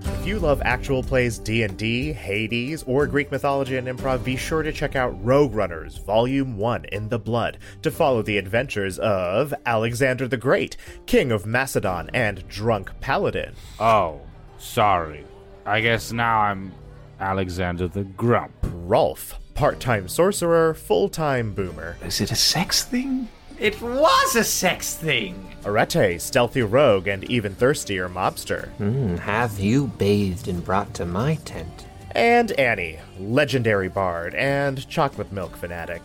If 0.06 0.28
you 0.28 0.38
love 0.38 0.62
actual 0.64 1.02
plays 1.02 1.40
D&D, 1.40 2.14
Hades, 2.14 2.84
or 2.84 3.08
Greek 3.08 3.32
mythology 3.32 3.78
and 3.78 3.88
improv, 3.88 4.24
be 4.24 4.36
sure 4.36 4.62
to 4.62 4.72
check 4.72 4.96
out 4.96 5.26
Rogue 5.26 5.56
Runners 5.56 5.98
Volume 5.98 6.56
1 6.56 6.86
in 6.92 7.10
the 7.10 7.18
Blood 7.18 7.58
to 7.82 7.90
follow 7.90 8.22
the 8.22 8.38
adventures 8.38 9.00
of 9.00 9.56
Alexander 9.66 10.28
the 10.28 10.38
Great, 10.38 10.78
King 11.08 11.32
of 11.32 11.48
Macedon 11.48 12.12
and 12.14 12.48
Drunk 12.48 12.92
Paladin. 13.02 13.56
Oh, 13.80 14.22
sorry. 14.60 15.26
I 15.66 15.82
guess 15.82 16.12
now 16.12 16.42
I'm 16.42 16.72
Alexander 17.20 17.88
the 17.88 18.04
Grump. 18.04 18.54
Rolf, 18.64 19.40
part-time 19.54 20.08
sorcerer, 20.08 20.74
full-time 20.74 21.54
boomer. 21.54 21.98
Is 22.04 22.22
it 22.22 22.32
a 22.32 22.36
sex 22.36 22.84
thing? 22.84 23.28
It 23.60 23.82
was 23.82 24.36
a 24.36 24.44
sex 24.44 24.94
thing! 24.94 25.56
Arete, 25.66 26.22
stealthy 26.22 26.62
rogue 26.62 27.08
and 27.08 27.24
even 27.24 27.56
thirstier 27.56 28.08
mobster. 28.08 28.70
Hmm, 28.74 29.16
have 29.16 29.60
you 29.60 29.88
bathed 29.88 30.48
and 30.48 30.64
brought 30.64 30.94
to 30.96 31.06
my 31.06 31.36
tent? 31.44 31.88
And 32.12 32.52
Annie, 32.54 33.00
legendary 33.20 33.90
bard 33.90 34.36
and 34.36 34.88
chocolate 34.88 35.32
milk 35.32 35.58
fanatic. 35.58 36.02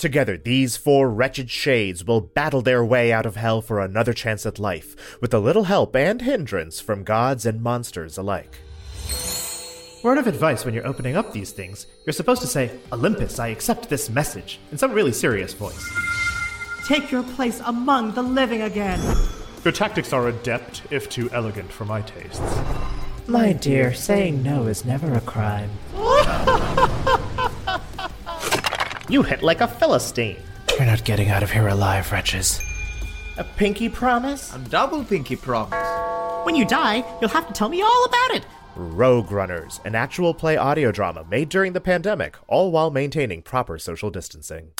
Together, 0.00 0.38
these 0.38 0.78
four 0.78 1.10
wretched 1.10 1.50
shades 1.50 2.06
will 2.06 2.22
battle 2.22 2.62
their 2.62 2.82
way 2.82 3.12
out 3.12 3.26
of 3.26 3.36
hell 3.36 3.60
for 3.60 3.80
another 3.80 4.14
chance 4.14 4.46
at 4.46 4.58
life, 4.58 5.20
with 5.20 5.34
a 5.34 5.38
little 5.38 5.64
help 5.64 5.94
and 5.94 6.22
hindrance 6.22 6.80
from 6.80 7.04
gods 7.04 7.44
and 7.44 7.62
monsters 7.62 8.16
alike. 8.16 8.60
Word 10.02 10.16
of 10.16 10.26
advice 10.26 10.64
when 10.64 10.72
you're 10.72 10.86
opening 10.86 11.18
up 11.18 11.34
these 11.34 11.52
things, 11.52 11.86
you're 12.06 12.14
supposed 12.14 12.40
to 12.40 12.48
say, 12.48 12.70
Olympus, 12.90 13.38
I 13.38 13.48
accept 13.48 13.90
this 13.90 14.08
message, 14.08 14.58
in 14.72 14.78
some 14.78 14.92
really 14.92 15.12
serious 15.12 15.52
voice. 15.52 15.86
Take 16.86 17.10
your 17.10 17.22
place 17.22 17.60
among 17.66 18.14
the 18.14 18.22
living 18.22 18.62
again. 18.62 19.00
Your 19.64 19.72
tactics 19.72 20.14
are 20.14 20.28
adept, 20.28 20.80
if 20.90 21.10
too 21.10 21.28
elegant 21.30 21.70
for 21.70 21.84
my 21.84 22.00
tastes. 22.00 22.40
My 23.26 23.52
dear, 23.52 23.92
saying 23.92 24.42
no 24.42 24.66
is 24.66 24.86
never 24.86 25.12
a 25.12 25.20
crime. 25.20 25.68
You 29.10 29.24
hit 29.24 29.42
like 29.42 29.60
a 29.60 29.66
Philistine. 29.66 30.40
You're 30.70 30.86
not 30.86 31.04
getting 31.04 31.30
out 31.30 31.42
of 31.42 31.50
here 31.50 31.66
alive, 31.66 32.12
wretches. 32.12 32.60
A 33.38 33.42
pinky 33.42 33.88
promise? 33.88 34.54
A 34.54 34.58
double 34.58 35.02
pinky 35.02 35.34
promise. 35.34 35.84
When 36.46 36.54
you 36.54 36.64
die, 36.64 37.02
you'll 37.20 37.30
have 37.30 37.48
to 37.48 37.52
tell 37.52 37.68
me 37.68 37.82
all 37.82 38.04
about 38.04 38.30
it. 38.36 38.46
Rogue 38.76 39.32
Runners, 39.32 39.80
an 39.84 39.96
actual 39.96 40.32
play 40.32 40.56
audio 40.56 40.92
drama 40.92 41.26
made 41.28 41.48
during 41.48 41.72
the 41.72 41.80
pandemic, 41.80 42.36
all 42.46 42.70
while 42.70 42.92
maintaining 42.92 43.42
proper 43.42 43.80
social 43.80 44.12
distancing. 44.12 44.70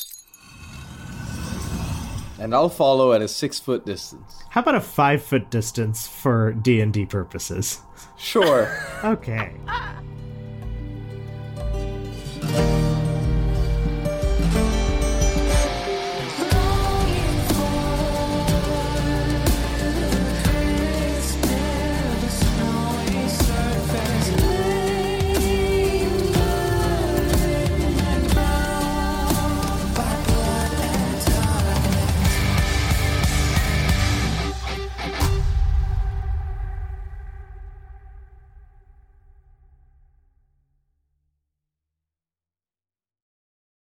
And 2.38 2.54
I'll 2.54 2.68
follow 2.68 3.12
at 3.12 3.22
a 3.22 3.26
six 3.26 3.58
foot 3.58 3.84
distance. 3.84 4.44
How 4.50 4.60
about 4.60 4.76
a 4.76 4.80
five 4.80 5.24
foot 5.24 5.50
distance 5.50 6.06
for 6.06 6.52
D 6.52 6.80
and 6.80 6.92
D 6.92 7.04
purposes? 7.04 7.80
Sure. 8.16 8.72
okay. 9.04 9.56